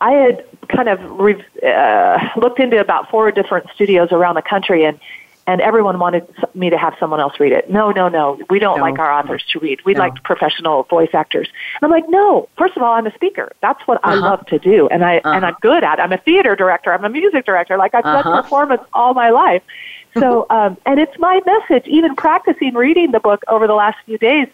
I 0.00 0.12
had 0.12 0.44
kind 0.68 0.88
of 0.88 1.00
re, 1.18 1.42
uh, 1.66 2.28
looked 2.36 2.60
into 2.60 2.80
about 2.80 3.10
four 3.10 3.30
different 3.30 3.68
studios 3.74 4.12
around 4.12 4.34
the 4.34 4.42
country 4.42 4.84
and 4.84 4.98
and 5.46 5.60
everyone 5.60 5.98
wanted 5.98 6.26
me 6.54 6.70
to 6.70 6.76
have 6.76 6.94
someone 6.98 7.20
else 7.20 7.38
read 7.38 7.52
it. 7.52 7.70
No, 7.70 7.92
no, 7.92 8.08
no. 8.08 8.38
We 8.50 8.58
don't 8.58 8.78
no. 8.78 8.82
like 8.82 8.98
our 8.98 9.12
authors 9.12 9.44
to 9.52 9.60
read. 9.60 9.84
We 9.84 9.94
no. 9.94 10.00
like 10.00 10.22
professional 10.24 10.82
voice 10.84 11.10
actors. 11.12 11.48
And 11.80 11.84
I'm 11.84 11.90
like, 11.90 12.08
no. 12.08 12.48
First 12.58 12.76
of 12.76 12.82
all, 12.82 12.94
I'm 12.94 13.06
a 13.06 13.14
speaker. 13.14 13.52
That's 13.62 13.80
what 13.86 13.98
uh-huh. 13.98 14.10
I 14.10 14.14
love 14.16 14.46
to 14.46 14.58
do, 14.58 14.88
and 14.88 15.04
I 15.04 15.18
uh-huh. 15.18 15.30
and 15.30 15.46
I'm 15.46 15.56
good 15.60 15.84
at. 15.84 15.98
it. 15.98 16.02
I'm 16.02 16.12
a 16.12 16.18
theater 16.18 16.56
director. 16.56 16.92
I'm 16.92 17.04
a 17.04 17.08
music 17.08 17.46
director. 17.46 17.76
Like 17.76 17.94
I've 17.94 18.04
uh-huh. 18.04 18.22
done 18.22 18.42
performance 18.42 18.82
all 18.92 19.14
my 19.14 19.30
life. 19.30 19.62
So, 20.18 20.46
um, 20.48 20.78
and 20.86 20.98
it's 20.98 21.18
my 21.18 21.42
message. 21.44 21.86
Even 21.86 22.16
practicing 22.16 22.72
reading 22.72 23.12
the 23.12 23.20
book 23.20 23.42
over 23.48 23.66
the 23.66 23.74
last 23.74 23.98
few 24.06 24.16
days, 24.16 24.48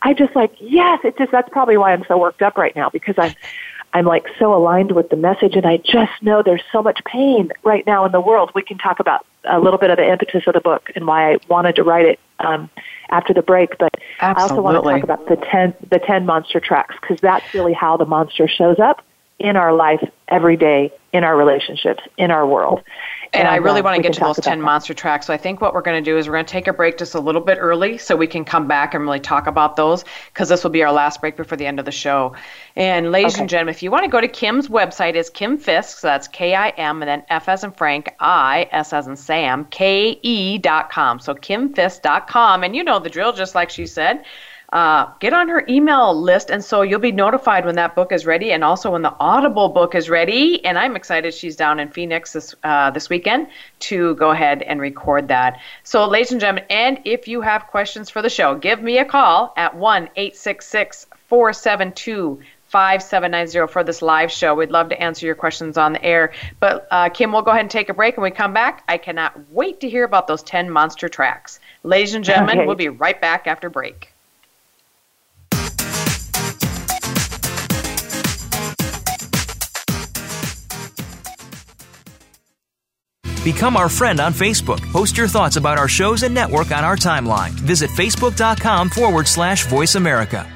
I 0.00 0.14
just 0.14 0.34
like 0.34 0.54
yes. 0.58 1.00
It 1.04 1.18
just 1.18 1.30
that's 1.30 1.50
probably 1.50 1.76
why 1.76 1.92
I'm 1.92 2.06
so 2.08 2.16
worked 2.16 2.40
up 2.40 2.56
right 2.56 2.74
now 2.74 2.88
because 2.88 3.14
I'm 3.18 3.34
I'm 3.92 4.06
like 4.06 4.24
so 4.38 4.54
aligned 4.54 4.92
with 4.92 5.10
the 5.10 5.16
message, 5.16 5.56
and 5.56 5.66
I 5.66 5.76
just 5.76 6.22
know 6.22 6.42
there's 6.42 6.62
so 6.72 6.82
much 6.82 7.04
pain 7.04 7.52
right 7.64 7.86
now 7.86 8.06
in 8.06 8.12
the 8.12 8.20
world. 8.20 8.50
We 8.54 8.62
can 8.62 8.78
talk 8.78 8.98
about 8.98 9.26
a 9.46 9.60
little 9.60 9.78
bit 9.78 9.90
of 9.90 9.96
the 9.96 10.10
impetus 10.10 10.46
of 10.46 10.54
the 10.54 10.60
book 10.60 10.90
and 10.94 11.06
why 11.06 11.32
I 11.32 11.38
wanted 11.48 11.76
to 11.76 11.82
write 11.82 12.06
it 12.06 12.20
um, 12.40 12.70
after 13.10 13.32
the 13.32 13.42
break. 13.42 13.78
But 13.78 13.94
Absolutely. 14.20 14.20
I 14.20 14.42
also 14.42 14.62
want 14.62 14.84
to 14.84 14.90
talk 14.90 15.02
about 15.02 15.28
the 15.28 15.36
ten 15.36 15.74
the 15.90 15.98
ten 15.98 16.26
monster 16.26 16.60
tracks 16.60 16.94
because 17.00 17.20
that's 17.20 17.54
really 17.54 17.72
how 17.72 17.96
the 17.96 18.06
monster 18.06 18.48
shows 18.48 18.78
up 18.78 19.04
in 19.38 19.56
our 19.56 19.74
life 19.74 20.06
every 20.28 20.56
day, 20.56 20.92
in 21.12 21.22
our 21.22 21.36
relationships, 21.36 22.02
in 22.18 22.30
our 22.30 22.46
world. 22.46 22.82
And, 23.32 23.48
I 23.48 23.56
really 23.56 23.80
uh, 23.80 23.84
want 23.84 23.96
to 23.96 24.02
get 24.02 24.12
to 24.14 24.20
those 24.20 24.36
10 24.36 24.58
that. 24.58 24.64
monster 24.64 24.94
tracks. 24.94 25.26
So 25.26 25.34
I 25.34 25.36
think 25.36 25.60
what 25.60 25.74
we're 25.74 25.82
going 25.82 26.02
to 26.02 26.10
do 26.10 26.16
is 26.16 26.28
we're 26.28 26.34
going 26.34 26.44
to 26.44 26.52
take 26.52 26.68
a 26.68 26.72
break 26.72 26.98
just 26.98 27.14
a 27.14 27.20
little 27.20 27.40
bit 27.40 27.58
early 27.60 27.98
so 27.98 28.14
we 28.16 28.26
can 28.26 28.44
come 28.44 28.68
back 28.68 28.94
and 28.94 29.02
really 29.02 29.20
talk 29.20 29.46
about 29.46 29.76
those 29.76 30.04
because 30.32 30.48
this 30.48 30.62
will 30.62 30.70
be 30.70 30.82
our 30.84 30.92
last 30.92 31.20
break 31.20 31.36
before 31.36 31.56
the 31.56 31.66
end 31.66 31.78
of 31.78 31.84
the 31.84 31.92
show. 31.92 32.34
And 32.76 33.10
ladies 33.10 33.38
and 33.38 33.48
gentlemen, 33.48 33.74
if 33.74 33.82
you 33.82 33.90
want 33.90 34.04
to 34.04 34.10
go 34.10 34.20
to 34.20 34.28
Kim's 34.28 34.68
website, 34.68 35.14
is 35.14 35.30
Kim 35.30 35.58
Fisk, 35.58 35.98
so 35.98 36.06
that's 36.06 36.28
K 36.28 36.54
I 36.54 36.70
M 36.70 37.02
and 37.02 37.08
then 37.08 37.24
F 37.28 37.48
as 37.48 37.64
in 37.64 37.72
Frank, 37.72 38.14
I, 38.20 38.68
S 38.70 38.92
as 38.92 39.06
in 39.06 39.16
Sam, 39.16 39.66
K 39.66 40.18
E 40.22 40.58
dot 40.58 40.90
com. 40.90 41.18
So 41.18 41.34
kimfisk.com. 41.34 42.64
And 42.64 42.74
you 42.74 42.84
know 42.84 42.98
the 42.98 43.10
drill, 43.10 43.32
just 43.32 43.54
like 43.54 43.70
she 43.70 43.86
said. 43.86 44.24
Uh, 44.74 45.08
get 45.20 45.32
on 45.32 45.48
her 45.48 45.64
email 45.68 46.20
list, 46.20 46.50
and 46.50 46.64
so 46.64 46.82
you'll 46.82 46.98
be 46.98 47.12
notified 47.12 47.64
when 47.64 47.76
that 47.76 47.94
book 47.94 48.10
is 48.10 48.26
ready, 48.26 48.50
and 48.50 48.64
also 48.64 48.90
when 48.90 49.02
the 49.02 49.14
Audible 49.20 49.68
book 49.68 49.94
is 49.94 50.10
ready. 50.10 50.64
And 50.64 50.76
I'm 50.76 50.96
excited 50.96 51.32
she's 51.32 51.54
down 51.54 51.78
in 51.78 51.88
Phoenix 51.90 52.32
this 52.32 52.56
uh, 52.64 52.90
this 52.90 53.08
weekend 53.08 53.46
to 53.80 54.16
go 54.16 54.32
ahead 54.32 54.62
and 54.62 54.80
record 54.80 55.28
that. 55.28 55.60
So, 55.84 56.08
ladies 56.08 56.32
and 56.32 56.40
gentlemen, 56.40 56.64
and 56.70 57.00
if 57.04 57.28
you 57.28 57.40
have 57.40 57.68
questions 57.68 58.10
for 58.10 58.20
the 58.20 58.28
show, 58.28 58.56
give 58.56 58.82
me 58.82 58.98
a 58.98 59.04
call 59.04 59.52
at 59.56 59.76
one 59.76 60.10
eight 60.16 60.34
six 60.36 60.66
six 60.66 61.06
four 61.28 61.52
seven 61.52 61.92
two. 61.92 62.40
5790 62.68 63.72
for 63.72 63.84
this 63.84 64.02
live 64.02 64.32
show. 64.32 64.52
We'd 64.56 64.72
love 64.72 64.88
to 64.88 65.00
answer 65.00 65.24
your 65.26 65.36
questions 65.36 65.78
on 65.78 65.92
the 65.92 66.02
air. 66.04 66.32
But 66.58 66.88
uh, 66.90 67.08
Kim, 67.08 67.30
we'll 67.30 67.42
go 67.42 67.52
ahead 67.52 67.60
and 67.60 67.70
take 67.70 67.88
a 67.88 67.94
break. 67.94 68.16
and 68.16 68.24
we 68.24 68.32
come 68.32 68.52
back, 68.52 68.82
I 68.88 68.98
cannot 68.98 69.48
wait 69.52 69.78
to 69.82 69.88
hear 69.88 70.02
about 70.02 70.26
those 70.26 70.42
10 70.42 70.68
monster 70.70 71.08
tracks. 71.08 71.60
Ladies 71.84 72.14
and 72.14 72.24
gentlemen, 72.24 72.58
Okay. 72.58 72.66
we'll 72.66 72.74
be 72.74 72.88
right 72.88 73.20
back 73.20 73.46
after 73.46 73.70
break. 73.70 74.13
Become 83.44 83.76
our 83.76 83.90
friend 83.90 84.20
on 84.20 84.32
Facebook. 84.32 84.80
Post 84.90 85.18
your 85.18 85.28
thoughts 85.28 85.56
about 85.56 85.76
our 85.76 85.86
shows 85.86 86.22
and 86.22 86.34
network 86.34 86.72
on 86.72 86.82
our 86.82 86.96
timeline. 86.96 87.50
Visit 87.50 87.90
facebook.com 87.90 88.88
forward 88.88 89.28
slash 89.28 89.66
voice 89.66 89.96
America. 89.96 90.50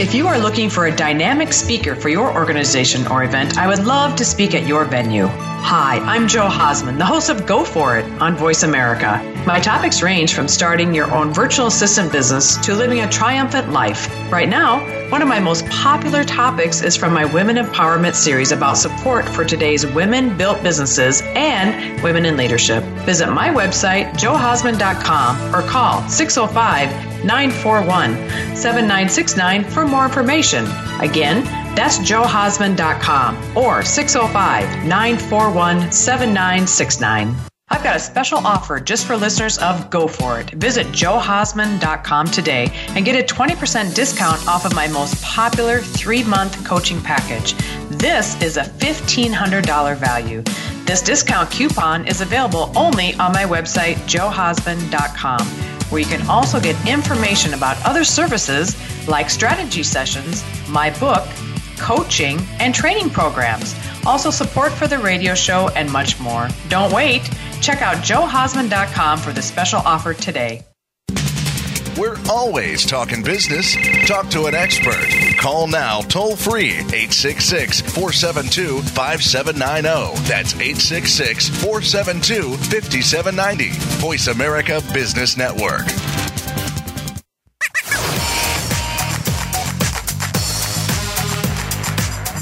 If 0.00 0.14
you 0.14 0.26
are 0.26 0.38
looking 0.38 0.70
for 0.70 0.86
a 0.86 0.96
dynamic 0.96 1.52
speaker 1.52 1.94
for 1.94 2.08
your 2.08 2.34
organization 2.34 3.06
or 3.06 3.24
event, 3.24 3.58
I 3.58 3.68
would 3.68 3.84
love 3.84 4.16
to 4.16 4.24
speak 4.24 4.54
at 4.54 4.66
your 4.66 4.86
venue. 4.86 5.26
Hi, 5.26 5.98
I'm 5.98 6.26
Joe 6.26 6.48
Hausman, 6.48 6.96
the 6.96 7.04
host 7.04 7.28
of 7.28 7.46
Go 7.46 7.62
For 7.62 7.98
It 7.98 8.04
on 8.20 8.34
Voice 8.34 8.62
America. 8.62 9.20
My 9.44 9.58
topics 9.58 10.02
range 10.02 10.34
from 10.34 10.46
starting 10.46 10.94
your 10.94 11.10
own 11.12 11.34
virtual 11.34 11.66
assistant 11.66 12.12
business 12.12 12.56
to 12.58 12.74
living 12.74 13.00
a 13.00 13.10
triumphant 13.10 13.72
life. 13.72 14.08
Right 14.30 14.48
now, 14.48 14.78
one 15.10 15.20
of 15.20 15.26
my 15.26 15.40
most 15.40 15.66
popular 15.66 16.22
topics 16.22 16.80
is 16.80 16.96
from 16.96 17.12
my 17.12 17.24
Women 17.24 17.56
Empowerment 17.56 18.14
series 18.14 18.52
about 18.52 18.78
support 18.78 19.28
for 19.28 19.44
today's 19.44 19.84
women 19.84 20.36
built 20.36 20.62
businesses 20.62 21.22
and 21.34 22.00
women 22.04 22.24
in 22.24 22.36
leadership. 22.36 22.84
Visit 23.04 23.32
my 23.32 23.48
website, 23.48 24.12
joehausman.com, 24.12 25.52
or 25.52 25.68
call 25.68 26.08
605 26.08 27.24
941 27.24 28.56
7969 28.56 29.64
for 29.64 29.84
more 29.84 30.04
information. 30.04 30.66
Again, 31.00 31.44
that's 31.74 31.98
joehausman.com 31.98 33.58
or 33.58 33.82
605 33.82 34.86
941 34.86 35.90
7969. 35.90 37.51
I've 37.72 37.82
got 37.82 37.96
a 37.96 38.00
special 38.00 38.46
offer 38.46 38.78
just 38.78 39.06
for 39.06 39.16
listeners 39.16 39.56
of 39.56 39.88
Go 39.88 40.06
For 40.06 40.38
It. 40.38 40.50
Visit 40.50 40.88
joehausman.com 40.88 42.26
today 42.26 42.70
and 42.88 43.02
get 43.02 43.18
a 43.18 43.34
20% 43.34 43.94
discount 43.94 44.46
off 44.46 44.66
of 44.66 44.74
my 44.74 44.88
most 44.88 45.22
popular 45.22 45.80
three 45.80 46.22
month 46.22 46.62
coaching 46.66 47.00
package. 47.00 47.54
This 47.88 48.40
is 48.42 48.58
a 48.58 48.64
$1,500 48.64 49.96
value. 49.96 50.42
This 50.84 51.00
discount 51.00 51.50
coupon 51.50 52.06
is 52.06 52.20
available 52.20 52.70
only 52.76 53.14
on 53.14 53.32
my 53.32 53.44
website, 53.44 53.94
joehausman.com, 54.06 55.40
where 55.88 56.00
you 56.02 56.06
can 56.06 56.28
also 56.28 56.60
get 56.60 56.76
information 56.86 57.54
about 57.54 57.82
other 57.86 58.04
services 58.04 58.76
like 59.08 59.30
strategy 59.30 59.82
sessions, 59.82 60.44
my 60.68 60.90
book, 60.98 61.26
coaching, 61.78 62.38
and 62.60 62.74
training 62.74 63.08
programs. 63.08 63.74
Also, 64.04 64.30
support 64.30 64.72
for 64.72 64.86
the 64.86 64.98
radio 64.98 65.34
show 65.34 65.68
and 65.70 65.90
much 65.90 66.20
more. 66.20 66.48
Don't 66.68 66.92
wait. 66.92 67.22
Check 67.62 67.80
out 67.80 67.98
joehausman.com 67.98 69.18
for 69.18 69.32
the 69.32 69.40
special 69.40 69.78
offer 69.78 70.12
today. 70.12 70.64
We're 71.96 72.16
always 72.28 72.86
talking 72.86 73.22
business. 73.22 73.76
Talk 74.08 74.28
to 74.30 74.46
an 74.46 74.54
expert. 74.54 75.06
Call 75.38 75.66
now 75.68 76.00
toll 76.00 76.36
free 76.36 76.70
866 76.70 77.82
472 77.82 78.80
5790. 78.80 80.22
That's 80.26 80.54
866 80.54 81.48
472 81.62 82.56
5790. 82.56 83.70
Voice 84.00 84.26
America 84.28 84.80
Business 84.92 85.36
Network. 85.36 85.86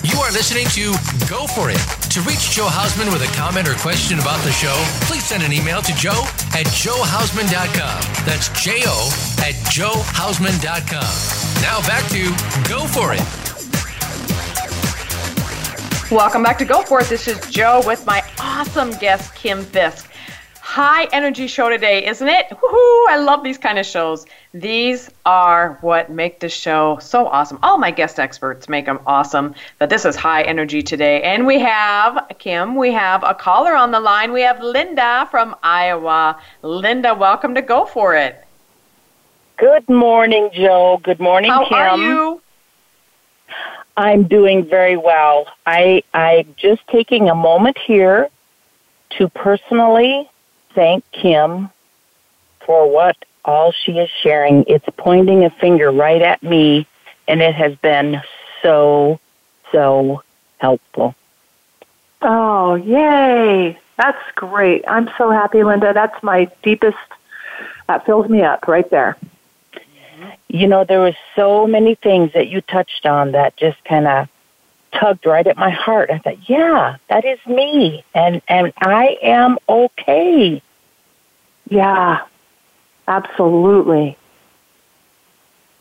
You 0.04 0.18
are 0.20 0.32
listening 0.32 0.66
to 0.68 0.92
Go 1.28 1.46
For 1.48 1.70
It. 1.70 1.99
To 2.10 2.20
reach 2.22 2.50
Joe 2.50 2.66
Hausman 2.66 3.12
with 3.12 3.22
a 3.22 3.32
comment 3.36 3.68
or 3.68 3.74
question 3.74 4.18
about 4.18 4.42
the 4.42 4.50
show, 4.50 4.74
please 5.06 5.24
send 5.24 5.44
an 5.44 5.52
email 5.52 5.80
to 5.80 5.94
joe 5.94 6.24
at 6.58 6.66
joehausman.com. 6.66 8.26
That's 8.26 8.48
J 8.60 8.82
O 8.84 9.06
at 9.38 9.54
joehausman.com. 9.70 11.62
Now 11.62 11.80
back 11.86 12.10
to 12.10 12.30
Go 12.68 12.84
For 12.88 13.14
It. 13.14 13.22
Welcome 16.10 16.42
back 16.42 16.58
to 16.58 16.64
Go 16.64 16.82
For 16.82 17.00
It. 17.00 17.06
This 17.06 17.28
is 17.28 17.38
Joe 17.48 17.80
with 17.86 18.04
my 18.06 18.24
awesome 18.40 18.90
guest, 18.98 19.32
Kim 19.36 19.62
Fisk. 19.62 20.09
High 20.70 21.08
energy 21.10 21.48
show 21.48 21.68
today, 21.68 22.06
isn't 22.06 22.28
it? 22.28 22.48
Woohoo! 22.48 23.04
I 23.08 23.16
love 23.16 23.42
these 23.42 23.58
kind 23.58 23.76
of 23.76 23.84
shows. 23.84 24.24
These 24.54 25.10
are 25.26 25.78
what 25.80 26.12
make 26.12 26.38
this 26.38 26.52
show 26.52 26.96
so 27.00 27.26
awesome. 27.26 27.58
All 27.64 27.76
my 27.76 27.90
guest 27.90 28.20
experts 28.20 28.68
make 28.68 28.86
them 28.86 29.00
awesome, 29.04 29.56
but 29.80 29.90
this 29.90 30.04
is 30.04 30.14
high 30.14 30.42
energy 30.42 30.80
today. 30.80 31.22
And 31.22 31.44
we 31.44 31.58
have, 31.58 32.24
Kim, 32.38 32.76
we 32.76 32.92
have 32.92 33.24
a 33.24 33.34
caller 33.34 33.74
on 33.74 33.90
the 33.90 33.98
line. 33.98 34.32
We 34.32 34.42
have 34.42 34.62
Linda 34.62 35.26
from 35.28 35.56
Iowa. 35.64 36.40
Linda, 36.62 37.16
welcome 37.16 37.56
to 37.56 37.62
Go 37.62 37.84
For 37.84 38.14
It. 38.14 38.40
Good 39.56 39.88
morning, 39.88 40.50
Joe. 40.52 41.00
Good 41.02 41.18
morning, 41.18 41.50
How 41.50 41.64
Kim. 41.64 41.78
are 41.78 41.98
you? 41.98 42.40
I'm 43.96 44.22
doing 44.28 44.64
very 44.66 44.96
well. 44.96 45.48
I 45.66 46.04
I'm 46.14 46.54
just 46.56 46.86
taking 46.86 47.28
a 47.28 47.34
moment 47.34 47.76
here 47.76 48.28
to 49.18 49.28
personally 49.30 50.30
thank 50.74 51.04
Kim 51.12 51.70
for 52.60 52.90
what 52.90 53.16
all 53.44 53.72
she 53.72 53.98
is 53.98 54.10
sharing. 54.22 54.64
It's 54.66 54.86
pointing 54.96 55.44
a 55.44 55.50
finger 55.50 55.90
right 55.90 56.22
at 56.22 56.42
me, 56.42 56.86
and 57.26 57.40
it 57.40 57.54
has 57.54 57.74
been 57.76 58.22
so 58.62 59.18
so 59.72 60.22
helpful. 60.58 61.14
Oh, 62.22 62.74
yay. 62.74 63.78
That's 63.96 64.18
great. 64.34 64.84
I'm 64.88 65.10
so 65.16 65.30
happy, 65.30 65.62
Linda. 65.62 65.92
That's 65.92 66.22
my 66.22 66.50
deepest, 66.62 66.96
that 67.86 68.04
fills 68.06 68.28
me 68.28 68.42
up 68.42 68.66
right 68.66 68.88
there. 68.90 69.16
You 70.48 70.66
know, 70.66 70.84
there 70.84 71.00
was 71.00 71.14
so 71.34 71.66
many 71.66 71.94
things 71.94 72.32
that 72.32 72.48
you 72.48 72.60
touched 72.60 73.06
on 73.06 73.32
that 73.32 73.56
just 73.56 73.82
kind 73.84 74.06
of 74.06 74.28
tugged 74.92 75.26
right 75.26 75.46
at 75.46 75.56
my 75.56 75.70
heart. 75.70 76.10
I 76.10 76.18
thought, 76.18 76.48
yeah, 76.48 76.96
that 77.08 77.24
is 77.24 77.38
me, 77.46 78.04
and 78.14 78.42
and 78.48 78.72
I 78.78 79.18
am 79.22 79.58
okay. 79.68 80.62
Yeah, 81.68 82.22
absolutely. 83.06 84.16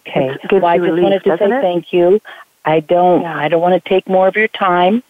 Okay. 0.08 0.38
It 0.44 0.52
well, 0.52 0.66
I 0.66 0.78
just 0.78 0.86
relief, 0.90 1.04
wanted 1.04 1.24
to 1.24 1.38
say 1.38 1.46
it? 1.46 1.62
thank 1.62 1.94
you. 1.94 2.22
I 2.66 2.80
don't. 2.80 3.22
Yeah. 3.22 3.38
I 3.38 3.48
don't 3.48 3.62
want 3.62 3.82
to 3.82 3.90
take 3.90 4.08
more 4.08 4.28
of 4.28 4.36
your 4.36 4.48
time, 4.48 5.04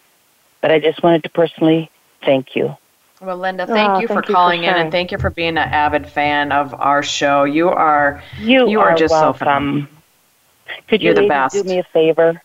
but 0.60 0.70
I 0.70 0.78
just 0.78 1.02
wanted 1.02 1.22
to 1.24 1.30
personally 1.30 1.90
thank 2.22 2.54
you. 2.56 2.76
Well, 3.20 3.36
Linda, 3.36 3.64
ah, 3.64 3.66
thank 3.66 3.90
Oh, 3.90 4.00
you 4.00 4.08
for 4.08 4.14
thank 4.14 4.28
you 4.28 4.32
for 4.32 4.32
calling 4.32 4.64
in 4.64 4.74
and 4.74 4.90
thank 4.90 5.12
you 5.12 5.18
for 5.18 5.28
being 5.30 5.50
an 5.58 5.58
avid 5.58 6.08
fan 6.08 6.52
of 6.52 6.72
our 6.74 7.02
show. 7.02 7.44
You 7.44 7.68
are 7.68 8.22
You, 8.38 8.68
You 8.68 8.80
are 8.80 8.94
just 8.94 9.12
so 9.12 9.20
welcome. 9.20 9.38
phenomenal. 9.38 9.88
Could 10.88 11.02
You're 11.02 11.14
the 11.14 11.28
best. 11.28 11.54
do 11.54 11.64
me 11.64 11.78
a 11.78 11.82
favor? 11.84 12.40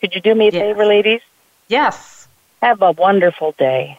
Could 0.00 0.14
you 0.14 0.20
do 0.20 0.34
me 0.34 0.48
a 0.48 0.52
Yes. 0.52 0.60
favor, 0.60 0.84
ladies? 0.86 1.20
yes, 1.68 2.28
Have 2.62 2.82
a 2.82 2.92
wonderful 2.92 3.52
day. 3.52 3.98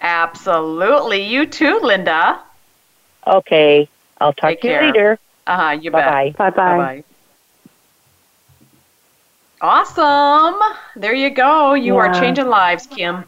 absolutely. 0.00 1.22
You 1.22 1.46
too, 1.46 1.80
Linda. 1.82 2.40
Okay. 3.26 3.88
I'll 4.20 4.32
talk 4.32 4.50
Take 4.50 4.60
to 4.60 4.66
care. 4.66 4.80
you 4.82 4.86
later. 4.86 5.18
Uh 5.46 5.56
huh. 5.56 5.70
You 5.80 5.90
Bye 5.90 6.00
bet. 6.00 6.04
bye. 6.04 6.34
Bye 6.36 6.50
bye. 6.50 6.76
Bye-bye. 6.76 7.04
Awesome. 9.60 10.60
There 10.96 11.14
you 11.14 11.30
go. 11.30 11.74
You 11.74 11.96
yeah. 11.96 11.98
are 11.98 12.08
changing 12.08 12.46
lives, 12.46 12.86
Kim. 12.86 13.24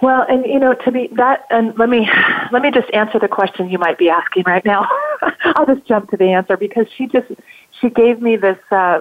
Well, 0.00 0.24
and 0.28 0.44
you 0.46 0.58
know, 0.58 0.74
to 0.74 0.90
be 0.92 1.08
that, 1.16 1.44
and 1.50 1.76
let 1.78 1.88
me 1.88 2.08
let 2.52 2.62
me 2.62 2.70
just 2.70 2.90
answer 2.92 3.18
the 3.18 3.28
question 3.28 3.68
you 3.70 3.78
might 3.78 3.98
be 3.98 4.08
asking 4.08 4.44
right 4.46 4.64
now. 4.64 4.88
I'll 5.44 5.66
just 5.66 5.86
jump 5.86 6.10
to 6.10 6.16
the 6.16 6.32
answer 6.32 6.56
because 6.56 6.86
she 6.96 7.06
just 7.06 7.26
she 7.80 7.90
gave 7.90 8.20
me 8.20 8.36
this 8.36 8.58
uh, 8.70 9.00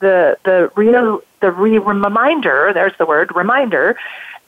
the 0.00 0.38
the 0.44 0.70
real 0.76 1.20
the 1.40 1.50
re- 1.50 1.78
reminder. 1.78 2.70
There's 2.72 2.96
the 2.98 3.06
word 3.06 3.34
reminder 3.34 3.96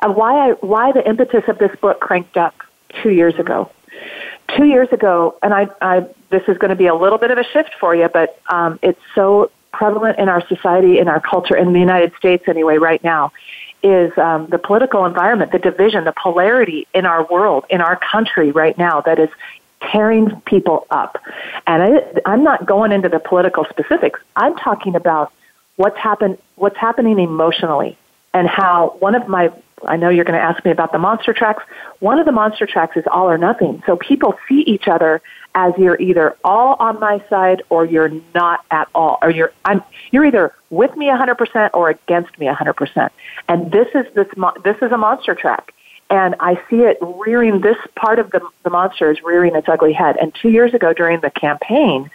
of 0.02 0.16
why 0.16 0.50
I 0.50 0.52
why 0.52 0.92
the 0.92 1.06
impetus 1.08 1.44
of 1.48 1.58
this 1.58 1.74
book 1.80 2.00
cranked 2.00 2.36
up 2.36 2.54
two 3.02 3.10
years 3.10 3.34
ago. 3.38 3.70
Two 4.56 4.64
years 4.64 4.88
ago, 4.92 5.36
and 5.42 5.54
I, 5.54 5.68
I 5.80 6.06
this 6.30 6.42
is 6.48 6.58
going 6.58 6.70
to 6.70 6.76
be 6.76 6.86
a 6.86 6.94
little 6.94 7.18
bit 7.18 7.30
of 7.30 7.38
a 7.38 7.44
shift 7.44 7.70
for 7.78 7.94
you, 7.94 8.08
but 8.08 8.40
um, 8.48 8.78
it's 8.82 9.00
so 9.14 9.50
prevalent 9.72 10.18
in 10.18 10.28
our 10.28 10.44
society, 10.48 10.98
in 10.98 11.08
our 11.08 11.20
culture, 11.20 11.56
in 11.56 11.72
the 11.72 11.78
United 11.78 12.12
States 12.16 12.44
anyway, 12.48 12.78
right 12.78 13.02
now 13.04 13.32
is 13.82 14.16
um, 14.18 14.46
the 14.48 14.58
political 14.58 15.06
environment, 15.06 15.52
the 15.52 15.58
division, 15.58 16.04
the 16.04 16.12
polarity 16.12 16.86
in 16.92 17.06
our 17.06 17.24
world, 17.26 17.64
in 17.70 17.80
our 17.80 17.96
country 17.96 18.50
right 18.52 18.76
now 18.76 19.00
that 19.00 19.18
is 19.18 19.30
tearing 19.80 20.40
people 20.42 20.86
up. 20.90 21.16
And 21.66 21.82
I, 21.82 22.20
I'm 22.26 22.44
not 22.44 22.66
going 22.66 22.92
into 22.92 23.08
the 23.08 23.18
political 23.18 23.64
specifics. 23.70 24.20
I'm 24.36 24.56
talking 24.56 24.94
about 24.94 25.32
what's 25.80 25.96
happened, 25.96 26.36
what's 26.56 26.76
happening 26.76 27.18
emotionally, 27.18 27.96
and 28.34 28.46
how 28.46 28.96
one 28.98 29.14
of 29.14 29.26
my 29.28 29.50
I 29.86 29.96
know 29.96 30.10
you're 30.10 30.26
going 30.26 30.38
to 30.38 30.44
ask 30.44 30.62
me 30.62 30.70
about 30.70 30.92
the 30.92 30.98
monster 30.98 31.32
tracks. 31.32 31.62
One 32.00 32.18
of 32.18 32.26
the 32.26 32.32
monster 32.32 32.66
tracks 32.66 32.98
is 32.98 33.04
all 33.10 33.30
or 33.30 33.38
nothing. 33.38 33.82
So 33.86 33.96
people 33.96 34.34
see 34.46 34.60
each 34.60 34.88
other 34.88 35.22
as 35.54 35.72
you're 35.78 35.98
either 35.98 36.36
all 36.44 36.76
on 36.78 37.00
my 37.00 37.24
side 37.30 37.62
or 37.70 37.86
you're 37.86 38.12
not 38.34 38.62
at 38.70 38.88
all, 38.94 39.18
or 39.22 39.30
you're 39.30 39.52
I'm 39.64 39.82
you're 40.10 40.26
either 40.26 40.54
with 40.68 40.94
me 40.96 41.06
100% 41.06 41.70
or 41.72 41.88
against 41.88 42.38
me 42.38 42.46
100%. 42.46 43.08
And 43.48 43.72
this 43.72 43.88
is 43.94 44.04
this 44.14 44.28
this 44.62 44.76
is 44.82 44.92
a 44.92 44.98
monster 44.98 45.34
track, 45.34 45.72
and 46.10 46.34
I 46.40 46.56
see 46.68 46.80
it 46.80 46.98
rearing. 47.00 47.62
This 47.62 47.78
part 47.96 48.18
of 48.18 48.30
the 48.32 48.42
the 48.64 48.70
monster 48.70 49.10
is 49.10 49.22
rearing 49.22 49.56
its 49.56 49.66
ugly 49.66 49.94
head. 49.94 50.18
And 50.20 50.34
two 50.34 50.50
years 50.50 50.74
ago 50.74 50.92
during 50.92 51.20
the 51.20 51.30
campaign, 51.30 52.10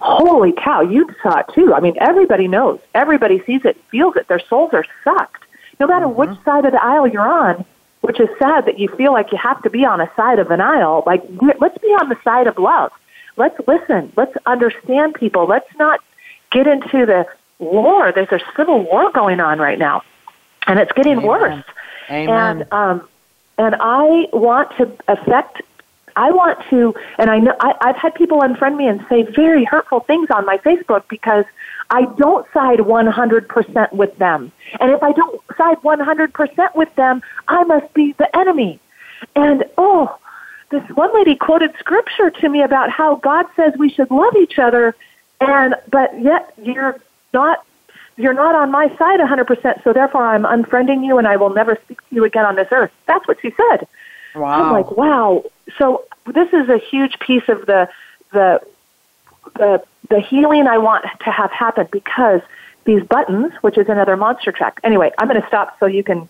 holy 0.00 0.52
cow, 0.52 0.80
you 0.80 1.08
saw 1.22 1.40
it 1.40 1.46
too. 1.54 1.74
I 1.74 1.80
mean, 1.80 1.94
everybody 1.98 2.48
knows, 2.48 2.80
everybody 2.94 3.42
sees 3.44 3.64
it, 3.64 3.76
feels 3.90 4.16
it. 4.16 4.28
Their 4.28 4.40
souls 4.40 4.70
are 4.72 4.84
sucked, 5.02 5.44
no 5.80 5.86
matter 5.86 6.06
mm-hmm. 6.06 6.18
which 6.18 6.44
side 6.44 6.64
of 6.64 6.72
the 6.72 6.82
aisle 6.82 7.06
you're 7.06 7.28
on 7.28 7.64
which 8.04 8.20
is 8.20 8.28
sad 8.38 8.66
that 8.66 8.78
you 8.78 8.86
feel 8.98 9.14
like 9.14 9.32
you 9.32 9.38
have 9.38 9.62
to 9.62 9.70
be 9.70 9.82
on 9.86 9.98
a 9.98 10.10
side 10.14 10.38
of 10.38 10.50
an 10.50 10.60
aisle. 10.60 11.02
Like, 11.06 11.22
let's 11.58 11.78
be 11.78 11.86
on 11.86 12.10
the 12.10 12.18
side 12.22 12.46
of 12.46 12.58
love. 12.58 12.92
Let's 13.38 13.58
listen. 13.66 14.12
Let's 14.14 14.36
understand 14.44 15.14
people. 15.14 15.46
Let's 15.46 15.74
not 15.78 16.00
get 16.50 16.66
into 16.66 17.06
the 17.06 17.26
war. 17.58 18.12
There's 18.12 18.30
a 18.30 18.40
civil 18.56 18.82
war 18.82 19.10
going 19.10 19.40
on 19.40 19.58
right 19.58 19.78
now, 19.78 20.02
and 20.66 20.78
it's 20.78 20.92
getting 20.92 21.14
Amen. 21.14 21.26
worse. 21.26 21.64
Amen. 22.10 22.28
And 22.28 22.72
um, 22.74 23.08
and 23.56 23.74
I 23.80 24.28
want 24.34 24.76
to 24.76 24.92
affect 25.08 25.62
I 26.16 26.30
want 26.30 26.58
to, 26.70 26.94
and 27.18 27.30
I 27.30 27.38
know 27.38 27.54
I, 27.60 27.74
I've 27.80 27.96
had 27.96 28.14
people 28.14 28.40
unfriend 28.40 28.76
me 28.76 28.86
and 28.86 29.04
say 29.08 29.22
very 29.22 29.64
hurtful 29.64 30.00
things 30.00 30.30
on 30.30 30.46
my 30.46 30.58
Facebook 30.58 31.04
because 31.08 31.44
I 31.90 32.06
don't 32.16 32.46
side 32.52 32.78
100% 32.78 33.92
with 33.92 34.16
them. 34.18 34.52
And 34.80 34.90
if 34.90 35.02
I 35.02 35.12
don't 35.12 35.40
side 35.56 35.78
100% 35.82 36.74
with 36.74 36.94
them, 36.94 37.22
I 37.48 37.64
must 37.64 37.92
be 37.94 38.12
the 38.12 38.34
enemy. 38.36 38.80
And 39.34 39.64
oh, 39.76 40.16
this 40.70 40.82
one 40.90 41.14
lady 41.14 41.34
quoted 41.34 41.74
scripture 41.78 42.30
to 42.30 42.48
me 42.48 42.62
about 42.62 42.90
how 42.90 43.16
God 43.16 43.46
says 43.56 43.74
we 43.78 43.90
should 43.90 44.10
love 44.10 44.34
each 44.36 44.58
other, 44.58 44.94
and 45.40 45.74
but 45.90 46.20
yet 46.20 46.52
you're 46.62 46.98
not 47.32 47.64
you're 48.16 48.34
not 48.34 48.54
on 48.54 48.70
my 48.70 48.88
side 48.96 49.18
100%, 49.18 49.82
so 49.82 49.92
therefore 49.92 50.24
I'm 50.24 50.44
unfriending 50.44 51.04
you 51.04 51.18
and 51.18 51.26
I 51.26 51.36
will 51.36 51.50
never 51.50 51.76
speak 51.84 51.98
to 52.08 52.14
you 52.14 52.24
again 52.24 52.44
on 52.44 52.54
this 52.54 52.68
earth. 52.70 52.92
That's 53.06 53.26
what 53.26 53.38
she 53.42 53.50
said. 53.50 53.88
Wow. 54.36 54.62
I'm 54.62 54.72
like, 54.72 54.90
wow. 54.92 55.44
So 55.78 56.04
this 56.26 56.52
is 56.52 56.68
a 56.68 56.78
huge 56.78 57.18
piece 57.18 57.48
of 57.48 57.66
the 57.66 57.88
the 58.32 58.60
the 59.54 59.82
the 60.08 60.20
healing 60.20 60.66
I 60.66 60.78
want 60.78 61.04
to 61.24 61.30
have 61.30 61.50
happen 61.50 61.88
because 61.90 62.40
these 62.84 63.02
buttons, 63.02 63.52
which 63.62 63.78
is 63.78 63.88
another 63.88 64.16
monster 64.16 64.52
track. 64.52 64.80
Anyway, 64.84 65.10
I'm 65.18 65.28
going 65.28 65.40
to 65.40 65.46
stop 65.46 65.78
so 65.80 65.86
you 65.86 66.04
can. 66.04 66.28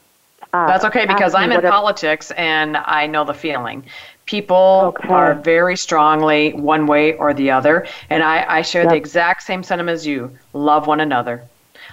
Uh, 0.52 0.68
That's 0.68 0.84
okay 0.84 1.04
because 1.06 1.34
I'm 1.34 1.50
in 1.50 1.56
whatever. 1.56 1.72
politics 1.72 2.30
and 2.32 2.76
I 2.76 3.08
know 3.08 3.24
the 3.24 3.34
feeling. 3.34 3.84
People 4.26 4.94
okay. 4.96 5.08
are 5.08 5.34
very 5.34 5.76
strongly 5.76 6.52
one 6.52 6.86
way 6.86 7.14
or 7.14 7.34
the 7.34 7.50
other, 7.50 7.86
and 8.08 8.22
I, 8.22 8.58
I 8.58 8.62
share 8.62 8.82
yep. 8.82 8.92
the 8.92 8.96
exact 8.96 9.42
same 9.42 9.62
sentiment 9.62 9.94
as 9.94 10.06
you. 10.06 10.30
Love 10.52 10.86
one 10.86 11.00
another. 11.00 11.42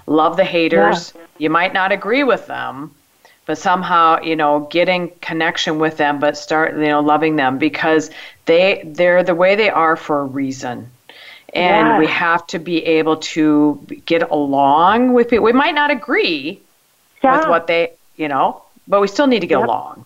Love 0.06 0.38
the 0.38 0.46
haters. 0.46 1.14
Yeah. 1.16 1.22
You 1.39 1.50
might 1.50 1.74
not 1.74 1.92
agree 1.92 2.24
with 2.24 2.46
them, 2.48 2.94
but 3.46 3.58
somehow 3.58 4.22
you 4.22 4.36
know 4.36 4.68
getting 4.72 5.10
connection 5.22 5.80
with 5.80 5.98
them 5.98 6.20
but 6.20 6.38
start 6.38 6.74
you 6.76 6.88
know 6.88 7.02
loving 7.02 7.36
them 7.36 7.58
because 7.58 8.10
they 8.46 8.82
they're 8.86 9.24
the 9.24 9.36
way 9.36 9.56
they 9.56 9.70
are 9.70 9.96
for 9.96 10.22
a 10.22 10.26
reason 10.26 10.89
and 11.54 11.88
yeah. 11.88 12.00
we 12.00 12.08
have 12.08 12.46
to 12.48 12.60
be 12.60 12.84
able 12.86 13.18
to 13.18 13.76
get 14.06 14.30
along 14.30 15.14
with 15.14 15.30
people 15.30 15.44
we 15.44 15.54
might 15.54 15.76
not 15.76 15.92
agree 15.92 16.60
yeah. 17.24 17.38
with 17.38 17.48
what 17.48 17.68
they 17.68 17.92
you 18.16 18.28
know 18.28 18.62
but 18.88 19.02
we 19.02 19.08
still 19.08 19.28
need 19.28 19.42
to 19.42 19.48
get 19.48 19.60
yep. 19.60 19.68
along 19.68 20.06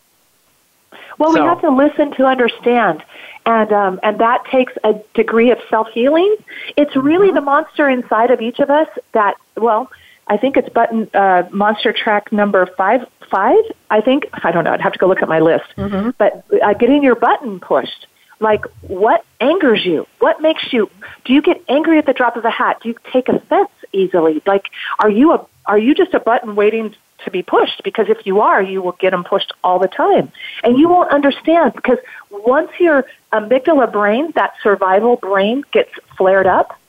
well 1.18 1.32
so. 1.34 1.42
we 1.42 1.48
have 1.48 1.62
to 1.62 1.70
listen 1.70 2.14
to 2.16 2.26
understand 2.26 3.04
and 3.46 3.72
um, 3.72 4.00
and 4.04 4.20
that 4.20 4.44
takes 4.46 4.74
a 4.84 4.96
degree 5.14 5.52
of 5.52 5.60
self 5.70 5.88
healing. 5.90 6.36
It's 6.78 6.96
really 6.96 7.28
mm-hmm. 7.28 7.36
the 7.36 7.42
monster 7.42 7.88
inside 7.88 8.32
of 8.32 8.42
each 8.42 8.60
of 8.60 8.70
us 8.70 8.88
that 9.12 9.36
well, 9.56 9.92
I 10.28 10.38
think 10.38 10.58
it's 10.58 10.70
button 10.70 11.10
uh, 11.14 11.44
monster 11.52 11.94
track 11.94 12.32
number 12.32 12.66
five. 12.78 13.08
Five, 13.30 13.60
I 13.90 14.02
think. 14.02 14.26
I 14.34 14.52
don't 14.52 14.64
know. 14.64 14.72
I'd 14.72 14.82
have 14.82 14.94
to 14.94 15.00
go 15.00 15.08
look 15.08 15.22
at 15.22 15.28
my 15.28 15.40
list. 15.40 15.66
Mm-hmm. 15.78 16.12
But 16.18 16.46
uh, 16.64 16.74
getting 16.74 17.04
your 17.04 17.16
button 17.16 17.60
pushed, 17.60 18.08
like 18.40 18.66
what 18.82 19.26
angers 19.40 19.86
you? 19.86 20.08
What 20.20 20.42
makes 20.42 20.72
you? 20.72 20.90
Do 21.26 21.34
you 21.34 21.42
get 21.42 21.64
angry 21.68 21.98
at 21.98 22.06
the 22.06 22.14
drop 22.14 22.36
of 22.38 22.46
a 22.46 22.50
hat? 22.52 22.80
Do 22.82 22.90
you 22.90 22.96
take 23.12 23.30
offense 23.30 23.72
easily? 23.94 24.42
Like, 24.46 24.66
are 25.00 25.10
you 25.10 25.34
a? 25.34 25.46
Are 25.66 25.80
you 25.80 25.96
just 25.96 26.14
a 26.14 26.20
button 26.20 26.56
waiting 26.56 26.96
to 27.24 27.32
be 27.32 27.42
pushed? 27.42 27.84
Because 27.84 28.10
if 28.10 28.26
you 28.26 28.42
are, 28.42 28.62
you 28.62 28.82
will 28.82 28.94
get 28.94 29.12
them 29.12 29.24
pushed 29.24 29.52
all 29.64 29.80
the 29.80 29.88
time, 29.88 30.32
and 30.64 30.78
you 30.78 30.88
won't 30.88 31.12
understand 31.12 31.74
because 31.74 31.98
once 32.30 32.72
your 32.80 33.06
amygdala 33.34 33.92
brain, 33.92 34.32
that 34.36 34.54
survival 34.62 35.16
brain, 35.18 35.64
gets 35.72 35.92
flared 36.18 36.46
up, 36.48 36.80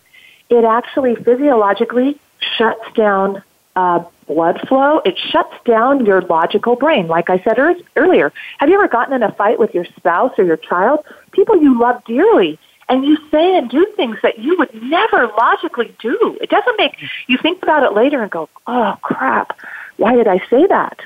it 0.50 0.64
actually 0.64 1.16
physiologically 1.16 2.18
shuts 2.40 2.92
down 2.94 3.42
uh, 3.74 4.02
blood 4.26 4.60
flow. 4.68 5.00
It 5.04 5.18
shuts 5.18 5.54
down 5.64 6.06
your 6.06 6.22
logical 6.22 6.76
brain. 6.76 7.06
Like 7.08 7.30
I 7.30 7.38
said 7.40 7.58
er- 7.58 7.76
earlier, 7.94 8.32
have 8.58 8.68
you 8.68 8.74
ever 8.76 8.88
gotten 8.88 9.14
in 9.14 9.22
a 9.22 9.32
fight 9.32 9.58
with 9.58 9.74
your 9.74 9.84
spouse 9.96 10.32
or 10.38 10.44
your 10.44 10.56
child? 10.56 11.04
People 11.32 11.60
you 11.60 11.78
love 11.78 12.02
dearly, 12.04 12.58
and 12.88 13.04
you 13.04 13.16
say 13.30 13.56
and 13.56 13.68
do 13.70 13.86
things 13.96 14.16
that 14.22 14.38
you 14.38 14.56
would 14.58 14.72
never 14.82 15.26
logically 15.38 15.94
do. 16.00 16.38
It 16.40 16.50
doesn't 16.50 16.76
make 16.78 16.96
you 17.26 17.38
think 17.38 17.62
about 17.62 17.82
it 17.82 17.94
later 17.94 18.22
and 18.22 18.30
go, 18.30 18.48
"Oh 18.66 18.96
crap, 19.02 19.58
why 19.96 20.14
did 20.14 20.26
I 20.26 20.38
say 20.48 20.66
that?" 20.66 21.00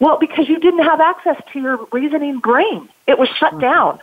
Well, 0.00 0.18
because 0.18 0.48
you 0.48 0.58
didn't 0.58 0.84
have 0.84 1.00
access 1.00 1.40
to 1.52 1.60
your 1.60 1.88
reasoning 1.92 2.40
brain. 2.40 2.88
It 3.06 3.18
was 3.18 3.28
shut 3.28 3.52
mm-hmm. 3.52 3.60
down. 3.60 4.00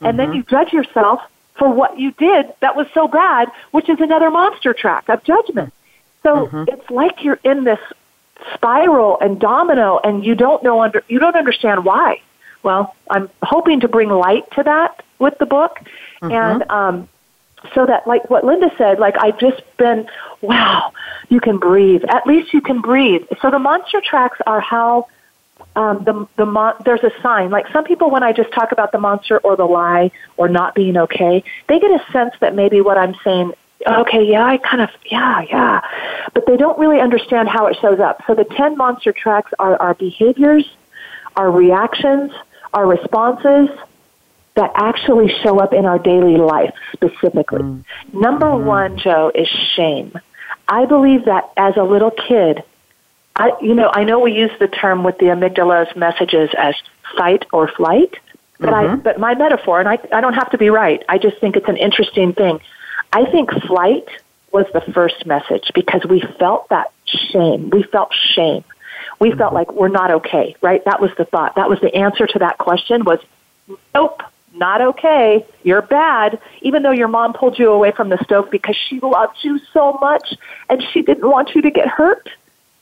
And 0.00 0.06
mm-hmm. 0.08 0.16
then 0.16 0.32
you 0.32 0.42
judge 0.42 0.72
yourself 0.72 1.20
for 1.56 1.72
what 1.72 1.98
you 1.98 2.12
did 2.12 2.52
that 2.60 2.76
was 2.76 2.86
so 2.94 3.06
bad, 3.06 3.50
which 3.70 3.88
is 3.88 4.00
another 4.00 4.30
monster 4.30 4.74
track 4.74 5.08
of 5.08 5.22
judgment. 5.24 5.72
So 6.24 6.46
mm-hmm. 6.46 6.64
it's 6.68 6.90
like 6.90 7.22
you're 7.22 7.38
in 7.44 7.64
this 7.64 7.78
spiral 8.54 9.18
and 9.20 9.38
domino 9.38 9.98
and 10.02 10.24
you 10.24 10.34
don't 10.34 10.62
know 10.62 10.82
under 10.82 11.04
you 11.08 11.18
don't 11.18 11.36
understand 11.36 11.84
why. 11.84 12.20
Well, 12.62 12.96
I'm 13.08 13.30
hoping 13.42 13.80
to 13.80 13.88
bring 13.88 14.08
light 14.08 14.50
to 14.52 14.62
that 14.64 15.04
with 15.18 15.38
the 15.38 15.46
book 15.46 15.78
mm-hmm. 16.20 16.32
and 16.32 16.70
um 16.70 17.08
so 17.74 17.86
that 17.86 18.06
like 18.06 18.28
what 18.28 18.44
Linda 18.44 18.70
said, 18.76 18.98
like 18.98 19.14
I've 19.20 19.38
just 19.38 19.62
been 19.76 20.08
wow, 20.40 20.92
you 21.28 21.40
can 21.40 21.58
breathe. 21.58 22.04
At 22.08 22.26
least 22.26 22.52
you 22.52 22.60
can 22.60 22.80
breathe. 22.80 23.22
So 23.40 23.50
the 23.50 23.58
monster 23.58 24.02
tracks 24.02 24.38
are 24.46 24.60
how 24.60 25.08
um, 25.76 26.04
the 26.04 26.26
the 26.36 26.46
mon- 26.46 26.76
there's 26.84 27.02
a 27.02 27.10
sign. 27.22 27.50
Like 27.50 27.66
some 27.72 27.84
people, 27.84 28.10
when 28.10 28.22
I 28.22 28.32
just 28.32 28.52
talk 28.52 28.72
about 28.72 28.92
the 28.92 28.98
monster 28.98 29.38
or 29.38 29.56
the 29.56 29.64
lie 29.64 30.10
or 30.36 30.48
not 30.48 30.74
being 30.74 30.96
okay, 30.96 31.42
they 31.68 31.80
get 31.80 31.90
a 31.90 32.12
sense 32.12 32.34
that 32.40 32.54
maybe 32.54 32.80
what 32.80 32.98
I'm 32.98 33.14
saying 33.24 33.52
okay, 33.86 34.24
yeah, 34.24 34.44
I 34.44 34.58
kind 34.58 34.82
of, 34.82 34.90
yeah, 35.06 35.42
yeah. 35.42 35.80
But 36.32 36.46
they 36.46 36.56
don't 36.56 36.78
really 36.78 37.00
understand 37.00 37.48
how 37.48 37.66
it 37.66 37.76
shows 37.80 38.00
up. 38.00 38.22
So 38.26 38.34
the 38.34 38.44
10 38.44 38.76
monster 38.76 39.12
tracks 39.12 39.52
are 39.58 39.80
our 39.80 39.94
behaviors, 39.94 40.68
our 41.36 41.50
reactions, 41.50 42.32
our 42.72 42.86
responses 42.86 43.68
that 44.54 44.70
actually 44.76 45.32
show 45.42 45.58
up 45.58 45.72
in 45.72 45.84
our 45.84 45.98
daily 45.98 46.36
life 46.36 46.74
specifically. 46.92 47.60
Mm. 47.60 47.84
Number 48.12 48.46
mm. 48.46 48.64
one, 48.64 48.98
Joe, 48.98 49.32
is 49.34 49.48
shame. 49.48 50.18
I 50.68 50.86
believe 50.86 51.24
that 51.26 51.50
as 51.56 51.76
a 51.76 51.82
little 51.82 52.10
kid, 52.10 52.62
I, 53.36 53.50
you 53.60 53.74
know, 53.74 53.90
I 53.92 54.04
know 54.04 54.20
we 54.20 54.32
use 54.32 54.52
the 54.60 54.68
term 54.68 55.02
with 55.02 55.18
the 55.18 55.26
amygdala's 55.26 55.94
messages 55.96 56.50
as 56.56 56.74
fight 57.16 57.44
or 57.52 57.68
flight, 57.68 58.14
but 58.60 58.70
mm-hmm. 58.70 58.92
I, 58.92 58.96
but 58.96 59.18
my 59.18 59.34
metaphor, 59.34 59.80
and 59.80 59.88
I, 59.88 59.98
I 60.12 60.20
don't 60.20 60.34
have 60.34 60.50
to 60.50 60.58
be 60.58 60.70
right. 60.70 61.02
I 61.08 61.18
just 61.18 61.38
think 61.38 61.56
it's 61.56 61.68
an 61.68 61.76
interesting 61.76 62.32
thing. 62.32 62.60
I 63.14 63.24
think 63.30 63.50
flight 63.66 64.08
was 64.52 64.66
the 64.72 64.80
first 64.92 65.24
message 65.24 65.70
because 65.74 66.04
we 66.04 66.20
felt 66.38 66.68
that 66.68 66.92
shame. 67.06 67.70
We 67.70 67.84
felt 67.84 68.12
shame. 68.34 68.64
We 69.20 69.30
felt 69.32 69.54
like 69.54 69.72
we're 69.72 69.88
not 69.88 70.10
okay, 70.10 70.56
right? 70.60 70.84
That 70.84 71.00
was 71.00 71.12
the 71.16 71.24
thought. 71.24 71.54
That 71.54 71.68
was 71.68 71.80
the 71.80 71.94
answer 71.94 72.26
to 72.26 72.38
that 72.40 72.58
question 72.58 73.04
was, 73.04 73.20
nope, 73.94 74.22
not 74.54 74.80
okay. 74.80 75.46
You're 75.62 75.82
bad. 75.82 76.40
Even 76.62 76.82
though 76.82 76.90
your 76.90 77.08
mom 77.08 77.32
pulled 77.32 77.58
you 77.58 77.70
away 77.70 77.92
from 77.92 78.08
the 78.08 78.18
stove 78.24 78.50
because 78.50 78.76
she 78.76 78.98
loved 79.00 79.36
you 79.42 79.60
so 79.72 79.96
much 80.00 80.34
and 80.68 80.82
she 80.92 81.02
didn't 81.02 81.28
want 81.28 81.54
you 81.54 81.62
to 81.62 81.70
get 81.70 81.86
hurt. 81.86 82.28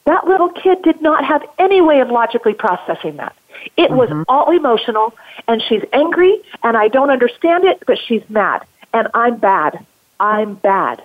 That 0.04 0.26
little 0.26 0.48
kid 0.48 0.82
did 0.82 1.00
not 1.02 1.24
have 1.24 1.42
any 1.58 1.80
way 1.80 2.00
of 2.00 2.08
logically 2.08 2.54
processing 2.54 3.16
that. 3.16 3.36
It 3.76 3.90
was 3.90 4.08
Mm-hmm. 4.08 4.22
all 4.28 4.50
emotional 4.50 5.14
and 5.46 5.62
she's 5.62 5.84
angry 5.92 6.40
and 6.62 6.76
I 6.76 6.88
don't 6.88 7.10
understand 7.10 7.64
it, 7.64 7.82
but 7.86 7.98
she's 7.98 8.22
mad 8.30 8.64
and 8.94 9.08
I'm 9.14 9.36
bad. 9.36 9.84
I'm 10.22 10.54
bad. 10.54 11.02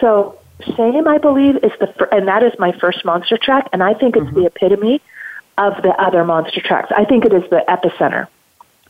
So 0.00 0.38
shame, 0.76 1.08
I 1.08 1.18
believe, 1.18 1.56
is 1.56 1.72
the 1.80 1.88
fir- 1.98 2.08
and 2.12 2.28
that 2.28 2.42
is 2.44 2.52
my 2.58 2.70
first 2.78 3.04
monster 3.04 3.36
track, 3.36 3.68
and 3.72 3.82
I 3.82 3.94
think 3.94 4.14
it's 4.16 4.26
Mm-hmm. 4.26 4.40
the 4.40 4.46
epitome 4.46 5.00
of 5.58 5.82
the 5.82 5.90
other 6.00 6.24
monster 6.24 6.60
tracks. 6.60 6.90
I 6.96 7.04
think 7.04 7.24
it 7.24 7.32
is 7.32 7.42
the 7.50 7.64
epicenter. 7.68 8.28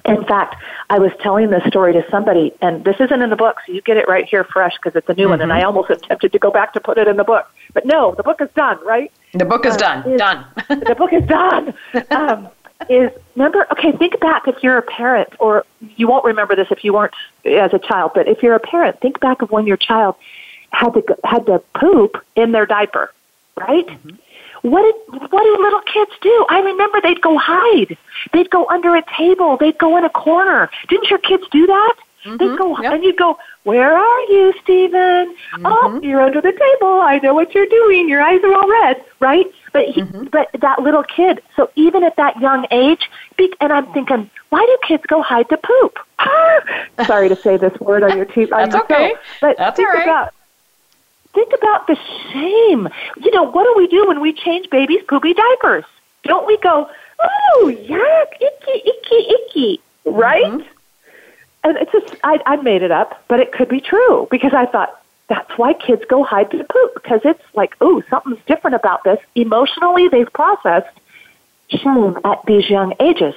In 0.05 0.25
fact, 0.25 0.57
I 0.91 0.99
was 0.99 1.13
telling 1.23 1.51
this 1.51 1.63
story 1.69 1.93
to 1.93 2.05
somebody, 2.11 2.53
and 2.61 2.85
this 2.85 2.97
isn't 2.99 3.23
in 3.23 3.31
the 3.31 3.37
book, 3.37 3.59
so 3.65 3.73
you 3.73 3.81
get 3.83 3.97
it 3.97 4.09
right 4.09 4.25
here 4.25 4.43
fresh 4.43 4.75
because 4.77 4.97
it's 4.97 5.09
a 5.09 5.15
new 5.15 5.29
one, 5.29 5.41
and 5.41 5.53
I 5.53 5.63
almost 5.63 5.91
attempted 5.91 6.33
to 6.33 6.41
go 6.41 6.51
back 6.51 6.73
to 6.73 6.81
put 6.81 6.99
it 6.99 7.07
in 7.07 7.17
the 7.17 7.23
book. 7.25 7.47
But 7.73 7.87
no, 7.87 8.13
the 8.17 8.25
book 8.25 8.41
is 8.41 8.49
done, 8.57 8.85
right? 8.85 9.13
The 9.33 9.45
book 9.45 9.65
is 9.65 9.77
done. 9.77 10.11
is- 10.11 10.19
done. 10.19 10.45
the 10.69 10.97
book 10.99 11.13
is 11.13 11.25
done. 11.27 11.73
Um, 12.11 12.49
is 12.91 13.11
remember? 13.37 13.67
Okay, 13.73 13.93
think 13.93 14.21
back 14.21 14.49
if 14.49 14.63
you're 14.63 14.79
a 14.79 14.83
parent, 14.83 15.29
or 15.39 15.65
you 15.97 16.09
won't 16.09 16.25
remember 16.25 16.57
this 16.57 16.69
if 16.71 16.85
you 16.85 16.93
weren't 16.93 17.15
as 17.45 17.73
a 17.73 17.79
child. 17.79 18.13
But 18.15 18.29
if 18.29 18.43
you're 18.43 18.55
a 18.55 18.61
parent, 18.61 19.01
think 19.01 19.21
back 19.21 19.43
of 19.43 19.51
when 19.51 19.67
your 19.67 19.77
child 19.77 20.17
had 20.71 20.91
to 20.95 21.03
had 21.25 21.47
to 21.47 21.63
poop 21.79 22.17
in 22.37 22.53
their 22.53 22.67
diaper, 22.67 23.13
right? 23.57 23.87
Mm-hmm. 23.87 24.17
What 24.69 24.83
did 24.83 25.21
what 25.33 25.43
do 25.43 25.63
little 25.63 25.83
kids 25.83 26.13
do? 26.21 26.47
I 26.49 26.61
remember 26.61 27.01
they'd 27.01 27.21
go 27.21 27.37
hide. 27.39 27.97
They'd 28.33 28.51
go 28.51 28.69
under 28.69 28.95
a 28.95 29.03
table. 29.17 29.57
They'd 29.59 29.79
go 29.79 29.97
in 29.97 30.05
a 30.05 30.11
corner. 30.11 30.71
Didn't 30.89 31.11
your 31.11 31.19
kids 31.19 31.45
do 31.51 31.67
that? 31.67 31.95
Mm-hmm. 32.25 32.37
They'd 32.37 32.59
go 32.59 32.81
yep. 32.81 32.93
and 32.93 33.03
you'd 33.05 33.19
go, 33.19 33.39
"Where 33.65 33.97
are 33.97 34.21
you, 34.23 34.55
Stephen? 34.63 35.35
Oh, 35.65 35.91
mm-hmm. 35.91 36.05
you're 36.05 36.23
under 36.23 36.41
the 36.41 36.53
table. 36.53 37.01
I 37.01 37.19
know 37.23 37.35
what 37.35 37.55
you're 37.55 37.67
doing. 37.67 38.09
Your 38.09 38.23
eyes 38.23 38.41
are 38.45 38.55
all 38.55 38.69
red, 38.69 39.05
right?" 39.19 39.47
But 39.73 39.87
he, 39.87 40.03
but 40.03 40.51
that 40.61 40.83
little 40.83 41.03
kid. 41.03 41.41
So 41.57 41.71
even 41.77 42.05
at 42.05 42.17
that 42.17 42.39
young 42.41 42.67
age, 42.71 43.09
and 43.61 43.73
I'm 43.73 43.91
thinking, 43.93 44.31
why 44.51 44.61
do 44.67 44.79
kids 44.87 45.03
go 45.07 45.23
hide 45.23 45.49
to 45.49 45.57
poop? 45.57 45.99
Sorry 47.07 47.29
to 47.29 47.37
say 47.37 47.57
this 47.57 47.79
word 47.81 48.03
on 48.03 48.17
your 48.17 48.27
teeth. 48.27 48.51
That's 48.51 48.75
your 48.75 48.85
okay. 48.85 49.15
show, 49.15 49.21
But 49.41 49.57
That's 49.57 49.77
think 49.77 49.89
all 49.89 49.95
right. 49.95 50.03
about 50.03 50.35
think 51.35 51.53
about 51.55 51.87
the 51.87 51.97
shame. 52.33 52.89
You 53.17 53.31
know, 53.31 53.45
what 53.45 53.65
do 53.65 53.75
we 53.77 53.87
do 53.87 54.07
when 54.09 54.21
we 54.21 54.33
change 54.33 54.69
babies' 54.71 55.03
poopy 55.09 55.35
diapers? 55.35 55.85
Don't 56.25 56.47
we 56.47 56.57
go, 56.59 56.89
oh, 57.19 57.75
yuck, 57.75 58.35
icky, 58.41 58.91
icky, 58.91 59.35
icky, 59.35 59.81
right? 60.05 60.45
Mm-hmm. 60.45 60.69
And 61.65 61.79
it's 61.79 61.93
just, 61.93 62.17
I, 62.25 62.41
I 62.45 62.57
made 62.57 62.83
it 62.83 62.91
up, 62.91 63.25
but 63.29 63.41
it 63.41 63.53
could 63.53 63.69
be 63.69 63.81
true 63.81 64.27
because 64.31 64.53
I 64.53 64.67
thought 64.67 65.02
that's 65.33 65.57
why 65.57 65.73
kids 65.73 66.03
go 66.11 66.23
hide 66.23 66.51
to 66.51 66.59
poop 66.63 66.93
because 66.93 67.23
it's 67.25 67.43
like, 67.55 67.75
oh, 67.81 68.03
something's 68.11 68.45
different 68.47 68.77
about 68.77 69.03
this. 69.03 69.19
Emotionally, 69.35 70.07
they've 70.09 70.31
processed 70.31 70.95
shame 71.71 72.19
at 72.23 72.45
these 72.47 72.69
young 72.69 72.93
ages. 73.01 73.35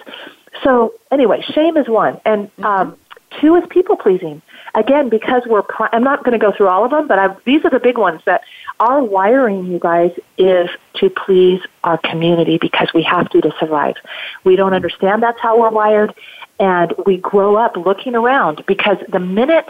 So 0.61 0.93
anyway, 1.09 1.41
shame 1.41 1.77
is 1.77 1.87
one, 1.87 2.19
and 2.25 2.51
um, 2.59 2.97
two 3.39 3.55
is 3.55 3.63
people 3.69 3.95
pleasing. 3.95 4.41
Again, 4.73 5.07
because 5.07 5.43
we're, 5.45 5.61
pri- 5.61 5.87
I'm 5.93 6.03
not 6.03 6.25
going 6.25 6.37
to 6.37 6.45
go 6.45 6.51
through 6.51 6.67
all 6.67 6.83
of 6.83 6.91
them, 6.91 7.07
but 7.07 7.17
I've, 7.17 7.41
these 7.45 7.63
are 7.63 7.69
the 7.69 7.79
big 7.79 7.97
ones 7.97 8.21
that 8.25 8.41
our 8.81 9.01
wiring, 9.01 9.67
you 9.67 9.79
guys, 9.79 10.11
is 10.37 10.69
to 10.95 11.09
please 11.09 11.61
our 11.85 11.97
community 11.97 12.57
because 12.57 12.93
we 12.93 13.03
have 13.03 13.29
to 13.29 13.39
to 13.39 13.53
survive. 13.57 13.95
We 14.43 14.57
don't 14.57 14.73
understand 14.73 15.23
that's 15.23 15.39
how 15.39 15.61
we're 15.61 15.69
wired, 15.69 16.13
and 16.59 16.93
we 17.05 17.15
grow 17.15 17.55
up 17.55 17.77
looking 17.77 18.15
around 18.15 18.65
because 18.65 18.97
the 19.07 19.19
minute 19.19 19.69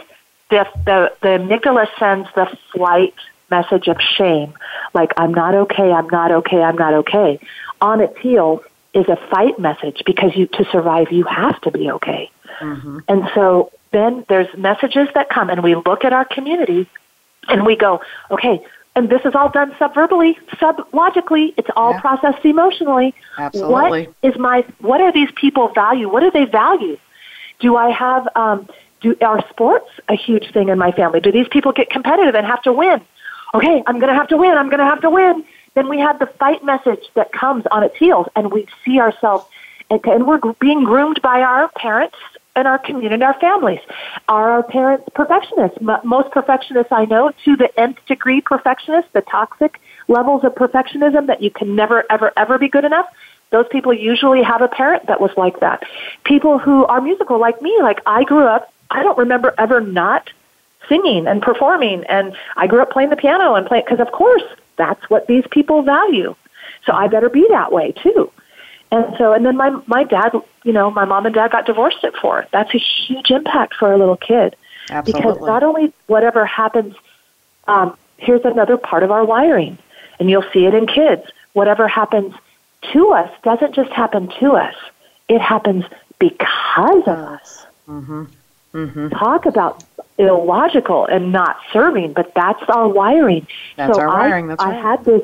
the 0.50 0.66
the, 0.84 1.12
the 1.22 1.28
amygdala 1.28 1.86
sends 1.98 2.28
the 2.34 2.46
flight 2.72 3.14
message 3.50 3.88
of 3.88 3.96
shame, 4.00 4.54
like 4.94 5.12
I'm 5.16 5.32
not 5.32 5.54
okay, 5.54 5.90
I'm 5.92 6.08
not 6.08 6.32
okay, 6.32 6.62
I'm 6.62 6.76
not 6.76 6.94
okay, 6.94 7.38
on 7.80 8.00
its 8.00 8.16
heels 8.18 8.60
is 8.94 9.06
a 9.08 9.16
fight 9.30 9.58
message 9.58 10.02
because 10.06 10.34
you 10.34 10.46
to 10.46 10.64
survive 10.72 11.12
you 11.12 11.24
have 11.24 11.60
to 11.60 11.70
be 11.70 11.90
okay. 11.90 12.30
And 13.08 13.28
so 13.34 13.70
then 13.92 14.24
there's 14.28 14.48
messages 14.56 15.08
that 15.14 15.28
come 15.28 15.50
and 15.50 15.62
we 15.62 15.74
look 15.74 16.04
at 16.04 16.12
our 16.12 16.24
community 16.24 16.88
and 17.48 17.66
we 17.66 17.76
go, 17.76 18.00
okay, 18.30 18.64
and 18.96 19.10
this 19.10 19.20
is 19.26 19.34
all 19.34 19.50
done 19.50 19.72
subverbally, 19.72 20.36
sublogically. 20.54 21.52
it's 21.58 21.68
all 21.76 21.92
Yeah. 21.92 22.00
processed 22.00 22.44
emotionally. 22.44 23.14
Absolutely. 23.36 24.06
What 24.06 24.14
is 24.22 24.38
my 24.38 24.64
what 24.80 25.00
are 25.02 25.12
these 25.12 25.30
people 25.32 25.68
value? 25.68 26.08
What 26.08 26.20
do 26.20 26.30
they 26.30 26.46
value? 26.46 26.96
Do 27.60 27.76
I 27.76 27.90
have 27.90 28.26
um 28.34 28.66
do 29.00 29.16
are 29.20 29.44
sports 29.50 29.88
a 30.08 30.14
huge 30.14 30.52
thing 30.52 30.68
in 30.68 30.78
my 30.78 30.92
family? 30.92 31.20
Do 31.20 31.32
these 31.32 31.48
people 31.48 31.72
get 31.72 31.90
competitive 31.90 32.34
and 32.34 32.46
have 32.46 32.62
to 32.62 32.72
win? 32.72 33.00
Okay, 33.54 33.82
I'm 33.86 33.98
going 33.98 34.12
to 34.12 34.18
have 34.18 34.28
to 34.28 34.36
win. 34.36 34.56
I'm 34.56 34.68
going 34.68 34.80
to 34.80 34.84
have 34.84 35.00
to 35.02 35.10
win. 35.10 35.44
Then 35.74 35.88
we 35.88 35.98
have 36.00 36.18
the 36.18 36.26
fight 36.26 36.64
message 36.64 37.04
that 37.14 37.32
comes 37.32 37.64
on 37.70 37.82
its 37.82 37.96
heels, 37.96 38.26
and 38.34 38.50
we 38.50 38.66
see 38.84 38.98
ourselves, 38.98 39.44
and, 39.90 40.04
and 40.06 40.26
we're 40.26 40.40
being 40.58 40.84
groomed 40.84 41.20
by 41.22 41.42
our 41.42 41.68
parents 41.68 42.16
and 42.56 42.66
our 42.66 42.78
community, 42.78 43.12
and 43.12 43.22
our 43.22 43.38
families. 43.38 43.80
Are 44.28 44.50
our 44.50 44.62
parents 44.62 45.06
perfectionists? 45.14 45.76
M- 45.80 46.00
most 46.04 46.30
perfectionists 46.30 46.90
I 46.90 47.04
know, 47.04 47.30
to 47.44 47.56
the 47.56 47.68
nth 47.78 47.98
degree 48.06 48.40
perfectionists, 48.40 49.10
the 49.12 49.20
toxic 49.20 49.78
levels 50.08 50.42
of 50.42 50.54
perfectionism 50.54 51.26
that 51.26 51.42
you 51.42 51.50
can 51.50 51.76
never, 51.76 52.04
ever, 52.10 52.32
ever 52.36 52.58
be 52.58 52.68
good 52.68 52.86
enough. 52.86 53.06
Those 53.50 53.66
people 53.70 53.92
usually 53.92 54.42
have 54.42 54.62
a 54.62 54.68
parent 54.68 55.06
that 55.06 55.20
was 55.20 55.30
like 55.36 55.60
that. 55.60 55.82
People 56.24 56.58
who 56.58 56.86
are 56.86 57.00
musical, 57.00 57.38
like 57.38 57.60
me, 57.60 57.76
like 57.82 58.00
I 58.06 58.24
grew 58.24 58.46
up, 58.46 58.72
I 58.90 59.02
don't 59.02 59.18
remember 59.18 59.54
ever 59.58 59.80
not 59.80 60.30
singing 60.88 61.26
and 61.26 61.42
performing, 61.42 62.04
and 62.04 62.36
I 62.56 62.66
grew 62.66 62.80
up 62.80 62.90
playing 62.90 63.10
the 63.10 63.16
piano 63.16 63.54
and 63.54 63.66
playing, 63.66 63.84
because 63.84 64.00
of 64.00 64.12
course, 64.12 64.42
that's 64.76 65.08
what 65.10 65.26
these 65.26 65.44
people 65.50 65.82
value. 65.82 66.34
So 66.84 66.92
I 66.92 67.08
better 67.08 67.28
be 67.28 67.46
that 67.50 67.72
way 67.72 67.92
too. 67.92 68.30
And 68.92 69.14
so, 69.18 69.32
and 69.32 69.44
then 69.44 69.56
my 69.56 69.70
my 69.86 70.04
dad, 70.04 70.32
you 70.62 70.72
know, 70.72 70.90
my 70.90 71.04
mom 71.04 71.26
and 71.26 71.34
dad 71.34 71.50
got 71.50 71.66
divorced 71.66 72.04
at 72.04 72.14
four. 72.16 72.46
That's 72.52 72.72
a 72.74 72.78
huge 72.78 73.30
impact 73.30 73.74
for 73.74 73.92
a 73.92 73.98
little 73.98 74.16
kid 74.16 74.54
because 75.12 75.36
not 75.46 75.62
only 75.64 75.92
whatever 76.06 76.46
happens, 76.46 76.94
um, 77.66 77.96
here's 78.18 78.44
another 78.44 78.76
part 78.76 79.02
of 79.02 79.10
our 79.10 79.24
wiring, 79.24 79.76
and 80.20 80.30
you'll 80.30 80.48
see 80.52 80.66
it 80.66 80.74
in 80.74 80.86
kids. 80.86 81.22
Whatever 81.54 81.88
happens 81.88 82.34
to 82.92 83.08
us 83.10 83.30
doesn't 83.42 83.74
just 83.74 83.90
happen 83.90 84.28
to 84.38 84.52
us; 84.52 84.74
it 85.28 85.40
happens 85.40 85.84
because 86.20 87.02
of 87.02 87.18
us. 87.18 87.66
Talk 89.10 89.46
about 89.46 89.84
illogical 90.18 91.06
and 91.06 91.32
not 91.32 91.56
serving, 91.72 92.12
but 92.12 92.32
that's 92.34 92.62
our 92.68 92.88
wiring. 92.88 93.46
That's 93.76 93.94
so 93.94 94.00
our 94.00 94.08
I, 94.08 94.20
wiring, 94.20 94.46
that's 94.48 94.62
I 94.62 94.70
right. 94.70 94.82
had 94.82 95.04
this. 95.04 95.22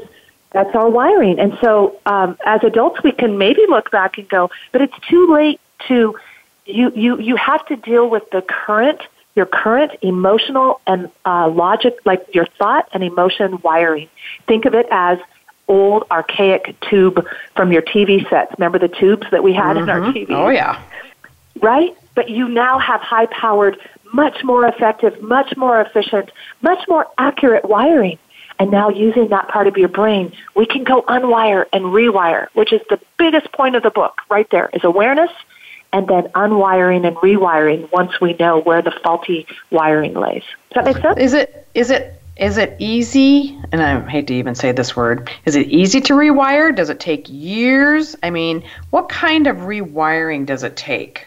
That's 0.52 0.74
our 0.74 0.90
wiring, 0.90 1.38
and 1.38 1.56
so 1.62 1.98
um, 2.04 2.36
as 2.44 2.62
adults, 2.62 3.02
we 3.02 3.12
can 3.12 3.38
maybe 3.38 3.62
look 3.68 3.90
back 3.90 4.18
and 4.18 4.28
go, 4.28 4.50
but 4.70 4.82
it's 4.82 4.94
too 5.08 5.32
late 5.32 5.60
to. 5.88 6.18
You 6.66 6.92
you 6.94 7.18
you 7.18 7.36
have 7.36 7.66
to 7.66 7.76
deal 7.76 8.08
with 8.08 8.30
the 8.30 8.42
current 8.42 9.00
your 9.34 9.46
current 9.46 9.92
emotional 10.02 10.80
and 10.86 11.10
uh, 11.24 11.48
logic, 11.48 11.96
like 12.04 12.34
your 12.34 12.46
thought 12.58 12.88
and 12.92 13.02
emotion 13.02 13.58
wiring. 13.62 14.08
Think 14.46 14.66
of 14.66 14.74
it 14.74 14.86
as 14.90 15.18
old 15.68 16.04
archaic 16.10 16.76
tube 16.88 17.26
from 17.56 17.72
your 17.72 17.82
TV 17.82 18.28
sets. 18.28 18.52
Remember 18.58 18.78
the 18.78 18.88
tubes 18.88 19.26
that 19.30 19.42
we 19.42 19.54
had 19.54 19.76
in 19.76 19.88
our 19.88 20.00
TV? 20.00 20.30
Oh 20.30 20.48
yeah. 20.48 20.82
right? 21.60 21.96
But 22.14 22.28
you 22.28 22.48
now 22.48 22.78
have 22.78 23.00
high 23.00 23.26
powered, 23.26 23.78
much 24.12 24.44
more 24.44 24.66
effective, 24.66 25.20
much 25.22 25.56
more 25.56 25.80
efficient, 25.80 26.30
much 26.60 26.86
more 26.88 27.06
accurate 27.18 27.64
wiring. 27.64 28.18
And 28.58 28.70
now 28.70 28.90
using 28.90 29.28
that 29.28 29.48
part 29.48 29.66
of 29.66 29.76
your 29.76 29.88
brain, 29.88 30.32
we 30.54 30.66
can 30.66 30.84
go 30.84 31.02
unwire 31.02 31.64
and 31.72 31.86
rewire, 31.86 32.48
which 32.52 32.72
is 32.72 32.80
the 32.90 33.00
biggest 33.18 33.50
point 33.52 33.76
of 33.76 33.82
the 33.82 33.90
book 33.90 34.20
right 34.30 34.48
there 34.50 34.70
is 34.72 34.84
awareness 34.84 35.30
and 35.92 36.08
then 36.08 36.24
unwiring 36.28 37.06
and 37.06 37.16
rewiring 37.16 37.90
once 37.92 38.20
we 38.20 38.34
know 38.34 38.60
where 38.60 38.82
the 38.82 38.92
faulty 39.02 39.46
wiring 39.70 40.14
lays. 40.14 40.44
Does 40.72 40.84
that 40.84 40.84
make 40.84 41.02
sense? 41.02 41.18
Is 41.18 41.34
it 41.34 41.66
is 41.74 41.90
it 41.90 42.22
is 42.36 42.56
it 42.56 42.76
easy? 42.78 43.58
And 43.72 43.82
I 43.82 44.00
hate 44.08 44.26
to 44.28 44.34
even 44.34 44.54
say 44.54 44.72
this 44.72 44.96
word. 44.96 45.30
Is 45.44 45.54
it 45.54 45.66
easy 45.68 46.00
to 46.02 46.14
rewire? 46.14 46.74
Does 46.74 46.88
it 46.88 46.98
take 46.98 47.26
years? 47.28 48.16
I 48.22 48.30
mean, 48.30 48.64
what 48.90 49.08
kind 49.08 49.46
of 49.46 49.58
rewiring 49.58 50.46
does 50.46 50.62
it 50.62 50.76
take? 50.76 51.26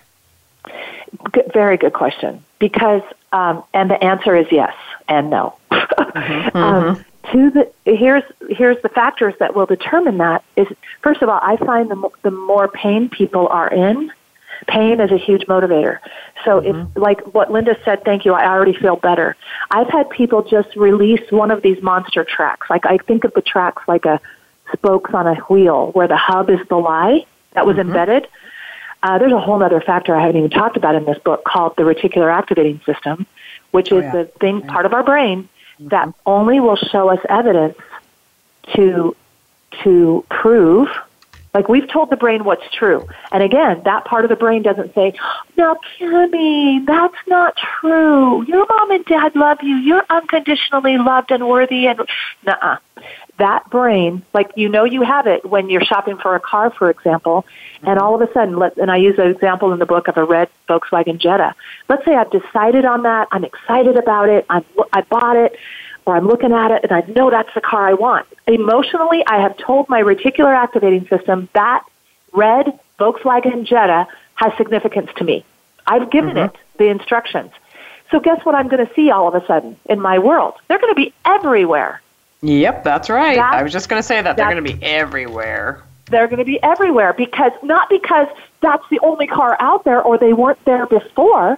Good, 1.32 1.51
very 1.53 1.78
good 1.78 1.93
question. 1.93 2.43
Because, 2.59 3.01
um, 3.32 3.63
and 3.74 3.89
the 3.89 4.01
answer 4.03 4.36
is 4.36 4.47
yes 4.51 4.76
and 5.07 5.30
no. 5.30 5.55
um, 6.53 7.03
to 7.32 7.49
the 7.49 7.72
here's 7.86 8.24
here's 8.49 8.82
the 8.84 8.89
factors 8.89 9.34
that 9.39 9.55
will 9.55 9.66
determine 9.66 10.20
that 10.20 10.43
is 10.55 10.68
first 11.01 11.22
of 11.22 11.30
all, 11.30 11.39
I 11.41 11.57
find 11.57 11.89
the 11.89 12.09
the 12.22 12.32
more 12.32 12.68
pain 12.68 13.09
people 13.09 13.47
are 13.47 13.68
in, 13.68 14.11
Pain 14.68 14.99
is 14.99 15.11
a 15.11 15.18
huge 15.18 15.45
motivator. 15.45 15.99
So 16.43 16.61
mm-hmm. 16.61 16.91
if, 16.91 16.97
like 16.97 17.22
what 17.34 17.51
Linda 17.51 17.78
said, 17.84 18.03
thank 18.03 18.26
you, 18.26 18.34
I 18.34 18.47
already 18.47 18.74
feel 18.74 18.95
better. 18.95 19.36
I've 19.72 19.89
had 19.89 20.09
people 20.09 20.43
just 20.43 20.76
release 20.76 21.32
one 21.32 21.51
of 21.51 21.61
these 21.61 21.82
monster 21.82 22.24
tracks. 22.24 22.70
Like 22.70 22.86
I 22.86 22.97
think 22.97 23.24
of 23.24 23.34
the 23.34 23.41
tracks 23.41 23.84
like 23.88 24.05
a 24.05 24.20
spokes 24.74 25.13
on 25.13 25.28
a 25.28 25.36
wheel 25.41 25.91
where 25.91 26.07
the 26.07 26.18
hub 26.18 26.49
is 26.49 26.59
the 26.70 26.78
lie 26.78 27.26
that 27.53 27.66
was 27.66 27.78
mm-hmm. 27.78 27.89
embedded. 27.89 28.28
Uh, 29.06 29.20
there's 29.20 29.32
a 29.32 29.39
whole 29.39 29.62
other 29.62 29.82
factor 29.82 30.16
I 30.16 30.22
haven't 30.22 30.38
even 30.38 30.49
talked 30.49 30.78
about 30.78 30.95
in 30.95 31.06
this 31.06 31.20
book 31.20 31.43
called 31.43 31.76
the 31.78 31.84
reticular 31.84 32.34
activating 32.34 32.82
system, 32.88 33.28
which 33.70 33.91
oh, 33.91 33.99
is 33.99 34.03
yeah. 34.03 34.12
the 34.12 34.26
thing, 34.39 34.64
part 34.64 34.88
of 34.88 34.93
our 34.93 35.03
brain 35.03 35.43
mm-hmm. 35.43 35.89
that 35.89 36.12
only 36.26 36.60
will 36.60 36.76
show 36.76 37.10
us 37.10 37.20
evidence 37.30 37.78
to 38.74 39.16
to 39.84 40.26
prove 40.28 40.88
like 41.53 41.70
we've 41.70 41.88
told 41.88 42.10
the 42.10 42.18
brain 42.18 42.45
what's 42.45 42.64
true. 42.74 43.08
And 43.32 43.43
again, 43.43 43.84
that 43.86 44.06
part 44.06 44.26
of 44.26 44.30
the 44.30 44.36
brain 44.36 44.64
doesn't 44.64 44.95
say, 44.95 45.14
now 45.56 45.78
Kimmy, 45.99 46.84
that's 46.86 47.16
not 47.28 47.56
true. 47.80 48.43
Your 48.43 48.66
mom 48.68 48.91
and 48.91 49.06
dad 49.06 49.36
love 49.36 49.60
you. 49.62 49.76
You're 49.76 50.03
unconditionally 50.10 50.97
loved 50.97 51.30
and 51.32 51.47
worthy 51.47 51.88
and 51.88 52.01
nuh 52.43 52.78
That 53.38 53.70
brain, 53.70 54.24
like 54.34 54.52
you 54.56 54.70
know 54.70 54.86
you 54.86 55.02
have 55.02 55.28
it 55.28 55.46
when 55.46 55.70
you're 55.70 55.84
shopping 55.84 56.18
for 56.18 56.36
a 56.36 56.40
car, 56.40 56.70
for 56.70 56.90
example, 56.90 57.46
and 57.84 58.00
all 58.00 58.16
of 58.16 58.22
a 58.22 58.32
sudden, 58.32 58.58
let, 58.58 58.78
and 58.78 58.90
I 58.90 58.96
use 58.96 59.20
an 59.20 59.30
example 59.30 59.74
in 59.74 59.80
the 59.80 59.86
book 59.86 60.08
of 60.08 60.16
a 60.16 60.24
red 60.24 60.50
Volkswagen 60.70 61.18
Jetta. 61.18 61.54
Let's 61.90 62.06
say 62.06 62.16
I've 62.16 62.32
decided 62.32 62.86
on 62.86 63.04
that. 63.04 63.28
I'm 63.32 63.44
excited 63.44 63.98
about 63.98 64.30
it. 64.30 64.46
I'm, 64.50 64.64
I 64.94 65.02
bought 65.02 65.36
it 65.36 65.58
or 66.06 66.16
I'm 66.16 66.28
looking 66.28 66.54
at 66.54 66.72
it 66.72 66.84
and 66.84 66.92
I 66.92 67.02
know 67.12 67.30
that's 67.30 67.54
the 67.54 67.62
car 67.62 67.88
I 67.88 67.94
want. 67.94 68.28
Emotionally, 68.48 69.26
I 69.26 69.42
have 69.42 69.58
told 69.58 69.90
my 69.90 70.02
reticular 70.02 70.56
activating 70.56 71.08
system 71.08 71.50
that 71.54 71.84
red 72.32 72.80
Volkswagen 73.00 73.66
Jetta 73.66 74.08
has 74.36 74.54
significance 74.58 75.10
to 75.18 75.24
me. 75.24 75.44
I've 75.88 76.10
given 76.10 76.36
mm-hmm. 76.36 76.56
it 76.56 76.58
the 76.78 76.86
instructions. 76.90 77.52
So 78.12 78.20
guess 78.20 78.46
what 78.46 78.56
I'm 78.56 78.68
going 78.68 78.86
to 78.86 78.94
see 78.94 79.10
all 79.10 79.28
of 79.28 79.42
a 79.42 79.46
sudden 79.46 79.78
in 79.86 80.00
my 80.00 80.20
world? 80.20 80.56
They're 80.68 80.80
going 80.80 80.94
to 80.94 81.02
be 81.02 81.14
everywhere. 81.26 82.02
Yep, 82.42 82.84
that's 82.84 83.10
right. 83.10 83.38
That's, 83.38 83.56
I 83.56 83.64
was 83.64 83.72
just 83.72 83.90
going 83.90 84.02
to 84.02 84.08
say 84.08 84.22
that 84.22 84.38
they're 84.38 84.52
going 84.52 84.64
to 84.64 84.74
be 84.78 84.84
everywhere. 84.84 85.84
They're 86.12 86.28
going 86.28 86.40
to 86.40 86.46
be 86.46 86.62
everywhere 86.62 87.14
because 87.14 87.52
not 87.64 87.90
because 87.90 88.28
that's 88.62 88.84
the 88.90 89.00
only 89.00 89.28
car 89.28 89.58
out 89.60 89.84
there 89.86 90.02
or 90.02 90.18
they 90.18 90.34
weren't 90.34 90.64
there 90.66 90.86
before. 90.86 91.58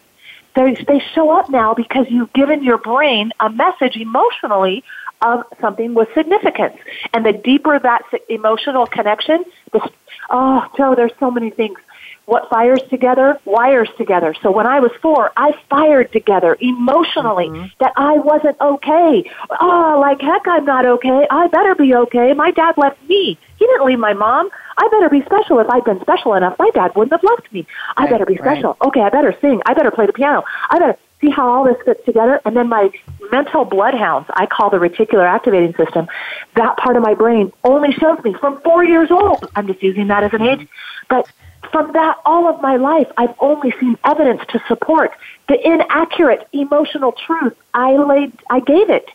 They, 0.56 0.74
they 0.88 1.00
show 1.14 1.30
up 1.30 1.50
now 1.50 1.74
because 1.74 2.08
you've 2.10 2.34
given 2.34 2.64
your 2.64 2.78
brain 2.78 3.32
a 3.40 3.50
message 3.50 3.96
emotionally 3.96 4.84
of 5.22 5.46
something 5.60 5.94
with 5.94 6.08
significance. 6.14 6.78
And 7.14 7.26
the 7.26 7.34
deeper 7.34 7.78
that 7.78 8.04
emotional 8.30 8.86
connection, 8.88 9.44
the, 9.72 9.88
oh, 10.30 10.66
Joe, 10.78 10.96
there's 10.96 11.12
so 11.20 11.30
many 11.30 11.50
things. 11.50 11.80
What 12.28 12.50
fires 12.50 12.82
together 12.90 13.40
wires 13.46 13.88
together. 13.98 14.36
So 14.44 14.52
when 14.52 14.68
I 14.68 14.82
was 14.82 14.92
four, 15.02 15.32
I 15.38 15.54
fired 15.70 16.12
together 16.12 16.58
emotionally 16.60 17.48
mm-hmm. 17.48 17.68
that 17.80 17.94
I 17.96 18.18
wasn't 18.18 18.60
okay. 18.60 19.32
Oh, 19.62 19.98
like 20.02 20.20
heck, 20.20 20.46
I'm 20.46 20.66
not 20.66 20.86
okay. 20.86 21.26
I 21.32 21.48
better 21.48 21.74
be 21.74 21.96
okay. 21.96 22.34
My 22.34 22.52
dad 22.52 22.78
left 22.78 23.02
me. 23.08 23.40
He 23.58 23.66
didn't 23.66 23.86
leave 23.86 23.98
my 23.98 24.14
mom. 24.14 24.50
I 24.78 24.90
better 24.90 25.08
be 25.10 25.22
special. 25.22 25.60
If 25.60 25.70
I'd 25.70 25.86
been 25.86 26.02
special 26.02 26.34
enough, 26.34 26.60
my 26.60 26.70
dad 26.72 26.94
wouldn't 26.98 27.14
have 27.14 27.24
left 27.24 27.50
me. 27.54 27.66
I 27.96 28.02
right, 28.02 28.12
better 28.12 28.26
be 28.26 28.36
special. 28.36 28.76
Right. 28.82 28.88
Okay, 28.90 29.02
I 29.02 29.10
better 29.10 29.34
sing. 29.40 29.62
I 29.66 29.74
better 29.74 29.92
play 29.92 30.06
the 30.06 30.12
piano. 30.12 30.44
I 30.70 30.80
better 30.80 30.98
see 31.22 31.30
how 31.30 31.48
all 31.48 31.64
this 31.64 31.78
fits 31.86 32.04
together. 32.04 32.42
And 32.44 32.58
then 32.58 32.68
my 32.68 32.92
mental 33.32 33.64
bloodhounds, 33.64 34.30
I 34.34 34.48
call 34.48 34.70
the 34.70 34.80
reticular 34.80 35.26
activating 35.26 35.74
system, 35.76 36.10
that 36.56 36.76
part 36.76 36.98
of 36.98 37.04
my 37.04 37.14
brain 37.14 37.54
only 37.64 37.94
shows 37.94 38.22
me 38.26 38.34
from 38.34 38.60
four 38.62 38.84
years 38.84 39.12
old. 39.12 39.50
I'm 39.56 39.66
just 39.66 39.82
using 39.82 40.08
that 40.08 40.26
as 40.26 40.34
an 40.34 40.42
age. 40.42 40.68
But 41.10 41.28
from 41.72 41.94
that, 41.94 42.18
all 42.26 42.48
of 42.48 42.62
my 42.62 42.76
life, 42.78 43.08
I've 43.18 43.36
only 43.40 43.72
seen 43.80 43.98
evidence 44.04 44.42
to 44.50 44.62
support 44.68 45.12
the 45.48 45.60
inaccurate 45.66 46.48
emotional 46.54 47.12
truth 47.12 47.56
I 47.74 47.96
laid, 47.96 48.34
I 48.50 48.60
gave 48.60 48.90
it. 48.90 49.10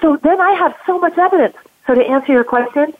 So 0.00 0.16
then 0.16 0.40
I 0.40 0.52
have 0.52 0.74
so 0.86 0.98
much 0.98 1.18
evidence. 1.18 1.56
So 1.86 1.94
to 1.94 2.04
answer 2.04 2.32
your 2.32 2.44
question, 2.44 2.94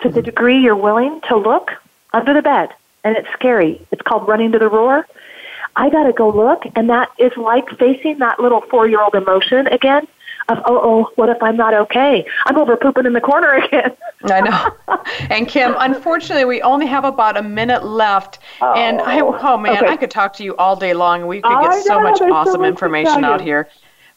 to 0.00 0.08
the 0.08 0.22
degree 0.22 0.60
you're 0.60 0.76
willing 0.76 1.20
to 1.28 1.36
look 1.36 1.72
under 2.12 2.32
the 2.32 2.42
bed, 2.42 2.70
and 3.04 3.16
it's 3.16 3.28
scary. 3.32 3.80
It's 3.90 4.02
called 4.02 4.28
running 4.28 4.52
to 4.52 4.58
the 4.58 4.68
roar. 4.68 5.06
I 5.76 5.90
got 5.90 6.04
to 6.04 6.12
go 6.12 6.30
look, 6.30 6.62
and 6.74 6.88
that 6.90 7.10
is 7.18 7.36
like 7.36 7.68
facing 7.78 8.18
that 8.18 8.40
little 8.40 8.60
four-year-old 8.62 9.14
emotion 9.14 9.66
again 9.66 10.06
of 10.48 10.58
oh 10.64 10.80
oh 10.82 11.10
what 11.16 11.28
if 11.28 11.42
I'm 11.42 11.56
not 11.56 11.74
okay? 11.74 12.26
I'm 12.46 12.56
over 12.56 12.76
pooping 12.76 13.06
in 13.06 13.12
the 13.12 13.20
corner 13.20 13.52
again. 13.54 13.96
I 14.24 14.40
know. 14.40 14.98
And 15.30 15.46
Kim, 15.46 15.74
unfortunately, 15.78 16.44
we 16.44 16.62
only 16.62 16.86
have 16.86 17.04
about 17.04 17.36
a 17.36 17.42
minute 17.42 17.84
left, 17.84 18.38
oh, 18.60 18.72
and 18.74 19.00
I 19.00 19.20
oh, 19.20 19.38
oh 19.40 19.56
man, 19.56 19.76
okay. 19.78 19.92
I 19.92 19.96
could 19.96 20.10
talk 20.10 20.32
to 20.34 20.44
you 20.44 20.56
all 20.56 20.76
day 20.76 20.94
long. 20.94 21.26
We 21.26 21.40
could 21.40 21.60
get 21.60 21.84
so 21.84 22.00
much 22.00 22.20
awesome 22.20 22.54
so 22.54 22.58
much 22.58 22.68
information 22.68 23.24
out 23.24 23.40
here. 23.40 23.68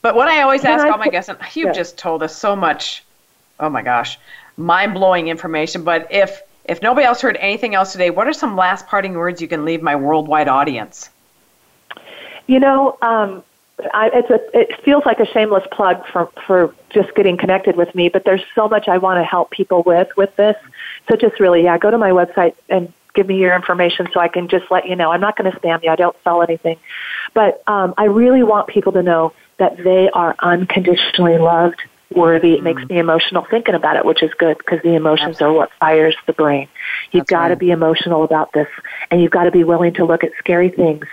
But 0.01 0.15
what 0.15 0.27
I 0.27 0.41
always 0.41 0.61
Can 0.61 0.71
ask 0.71 0.85
I 0.85 0.89
all 0.89 0.97
my 0.97 1.09
guests, 1.09 1.29
and 1.29 1.37
you've 1.53 1.75
just 1.75 1.97
told 1.97 2.23
us 2.23 2.35
so 2.35 2.55
much. 2.55 3.03
Oh 3.59 3.69
my 3.69 3.83
gosh, 3.83 4.17
mind 4.57 4.93
blowing 4.93 5.27
information. 5.27 5.83
But 5.83 6.07
if 6.11 6.41
if 6.65 6.81
nobody 6.81 7.05
else 7.05 7.21
heard 7.21 7.37
anything 7.37 7.75
else 7.75 7.91
today, 7.91 8.09
what 8.09 8.27
are 8.27 8.33
some 8.33 8.55
last 8.55 8.87
parting 8.87 9.13
words 9.13 9.41
you 9.41 9.47
can 9.47 9.65
leave 9.65 9.81
my 9.81 9.95
worldwide 9.95 10.47
audience? 10.47 11.09
You 12.47 12.59
know, 12.59 12.97
um, 13.01 13.43
I, 13.93 14.09
it's 14.13 14.29
a, 14.29 14.59
it 14.59 14.81
feels 14.83 15.05
like 15.05 15.19
a 15.19 15.25
shameless 15.25 15.65
plug 15.71 16.05
for 16.07 16.29
for 16.47 16.73
just 16.89 17.13
getting 17.15 17.37
connected 17.37 17.75
with 17.75 17.93
me, 17.95 18.09
but 18.09 18.23
there's 18.25 18.43
so 18.55 18.67
much 18.67 18.87
I 18.87 18.97
want 18.97 19.19
to 19.19 19.23
help 19.23 19.51
people 19.51 19.83
with 19.83 20.09
with 20.17 20.35
this. 20.35 20.55
So 21.09 21.15
just 21.15 21.39
really, 21.39 21.63
yeah, 21.63 21.77
go 21.77 21.91
to 21.91 21.97
my 21.97 22.11
website 22.11 22.55
and 22.69 22.91
give 23.13 23.27
me 23.27 23.37
your 23.37 23.55
information 23.55 24.07
so 24.13 24.19
I 24.19 24.27
can 24.27 24.47
just 24.47 24.71
let 24.71 24.87
you 24.87 24.95
know. 24.95 25.11
I'm 25.11 25.21
not 25.21 25.37
going 25.37 25.51
to 25.51 25.57
spam 25.59 25.83
you. 25.83 25.89
I 25.89 25.95
don't 25.95 26.15
sell 26.23 26.41
anything, 26.41 26.77
but 27.33 27.61
um, 27.67 27.93
I 27.97 28.05
really 28.05 28.43
want 28.43 28.67
people 28.67 28.93
to 28.93 29.03
know 29.03 29.33
that 29.57 29.77
they 29.77 30.09
are 30.09 30.35
unconditionally 30.39 31.37
loved, 31.37 31.81
worthy. 32.09 32.53
It 32.53 32.63
makes 32.63 32.81
mm. 32.83 32.89
me 32.89 32.99
emotional 32.99 33.45
thinking 33.49 33.75
about 33.75 33.95
it, 33.95 34.05
which 34.05 34.23
is 34.23 34.33
good 34.35 34.57
because 34.57 34.81
the 34.81 34.95
emotions 34.95 35.35
Absolutely. 35.35 35.55
are 35.55 35.59
what 35.59 35.71
fires 35.79 36.15
the 36.25 36.33
brain. 36.33 36.67
You've 37.11 37.27
got 37.27 37.49
to 37.49 37.53
right. 37.53 37.59
be 37.59 37.71
emotional 37.71 38.23
about 38.23 38.53
this, 38.53 38.67
and 39.09 39.21
you've 39.21 39.31
got 39.31 39.43
to 39.43 39.51
be 39.51 39.63
willing 39.63 39.93
to 39.95 40.05
look 40.05 40.23
at 40.23 40.31
scary 40.39 40.69
things 40.69 41.05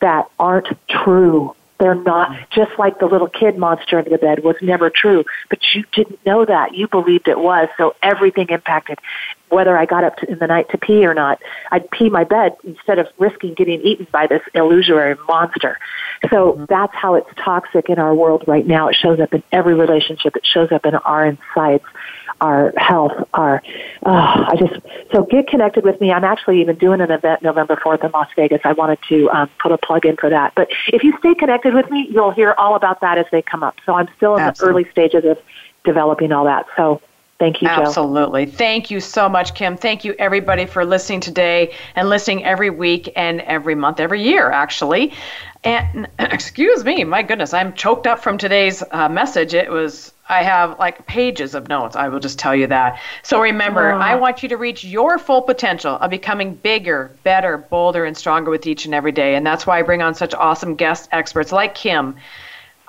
that 0.00 0.30
aren't 0.38 0.68
true 0.88 1.54
they're 1.78 1.94
not 1.94 2.36
just 2.50 2.72
like 2.78 2.98
the 2.98 3.06
little 3.06 3.28
kid 3.28 3.56
monster 3.56 3.98
under 3.98 4.10
the 4.10 4.18
bed 4.18 4.42
was 4.42 4.56
never 4.60 4.90
true, 4.90 5.24
but 5.48 5.60
you 5.74 5.84
didn't 5.92 6.24
know 6.26 6.44
that. 6.44 6.74
You 6.74 6.88
believed 6.88 7.28
it 7.28 7.38
was, 7.38 7.68
so 7.76 7.94
everything 8.02 8.48
impacted 8.48 8.98
whether 9.50 9.78
I 9.78 9.86
got 9.86 10.04
up 10.04 10.16
to, 10.18 10.30
in 10.30 10.38
the 10.38 10.46
night 10.46 10.68
to 10.70 10.78
pee 10.78 11.06
or 11.06 11.14
not. 11.14 11.40
I'd 11.70 11.90
pee 11.90 12.10
my 12.10 12.24
bed 12.24 12.56
instead 12.64 12.98
of 12.98 13.06
risking 13.18 13.54
getting 13.54 13.80
eaten 13.80 14.06
by 14.12 14.26
this 14.26 14.42
illusory 14.54 15.16
monster. 15.26 15.78
So 16.30 16.52
mm-hmm. 16.52 16.64
that's 16.68 16.94
how 16.94 17.14
it's 17.14 17.30
toxic 17.36 17.88
in 17.88 17.98
our 17.98 18.14
world 18.14 18.44
right 18.46 18.66
now. 18.66 18.88
It 18.88 18.96
shows 18.96 19.20
up 19.20 19.32
in 19.32 19.42
every 19.52 19.74
relationship. 19.74 20.36
It 20.36 20.44
shows 20.44 20.70
up 20.72 20.84
in 20.84 20.94
our 20.96 21.26
insides 21.26 21.84
our 22.40 22.72
health, 22.76 23.12
our, 23.34 23.62
uh, 24.04 24.46
I 24.48 24.56
just, 24.58 24.80
so 25.12 25.24
get 25.24 25.48
connected 25.48 25.84
with 25.84 26.00
me. 26.00 26.12
I'm 26.12 26.24
actually 26.24 26.60
even 26.60 26.76
doing 26.76 27.00
an 27.00 27.10
event 27.10 27.42
November 27.42 27.76
4th 27.76 28.04
in 28.04 28.10
Las 28.10 28.28
Vegas. 28.36 28.60
I 28.64 28.72
wanted 28.72 28.98
to 29.08 29.30
um, 29.30 29.50
put 29.60 29.72
a 29.72 29.78
plug 29.78 30.06
in 30.06 30.16
for 30.16 30.30
that. 30.30 30.54
But 30.54 30.68
if 30.88 31.02
you 31.02 31.16
stay 31.18 31.34
connected 31.34 31.74
with 31.74 31.90
me, 31.90 32.08
you'll 32.10 32.30
hear 32.30 32.54
all 32.58 32.74
about 32.74 33.00
that 33.00 33.18
as 33.18 33.26
they 33.32 33.42
come 33.42 33.62
up. 33.62 33.76
So 33.84 33.94
I'm 33.94 34.08
still 34.16 34.36
in 34.36 34.42
Absolutely. 34.42 34.84
the 34.84 34.88
early 34.88 34.90
stages 34.92 35.24
of 35.24 35.38
developing 35.84 36.32
all 36.32 36.44
that. 36.44 36.66
So 36.76 37.00
Thank 37.38 37.62
you, 37.62 37.68
Joe. 37.68 37.82
Absolutely. 37.82 38.46
Thank 38.46 38.90
you 38.90 38.98
so 38.98 39.28
much, 39.28 39.54
Kim. 39.54 39.76
Thank 39.76 40.04
you, 40.04 40.14
everybody, 40.18 40.66
for 40.66 40.84
listening 40.84 41.20
today 41.20 41.72
and 41.94 42.08
listening 42.08 42.44
every 42.44 42.70
week 42.70 43.12
and 43.14 43.40
every 43.42 43.76
month, 43.76 44.00
every 44.00 44.22
year, 44.22 44.50
actually. 44.50 45.12
And 45.62 46.08
excuse 46.18 46.84
me, 46.84 47.04
my 47.04 47.22
goodness, 47.22 47.54
I'm 47.54 47.74
choked 47.74 48.08
up 48.08 48.18
from 48.18 48.38
today's 48.38 48.82
uh, 48.90 49.08
message. 49.08 49.54
It 49.54 49.70
was 49.70 50.12
I 50.28 50.42
have 50.42 50.78
like 50.80 51.06
pages 51.06 51.54
of 51.54 51.68
notes. 51.68 51.94
I 51.94 52.08
will 52.08 52.18
just 52.18 52.40
tell 52.40 52.56
you 52.56 52.66
that. 52.66 53.00
So 53.22 53.40
remember, 53.40 53.92
oh. 53.92 53.98
I 53.98 54.16
want 54.16 54.42
you 54.42 54.48
to 54.50 54.56
reach 54.56 54.84
your 54.84 55.16
full 55.18 55.42
potential 55.42 55.94
of 55.94 56.10
becoming 56.10 56.54
bigger, 56.54 57.12
better, 57.22 57.56
bolder, 57.56 58.04
and 58.04 58.16
stronger 58.16 58.50
with 58.50 58.66
each 58.66 58.84
and 58.84 58.94
every 58.94 59.12
day. 59.12 59.36
And 59.36 59.46
that's 59.46 59.64
why 59.64 59.78
I 59.78 59.82
bring 59.82 60.02
on 60.02 60.14
such 60.14 60.34
awesome 60.34 60.74
guest 60.74 61.08
experts 61.12 61.52
like 61.52 61.74
Kim. 61.74 62.16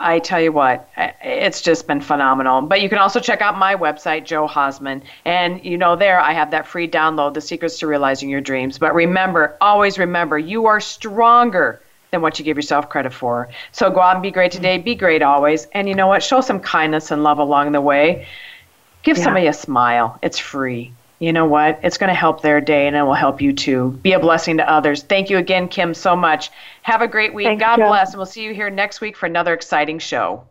I 0.01 0.19
tell 0.19 0.39
you 0.39 0.53
what, 0.53 0.89
it's 1.21 1.61
just 1.61 1.85
been 1.85 1.99
phenomenal. 1.99 2.61
But 2.61 2.81
you 2.81 2.87
can 2.87 2.99
also 2.99 3.19
check 3.19 3.41
out 3.41 3.57
my 3.57 3.75
website, 3.75 4.23
Joe 4.23 4.47
Hausman. 4.47 5.03
And 5.25 5.63
you 5.65 5.77
know, 5.77 5.97
there 5.97 6.19
I 6.19 6.31
have 6.31 6.51
that 6.51 6.67
free 6.67 6.87
download, 6.87 7.33
The 7.33 7.41
Secrets 7.41 7.79
to 7.79 7.87
Realizing 7.87 8.29
Your 8.29 8.39
Dreams. 8.39 8.77
But 8.77 8.95
remember, 8.95 9.57
always 9.59 9.99
remember, 9.99 10.39
you 10.39 10.67
are 10.67 10.79
stronger 10.79 11.81
than 12.11 12.21
what 12.21 12.39
you 12.39 12.45
give 12.45 12.57
yourself 12.57 12.87
credit 12.89 13.13
for. 13.13 13.49
So 13.73 13.91
go 13.91 13.99
out 13.99 14.15
and 14.15 14.23
be 14.23 14.31
great 14.31 14.53
today, 14.53 14.77
be 14.77 14.95
great 14.95 15.21
always. 15.21 15.65
And 15.73 15.89
you 15.89 15.95
know 15.95 16.07
what? 16.07 16.23
Show 16.23 16.39
some 16.41 16.61
kindness 16.61 17.11
and 17.11 17.21
love 17.21 17.39
along 17.39 17.73
the 17.73 17.81
way. 17.81 18.25
Give 19.03 19.17
yeah. 19.17 19.23
somebody 19.23 19.47
a 19.47 19.53
smile. 19.53 20.17
It's 20.21 20.39
free. 20.39 20.93
You 21.19 21.33
know 21.33 21.45
what? 21.45 21.79
It's 21.83 21.97
going 21.97 22.07
to 22.07 22.13
help 22.13 22.41
their 22.41 22.61
day 22.61 22.87
and 22.87 22.95
it 22.95 23.03
will 23.03 23.13
help 23.13 23.41
you 23.41 23.51
too. 23.51 23.99
Be 24.01 24.13
a 24.13 24.19
blessing 24.19 24.57
to 24.57 24.69
others. 24.69 25.03
Thank 25.03 25.29
you 25.29 25.37
again, 25.37 25.67
Kim, 25.67 25.93
so 25.93 26.15
much. 26.15 26.49
Have 26.81 27.01
a 27.01 27.07
great 27.07 27.33
week. 27.33 27.45
Thanks, 27.45 27.61
God 27.61 27.77
Joe. 27.77 27.87
bless. 27.89 28.09
And 28.11 28.17
we'll 28.17 28.25
see 28.25 28.43
you 28.43 28.53
here 28.53 28.69
next 28.69 29.01
week 29.01 29.17
for 29.17 29.25
another 29.25 29.53
exciting 29.53 29.99
show. 29.99 30.43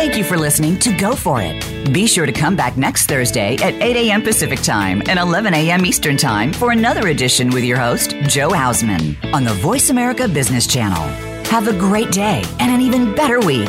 Thank 0.00 0.16
you 0.16 0.24
for 0.24 0.38
listening 0.38 0.78
to 0.80 0.96
Go 0.96 1.14
For 1.14 1.40
It. 1.42 1.92
Be 1.92 2.06
sure 2.06 2.26
to 2.26 2.32
come 2.32 2.56
back 2.56 2.76
next 2.76 3.06
Thursday 3.06 3.56
at 3.56 3.74
8 3.74 3.96
a.m. 3.96 4.22
Pacific 4.22 4.60
Time 4.60 5.02
and 5.08 5.18
11 5.18 5.54
a.m. 5.54 5.84
Eastern 5.86 6.16
Time 6.16 6.52
for 6.52 6.72
another 6.72 7.08
edition 7.08 7.50
with 7.50 7.64
your 7.64 7.78
host, 7.78 8.10
Joe 8.22 8.50
Hausman, 8.50 9.16
on 9.32 9.44
the 9.44 9.54
Voice 9.54 9.90
America 9.90 10.26
Business 10.26 10.66
Channel. 10.66 11.02
Have 11.46 11.68
a 11.68 11.72
great 11.72 12.10
day 12.10 12.42
and 12.58 12.70
an 12.70 12.80
even 12.80 13.14
better 13.14 13.40
week. 13.40 13.68